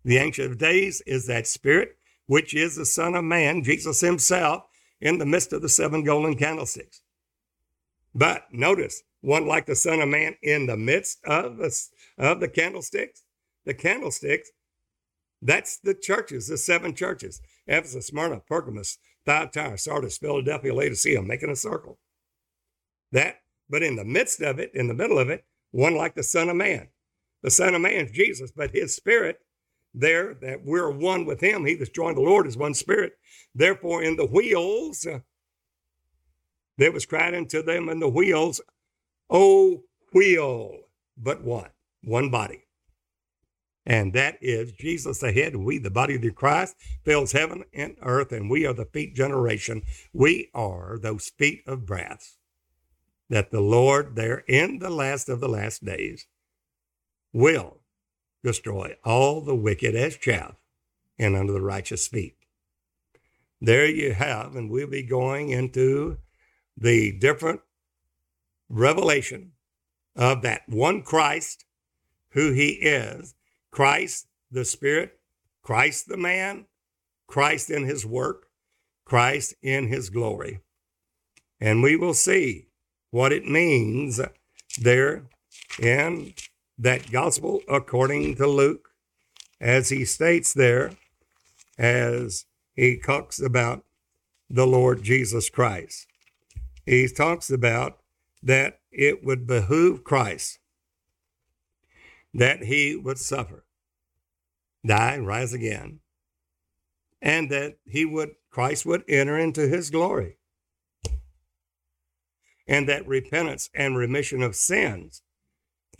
The 0.03 0.17
Ancient 0.17 0.51
of 0.51 0.57
Days 0.57 1.01
is 1.07 1.27
that 1.27 1.47
Spirit, 1.47 1.97
which 2.25 2.53
is 2.53 2.75
the 2.75 2.85
Son 2.85 3.15
of 3.15 3.23
Man, 3.23 3.63
Jesus 3.63 4.01
Himself, 4.01 4.63
in 4.99 5.19
the 5.19 5.25
midst 5.25 5.53
of 5.53 5.61
the 5.61 5.69
seven 5.69 6.03
golden 6.03 6.35
candlesticks. 6.35 7.01
But 8.13 8.45
notice, 8.51 9.03
one 9.21 9.47
like 9.47 9.65
the 9.65 9.75
Son 9.75 9.99
of 9.99 10.09
Man 10.09 10.35
in 10.41 10.67
the 10.67 10.77
midst 10.77 11.19
of 11.25 11.57
the, 11.57 11.75
of 12.17 12.39
the 12.39 12.47
candlesticks. 12.47 13.23
The 13.65 13.73
candlesticks, 13.73 14.51
that's 15.41 15.77
the 15.79 15.93
churches, 15.93 16.47
the 16.47 16.57
seven 16.57 16.95
churches 16.95 17.41
Ephesus, 17.67 18.07
Smyrna, 18.07 18.41
Pergamos, 18.47 18.97
Thyatira, 19.25 19.77
Sardis, 19.77 20.17
Philadelphia, 20.17 20.73
Laodicea, 20.73 21.21
making 21.21 21.49
a 21.49 21.55
circle. 21.55 21.99
That, 23.11 23.41
but 23.69 23.83
in 23.83 23.95
the 23.95 24.05
midst 24.05 24.41
of 24.41 24.59
it, 24.59 24.71
in 24.73 24.87
the 24.87 24.93
middle 24.93 25.19
of 25.19 25.29
it, 25.29 25.45
one 25.71 25.95
like 25.95 26.15
the 26.15 26.23
Son 26.23 26.49
of 26.49 26.55
Man. 26.55 26.87
The 27.43 27.51
Son 27.51 27.75
of 27.75 27.81
Man 27.81 28.05
is 28.05 28.11
Jesus, 28.11 28.51
but 28.51 28.71
his 28.71 28.95
spirit 28.95 29.39
there, 29.93 30.35
that 30.35 30.63
we're 30.63 30.91
one 30.91 31.25
with 31.25 31.41
him, 31.41 31.65
he 31.65 31.75
that's 31.75 31.89
joined 31.89 32.17
the 32.17 32.21
Lord 32.21 32.47
is 32.47 32.57
one 32.57 32.73
spirit. 32.73 33.13
Therefore, 33.53 34.03
in 34.03 34.15
the 34.15 34.25
wheels, 34.25 35.05
uh, 35.05 35.19
there 36.77 36.91
was 36.91 37.05
cried 37.05 37.33
unto 37.33 37.63
them 37.63 37.89
in 37.89 37.99
the 37.99 38.09
wheels 38.09 38.61
Oh, 39.29 39.83
wheel, 40.13 40.79
but 41.17 41.43
one, 41.43 41.69
one 42.03 42.29
body. 42.29 42.63
And 43.85 44.11
that 44.13 44.37
is 44.41 44.73
Jesus 44.73 45.19
the 45.19 45.31
head, 45.31 45.55
we 45.55 45.77
the 45.77 45.89
body 45.89 46.15
of 46.15 46.21
the 46.21 46.31
Christ, 46.31 46.75
fills 47.05 47.31
heaven 47.31 47.63
and 47.73 47.95
earth, 48.01 48.33
and 48.33 48.49
we 48.49 48.65
are 48.65 48.73
the 48.73 48.85
feet 48.85 49.15
generation. 49.15 49.83
We 50.11 50.49
are 50.53 50.99
those 50.99 51.29
feet 51.29 51.63
of 51.65 51.85
brass 51.85 52.37
that 53.29 53.51
the 53.51 53.61
Lord 53.61 54.15
there 54.15 54.43
in 54.47 54.79
the 54.79 54.89
last 54.89 55.29
of 55.29 55.39
the 55.39 55.49
last 55.49 55.85
days 55.85 56.27
will 57.33 57.79
destroy 58.43 58.95
all 59.03 59.41
the 59.41 59.55
wicked 59.55 59.95
as 59.95 60.17
chaff 60.17 60.55
and 61.17 61.35
under 61.35 61.53
the 61.53 61.61
righteous 61.61 62.07
feet. 62.07 62.35
There 63.59 63.85
you 63.85 64.13
have, 64.13 64.55
and 64.55 64.69
we'll 64.69 64.87
be 64.87 65.03
going 65.03 65.49
into 65.49 66.17
the 66.75 67.11
different 67.11 67.61
revelation 68.69 69.51
of 70.15 70.41
that 70.41 70.61
one 70.67 71.01
Christ, 71.01 71.65
who 72.31 72.51
he 72.51 72.69
is 72.69 73.35
Christ 73.71 74.27
the 74.49 74.65
Spirit, 74.65 75.19
Christ 75.61 76.07
the 76.07 76.17
man, 76.17 76.65
Christ 77.27 77.69
in 77.69 77.85
his 77.85 78.05
work, 78.05 78.47
Christ 79.05 79.53
in 79.61 79.87
his 79.87 80.09
glory. 80.09 80.61
And 81.59 81.83
we 81.83 81.95
will 81.95 82.13
see 82.13 82.67
what 83.11 83.31
it 83.31 83.45
means 83.45 84.19
there 84.79 85.23
in 85.79 86.33
that 86.77 87.11
gospel 87.11 87.61
according 87.67 88.35
to 88.35 88.47
Luke, 88.47 88.89
as 89.59 89.89
he 89.89 90.05
states 90.05 90.53
there, 90.53 90.91
as 91.77 92.45
he 92.75 92.97
talks 92.97 93.39
about 93.41 93.83
the 94.49 94.67
Lord 94.67 95.03
Jesus 95.03 95.49
Christ. 95.49 96.07
He 96.85 97.07
talks 97.07 97.49
about 97.49 97.99
that 98.43 98.79
it 98.91 99.23
would 99.23 99.47
behoove 99.47 100.03
Christ 100.03 100.59
that 102.33 102.63
he 102.63 102.95
would 102.95 103.17
suffer, 103.19 103.65
die, 104.85 105.17
rise 105.17 105.53
again, 105.53 105.99
and 107.21 107.49
that 107.51 107.77
he 107.85 108.05
would 108.05 108.31
Christ 108.51 108.85
would 108.85 109.03
enter 109.09 109.37
into 109.37 109.67
his 109.67 109.89
glory. 109.89 110.37
and 112.67 112.87
that 112.89 113.07
repentance 113.07 113.69
and 113.73 113.97
remission 113.97 114.41
of 114.41 114.55
sins 114.55 115.21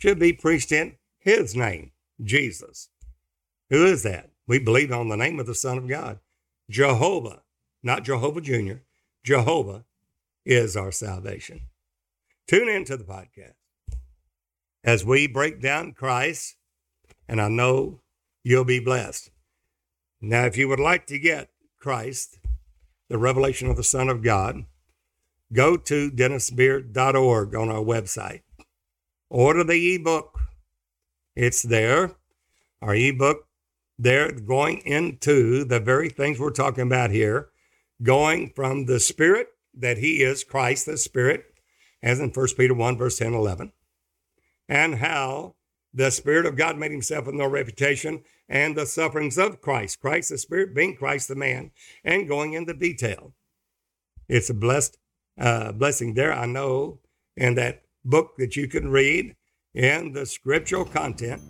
should 0.00 0.18
be 0.18 0.32
preached 0.32 0.72
in 0.72 0.96
his 1.18 1.56
name, 1.56 1.92
Jesus. 2.22 2.90
Who 3.70 3.86
is 3.86 4.02
that? 4.04 4.30
We 4.46 4.58
believe 4.58 4.92
on 4.92 5.08
the 5.08 5.16
name 5.16 5.40
of 5.40 5.46
the 5.46 5.54
Son 5.54 5.78
of 5.78 5.88
God. 5.88 6.20
Jehovah, 6.70 7.42
not 7.82 8.04
Jehovah 8.04 8.40
Jr., 8.40 8.78
Jehovah 9.24 9.84
is 10.44 10.76
our 10.76 10.92
salvation. 10.92 11.62
Tune 12.48 12.70
into 12.70 12.96
the 12.96 13.04
podcast 13.04 13.52
as 14.82 15.04
we 15.04 15.26
break 15.26 15.60
down 15.60 15.92
Christ, 15.92 16.56
and 17.28 17.42
I 17.42 17.48
know 17.48 18.00
you'll 18.42 18.64
be 18.64 18.80
blessed. 18.80 19.30
Now, 20.22 20.46
if 20.46 20.56
you 20.56 20.66
would 20.66 20.80
like 20.80 21.06
to 21.08 21.18
get 21.18 21.50
Christ, 21.78 22.38
the 23.10 23.18
revelation 23.18 23.68
of 23.68 23.76
the 23.76 23.84
Son 23.84 24.08
of 24.08 24.22
God, 24.22 24.64
go 25.52 25.76
to 25.76 26.10
dennisbeard.org 26.10 27.54
on 27.54 27.68
our 27.68 27.84
website. 27.84 28.40
Order 29.28 29.62
the 29.62 29.96
ebook. 29.96 30.40
It's 31.36 31.60
there. 31.60 32.12
Our 32.80 32.94
ebook 32.94 33.46
there 33.98 34.32
going 34.32 34.78
into 34.86 35.64
the 35.64 35.80
very 35.80 36.08
things 36.08 36.38
we're 36.38 36.50
talking 36.50 36.86
about 36.86 37.10
here, 37.10 37.50
going 38.02 38.52
from 38.56 38.86
the 38.86 39.00
Spirit 39.00 39.48
that 39.74 39.98
He 39.98 40.22
is, 40.22 40.44
Christ 40.44 40.86
the 40.86 40.96
Spirit, 40.96 41.44
as 42.02 42.20
in 42.20 42.30
1 42.30 42.46
Peter 42.56 42.74
1, 42.74 42.96
verse 42.96 43.18
10 43.18 43.34
11, 43.34 43.72
and 44.68 44.96
how 44.96 45.54
the 45.92 46.10
Spirit 46.10 46.46
of 46.46 46.56
God 46.56 46.76
made 46.76 46.90
Himself 46.90 47.26
of 47.26 47.34
no 47.34 47.46
reputation, 47.46 48.22
and 48.48 48.76
the 48.76 48.86
sufferings 48.86 49.38
of 49.38 49.60
Christ, 49.60 50.00
Christ 50.00 50.30
the 50.30 50.38
Spirit 50.38 50.74
being 50.74 50.96
Christ 50.96 51.28
the 51.28 51.34
man, 51.34 51.70
and 52.04 52.28
going 52.28 52.52
into 52.52 52.74
detail. 52.74 53.32
It's 54.28 54.50
a 54.50 54.54
blessed 54.54 54.98
uh, 55.38 55.72
blessing 55.72 56.14
there, 56.14 56.32
I 56.32 56.46
know, 56.46 57.00
in 57.36 57.54
that 57.54 57.82
book 58.04 58.36
that 58.38 58.56
you 58.56 58.68
can 58.68 58.90
read 58.90 59.36
in 59.74 60.12
the 60.12 60.26
scriptural 60.26 60.84
content 60.84 61.42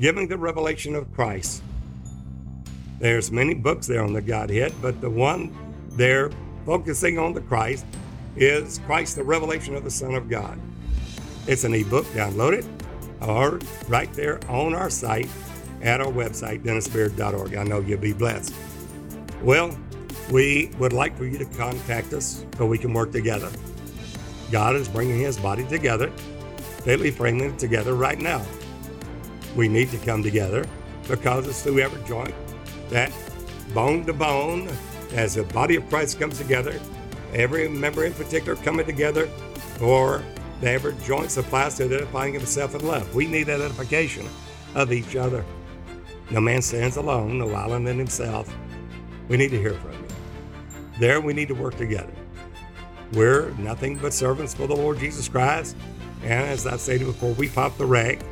giving 0.00 0.26
the 0.26 0.38
revelation 0.38 0.94
of 0.94 1.12
Christ. 1.12 1.62
There's 2.98 3.30
many 3.30 3.54
books 3.54 3.86
there 3.86 4.02
on 4.02 4.12
the 4.12 4.22
Godhead, 4.22 4.72
but 4.80 5.00
the 5.00 5.10
one 5.10 5.54
there 5.90 6.30
focusing 6.64 7.18
on 7.18 7.32
the 7.32 7.40
Christ 7.40 7.84
is 8.36 8.78
Christ, 8.86 9.16
the 9.16 9.24
revelation 9.24 9.74
of 9.74 9.84
the 9.84 9.90
Son 9.90 10.14
of 10.14 10.28
God. 10.28 10.58
It's 11.46 11.64
an 11.64 11.74
ebook, 11.74 12.06
download 12.06 12.54
it, 12.54 12.64
or 13.20 13.60
right 13.88 14.12
there 14.14 14.40
on 14.48 14.74
our 14.74 14.90
site 14.90 15.28
at 15.82 16.00
our 16.00 16.12
website, 16.12 16.62
dennisbeard.org. 16.62 17.54
I 17.54 17.64
know 17.64 17.80
you'll 17.80 17.98
be 17.98 18.12
blessed. 18.12 18.54
Well, 19.42 19.76
we 20.30 20.70
would 20.78 20.92
like 20.92 21.16
for 21.16 21.24
you 21.24 21.38
to 21.38 21.44
contact 21.44 22.12
us 22.12 22.44
so 22.56 22.66
we 22.66 22.78
can 22.78 22.92
work 22.92 23.12
together. 23.12 23.50
God 24.50 24.76
is 24.76 24.88
bringing 24.88 25.20
his 25.20 25.38
body 25.38 25.64
together, 25.66 26.10
fitly 26.84 27.10
bringing 27.10 27.50
it 27.50 27.58
together 27.58 27.94
right 27.94 28.18
now 28.18 28.44
we 29.56 29.68
need 29.68 29.90
to 29.90 29.98
come 29.98 30.22
together 30.22 30.66
because 31.08 31.46
it's 31.46 31.62
through 31.62 31.80
every 31.80 32.02
joint 32.04 32.34
that 32.88 33.12
bone 33.74 34.04
to 34.06 34.12
bone, 34.12 34.68
as 35.12 35.34
the 35.34 35.44
body 35.44 35.76
of 35.76 35.88
Christ 35.88 36.18
comes 36.18 36.38
together, 36.38 36.78
every 37.32 37.68
member 37.68 38.04
in 38.04 38.12
particular 38.12 38.56
coming 38.56 38.86
together 38.86 39.26
for 39.78 40.22
the 40.60 40.70
every 40.70 40.94
joint 41.04 41.30
supplies 41.30 41.76
to 41.76 41.84
identifying 41.84 42.34
himself 42.34 42.74
in 42.74 42.86
love. 42.86 43.14
We 43.14 43.26
need 43.26 43.48
identification 43.48 44.28
of 44.74 44.92
each 44.92 45.16
other. 45.16 45.44
No 46.30 46.40
man 46.40 46.62
stands 46.62 46.96
alone, 46.96 47.38
no 47.38 47.52
island 47.52 47.88
in 47.88 47.98
himself. 47.98 48.54
We 49.28 49.36
need 49.36 49.50
to 49.50 49.58
hear 49.58 49.74
from 49.74 49.92
you. 49.92 50.08
There 50.98 51.20
we 51.20 51.32
need 51.32 51.48
to 51.48 51.54
work 51.54 51.76
together. 51.76 52.12
We're 53.12 53.50
nothing 53.58 53.98
but 53.98 54.14
servants 54.14 54.54
for 54.54 54.66
the 54.66 54.76
Lord 54.76 54.98
Jesus 54.98 55.28
Christ. 55.28 55.76
And 56.22 56.48
as 56.48 56.66
I 56.66 56.76
stated 56.76 57.06
before, 57.06 57.32
we 57.32 57.48
pop 57.48 57.76
the 57.76 57.86
rag 57.86 58.24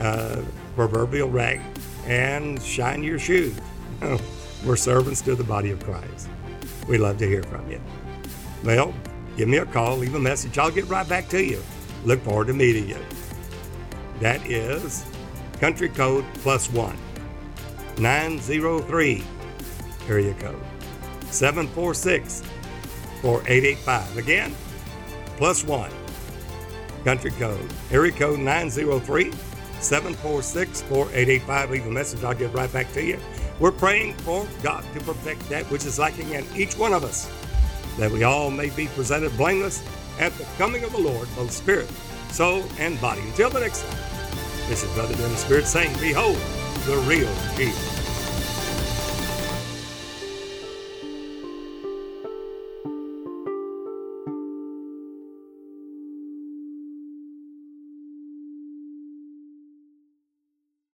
uh, 0.00 0.42
proverbial 0.74 1.30
rag 1.30 1.60
and 2.06 2.60
shine 2.62 3.02
your 3.02 3.18
shoes. 3.18 3.58
We're 4.64 4.76
servants 4.76 5.20
to 5.22 5.34
the 5.34 5.44
body 5.44 5.70
of 5.70 5.82
Christ. 5.84 6.28
We 6.88 6.98
love 6.98 7.18
to 7.18 7.26
hear 7.26 7.42
from 7.42 7.70
you. 7.70 7.80
Well, 8.64 8.94
give 9.36 9.48
me 9.48 9.58
a 9.58 9.66
call, 9.66 9.98
leave 9.98 10.14
a 10.14 10.20
message. 10.20 10.56
I'll 10.56 10.70
get 10.70 10.88
right 10.88 11.06
back 11.06 11.28
to 11.28 11.44
you. 11.44 11.62
Look 12.04 12.22
forward 12.22 12.46
to 12.46 12.54
meeting 12.54 12.88
you. 12.88 12.98
That 14.20 14.44
is 14.46 15.04
country 15.60 15.90
code 15.90 16.24
plus 16.34 16.70
one 16.70 16.96
903 17.98 19.22
area 20.08 20.34
code 20.34 20.62
746 21.26 22.42
4885. 23.20 24.16
Again, 24.16 24.54
plus 25.36 25.62
one 25.62 25.90
country 27.04 27.32
code 27.32 27.70
area 27.90 28.12
code 28.12 28.38
903 28.38 29.32
746 29.80 30.82
4885. 30.82 31.70
Leave 31.70 31.86
a 31.86 31.90
message. 31.90 32.24
I'll 32.24 32.34
get 32.34 32.52
right 32.54 32.72
back 32.72 32.90
to 32.94 33.04
you. 33.04 33.18
We're 33.60 33.72
praying 33.72 34.14
for 34.14 34.46
God 34.62 34.84
to 34.94 35.00
perfect 35.00 35.48
that 35.50 35.70
which 35.70 35.84
is 35.84 35.98
lacking 35.98 36.30
in 36.30 36.44
each 36.56 36.76
one 36.78 36.92
of 36.92 37.04
us, 37.04 37.30
that 37.98 38.10
we 38.10 38.22
all 38.22 38.50
may 38.50 38.70
be 38.70 38.86
presented 38.88 39.36
blameless 39.36 39.82
at 40.18 40.32
the 40.38 40.44
coming 40.58 40.84
of 40.84 40.92
the 40.92 40.98
Lord, 40.98 41.28
both 41.36 41.50
spirit, 41.50 41.90
soul, 42.30 42.64
and 42.78 43.00
body. 43.00 43.20
Until 43.22 43.50
the 43.50 43.60
next 43.60 43.82
time, 43.82 43.98
this 44.68 44.82
is 44.82 44.92
Brother 44.94 45.14
Dennis 45.14 45.44
Beard 45.44 45.66
saying, 45.66 45.96
Behold 46.00 46.38
the 46.86 46.96
real 47.08 47.32
Jesus. 47.56 48.03